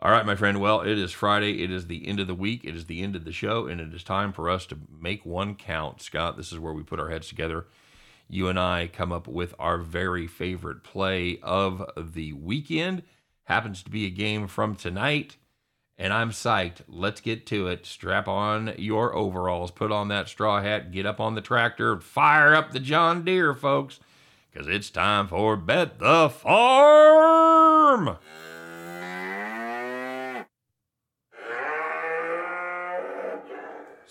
All 0.00 0.10
right, 0.10 0.26
my 0.26 0.36
friend. 0.36 0.60
Well, 0.60 0.82
it 0.82 0.98
is 0.98 1.12
Friday. 1.12 1.62
It 1.62 1.70
is 1.70 1.86
the 1.86 2.06
end 2.06 2.20
of 2.20 2.26
the 2.26 2.34
week. 2.34 2.64
It 2.64 2.74
is 2.74 2.84
the 2.86 3.02
end 3.02 3.16
of 3.16 3.24
the 3.24 3.32
show, 3.32 3.66
and 3.66 3.80
it 3.80 3.94
is 3.94 4.04
time 4.04 4.32
for 4.32 4.50
us 4.50 4.66
to 4.66 4.78
make 4.90 5.24
one 5.24 5.54
count. 5.54 6.02
Scott, 6.02 6.36
this 6.36 6.52
is 6.52 6.58
where 6.58 6.74
we 6.74 6.82
put 6.82 7.00
our 7.00 7.08
heads 7.08 7.28
together. 7.28 7.66
You 8.28 8.48
and 8.48 8.58
I 8.58 8.88
come 8.92 9.12
up 9.12 9.28
with 9.28 9.54
our 9.58 9.78
very 9.78 10.26
favorite 10.26 10.82
play 10.82 11.38
of 11.42 11.88
the 11.96 12.32
weekend. 12.32 13.02
Happens 13.44 13.82
to 13.84 13.90
be 13.90 14.06
a 14.06 14.10
game 14.10 14.48
from 14.48 14.74
tonight, 14.74 15.36
and 15.96 16.12
I'm 16.12 16.30
psyched. 16.30 16.82
Let's 16.88 17.20
get 17.20 17.46
to 17.46 17.68
it. 17.68 17.86
Strap 17.86 18.26
on 18.26 18.74
your 18.76 19.14
overalls, 19.14 19.70
put 19.70 19.92
on 19.92 20.08
that 20.08 20.28
straw 20.28 20.60
hat, 20.60 20.90
get 20.90 21.06
up 21.06 21.20
on 21.20 21.36
the 21.36 21.40
tractor, 21.40 22.00
fire 22.00 22.54
up 22.54 22.72
the 22.72 22.80
John 22.80 23.24
Deere, 23.24 23.54
folks, 23.54 24.00
because 24.50 24.66
it's 24.66 24.90
time 24.90 25.28
for 25.28 25.56
Bet 25.56 26.00
the 26.00 26.28
Farm. 26.28 28.16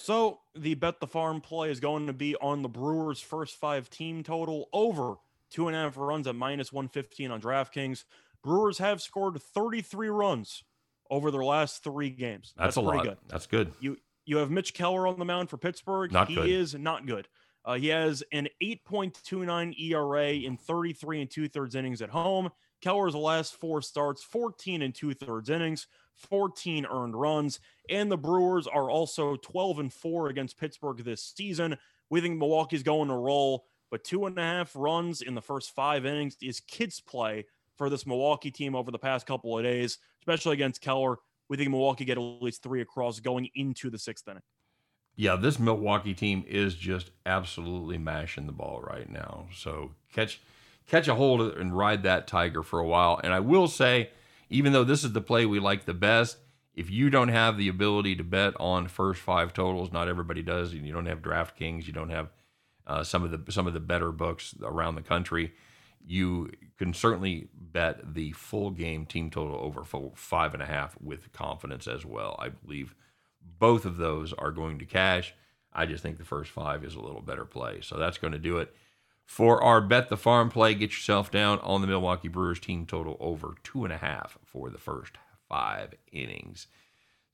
So 0.06 0.42
the 0.56 0.76
bet 0.76 1.00
the 1.00 1.08
farm 1.08 1.42
play 1.42 1.72
is 1.72 1.80
going 1.80 2.06
to 2.06 2.14
be 2.14 2.36
on 2.36 2.62
the 2.62 2.70
Brewers' 2.70 3.22
first 3.22 3.56
five 3.56 3.90
team 3.90 4.22
total 4.22 4.70
over 4.72 5.16
two 5.50 5.68
and 5.68 5.76
a 5.76 5.80
half 5.80 5.98
runs 5.98 6.28
at 6.28 6.36
minus 6.36 6.72
115 6.72 7.32
on 7.32 7.42
DraftKings. 7.42 8.04
Brewers 8.44 8.78
have 8.78 9.02
scored 9.02 9.42
33 9.42 10.10
runs 10.10 10.64
over 11.10 11.32
their 11.32 11.44
last 11.44 11.84
three 11.84 12.12
games. 12.12 12.54
That's, 12.56 12.78
a 12.78 12.84
pretty 12.84 12.98
lot. 12.98 13.04
good. 13.04 13.18
That's 13.30 13.48
good. 13.48 13.72
You 13.80 13.98
you 14.28 14.38
have 14.38 14.52
Mitch 14.52 14.76
Keller 14.76 15.08
on 15.08 15.18
the 15.18 15.26
mound 15.26 15.50
for 15.50 15.58
Pittsburgh. 15.58 16.12
Not 16.12 16.28
he 16.28 16.36
good. 16.36 16.50
is 16.50 16.76
not 16.76 17.08
good. 17.08 17.28
Uh, 17.66 17.74
he 17.74 17.88
has 17.88 18.24
an 18.32 18.48
8.29 18.62 19.74
ERA 19.80 20.34
in 20.34 20.56
33 20.56 21.22
and 21.22 21.32
two 21.32 21.48
thirds 21.48 21.74
innings 21.74 22.04
at 22.04 22.12
home. 22.12 22.52
Keller's 22.80 23.16
last 23.16 23.56
four 23.56 23.82
starts, 23.82 24.22
14 24.22 24.84
and 24.84 24.94
two 24.94 25.16
thirds 25.16 25.50
innings, 25.50 25.88
14 26.16 26.86
earned 26.86 27.20
runs, 27.20 27.60
and 27.90 28.12
the 28.12 28.18
Brewers 28.18 28.68
are 28.68 28.90
also 28.90 29.36
12 29.36 29.80
and 29.80 29.94
four 29.94 30.30
against 30.30 30.58
Pittsburgh 30.58 31.04
this 31.04 31.34
season. 31.36 31.78
We 32.10 32.22
think 32.22 32.38
Milwaukee's 32.38 32.84
going 32.84 33.10
to 33.10 33.16
roll, 33.16 33.66
but 33.92 34.04
two 34.04 34.26
and 34.26 34.38
a 34.38 34.42
half 34.42 34.76
runs 34.76 35.22
in 35.22 35.36
the 35.36 35.42
first 35.42 35.72
five 35.72 36.06
innings 36.06 36.38
is 36.42 36.60
kids 36.60 37.00
play 37.00 37.46
for 37.78 37.90
this 37.90 38.06
Milwaukee 38.06 38.52
team 38.52 38.76
over 38.76 38.92
the 38.92 39.00
past 39.00 39.26
couple 39.26 39.58
of 39.58 39.64
days, 39.64 39.98
especially 40.22 40.54
against 40.54 40.82
Keller. 40.82 41.18
We 41.50 41.58
think 41.58 41.70
Milwaukee 41.70 42.06
get 42.06 42.18
at 42.18 42.22
least 42.22 42.64
three 42.64 42.82
across 42.82 43.20
going 43.20 43.50
into 43.56 43.90
the 43.90 44.00
sixth 44.00 44.28
inning. 44.28 44.42
Yeah, 45.16 45.36
this 45.36 45.60
Milwaukee 45.60 46.14
team 46.14 46.44
is 46.48 46.76
just 46.76 47.12
absolutely 47.26 47.98
mashing 47.98 48.48
the 48.48 48.52
ball 48.52 48.82
right 48.82 49.10
now. 49.10 49.48
So 49.54 49.92
catch 50.12 50.42
catch 50.88 51.08
a 51.08 51.16
hold 51.16 51.42
and 51.42 51.76
ride 51.76 52.04
that 52.04 52.28
tiger 52.28 52.62
for 52.62 52.80
a 52.80 52.86
while. 52.86 53.20
And 53.24 53.34
I 53.34 53.40
will 53.40 53.68
say, 53.68 54.10
even 54.50 54.74
though 54.74 54.84
this 54.84 55.04
is 55.04 55.14
the 55.14 55.22
play 55.22 55.46
we 55.46 55.60
like 55.60 55.86
the 55.86 55.94
best, 55.94 56.38
if 56.74 56.90
you 56.90 57.10
don't 57.10 57.30
have 57.30 57.58
the 57.58 57.70
ability 57.70 58.16
to 58.18 58.24
bet 58.24 58.54
on 58.60 58.88
first 58.88 59.22
five 59.22 59.54
totals, 59.54 59.92
not 59.92 60.08
everybody 60.08 60.42
does. 60.42 60.74
and 60.74 60.86
You 60.86 60.94
don't 60.94 61.06
have 61.06 61.22
DraftKings, 61.22 61.88
you 61.88 61.94
don't 61.94 62.10
have 62.10 62.30
uh, 62.86 63.04
some 63.04 63.24
of 63.24 63.32
the 63.32 63.52
some 63.52 63.68
of 63.68 63.74
the 63.74 63.80
better 63.80 64.12
books 64.12 64.54
around 64.62 64.96
the 64.96 65.02
country. 65.02 65.54
You 66.06 66.52
can 66.78 66.94
certainly 66.94 67.48
bet 67.56 68.14
the 68.14 68.34
full 68.34 68.70
game 68.70 69.06
team 69.06 69.32
total 69.32 69.58
over 69.58 69.84
five 70.14 70.54
and 70.54 70.62
a 70.62 70.68
half 70.68 70.96
with 71.02 71.32
confidence 71.34 71.88
as 71.88 72.06
well. 72.06 72.36
I 72.38 72.50
believe 72.50 72.94
both 73.42 73.86
of 73.86 73.98
those 73.98 74.34
are 74.34 74.52
going 74.52 74.80
to 74.80 74.86
cash. 74.86 75.34
I 75.74 75.86
just 75.86 76.04
think 76.04 76.18
the 76.18 76.26
first 76.26 76.52
five 76.52 76.84
is 76.84 76.96
a 76.96 77.02
little 77.02 77.22
better 77.22 77.46
play. 77.46 77.80
So 77.82 77.98
that's 77.98 78.18
going 78.18 78.34
to 78.34 78.40
do 78.40 78.58
it 78.60 78.74
for 79.26 79.62
our 79.62 79.82
bet 79.82 80.10
the 80.10 80.18
farm 80.18 80.50
play. 80.50 80.74
Get 80.76 80.92
yourself 80.92 81.32
down 81.32 81.60
on 81.60 81.82
the 81.82 81.88
Milwaukee 81.88 82.28
Brewers 82.28 82.60
team 82.60 82.86
total 82.86 83.18
over 83.20 83.56
two 83.64 83.84
and 83.84 83.92
a 83.94 83.98
half 83.98 84.38
for 84.46 84.70
the 84.70 84.78
first 84.78 85.14
five 85.50 85.94
innings. 86.12 86.68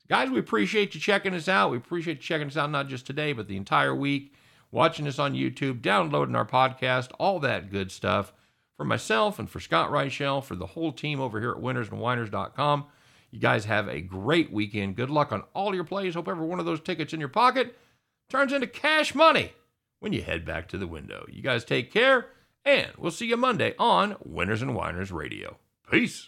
Guys, 0.08 0.30
we 0.30 0.40
appreciate 0.40 0.94
you 0.94 1.00
checking 1.02 1.34
us 1.34 1.48
out. 1.48 1.72
We 1.72 1.78
appreciate 1.78 2.18
you 2.18 2.24
checking 2.24 2.48
us 2.48 2.58
out 2.58 2.72
not 2.72 2.88
just 2.88 3.06
today, 3.06 3.34
but 3.34 3.48
the 3.48 3.58
entire 3.58 3.96
week, 3.96 4.34
watching 4.72 5.08
us 5.08 5.20
on 5.20 5.34
YouTube, 5.34 5.82
downloading 5.82 6.36
our 6.36 6.46
podcast, 6.46 7.12
all 7.20 7.40
that 7.40 7.72
good 7.72 7.92
stuff. 7.92 8.34
For 8.76 8.86
myself 8.86 9.38
and 9.38 9.50
for 9.50 9.60
Scott 9.60 9.92
Reichel, 9.92 10.44
for 10.44 10.56
the 10.56 10.66
whole 10.66 10.92
team 10.92 11.22
over 11.22 11.40
here 11.40 11.52
at 11.52 11.62
winnersandwhiners.com, 11.62 12.86
you 13.30 13.40
guys 13.40 13.66
have 13.66 13.88
a 13.88 14.02
great 14.02 14.52
weekend. 14.52 14.96
Good 14.96 15.12
luck 15.12 15.32
on 15.32 15.44
all 15.54 15.76
your 15.76 15.84
plays. 15.84 16.16
Hope 16.16 16.28
every 16.28 16.48
one 16.48 16.60
of 16.60 16.66
those 16.66 16.82
tickets 16.82 17.14
in 17.14 17.20
your 17.20 17.30
pocket 17.30 17.78
turns 18.28 18.52
into 18.52 18.68
cash 18.68 19.14
money 19.14 19.54
when 20.02 20.12
you 20.12 20.24
head 20.24 20.44
back 20.44 20.68
to 20.68 20.78
the 20.78 20.88
window. 20.88 21.26
You 21.30 21.42
guys 21.42 21.64
take 21.64 21.94
care, 21.94 22.26
and 22.66 22.92
we'll 22.98 23.12
see 23.12 23.28
you 23.28 23.38
Monday 23.38 23.74
on 23.80 24.18
Winners 24.20 24.62
and 24.62 24.76
Whiners 24.76 25.12
Radio. 25.12 25.58
Peace. 25.90 26.28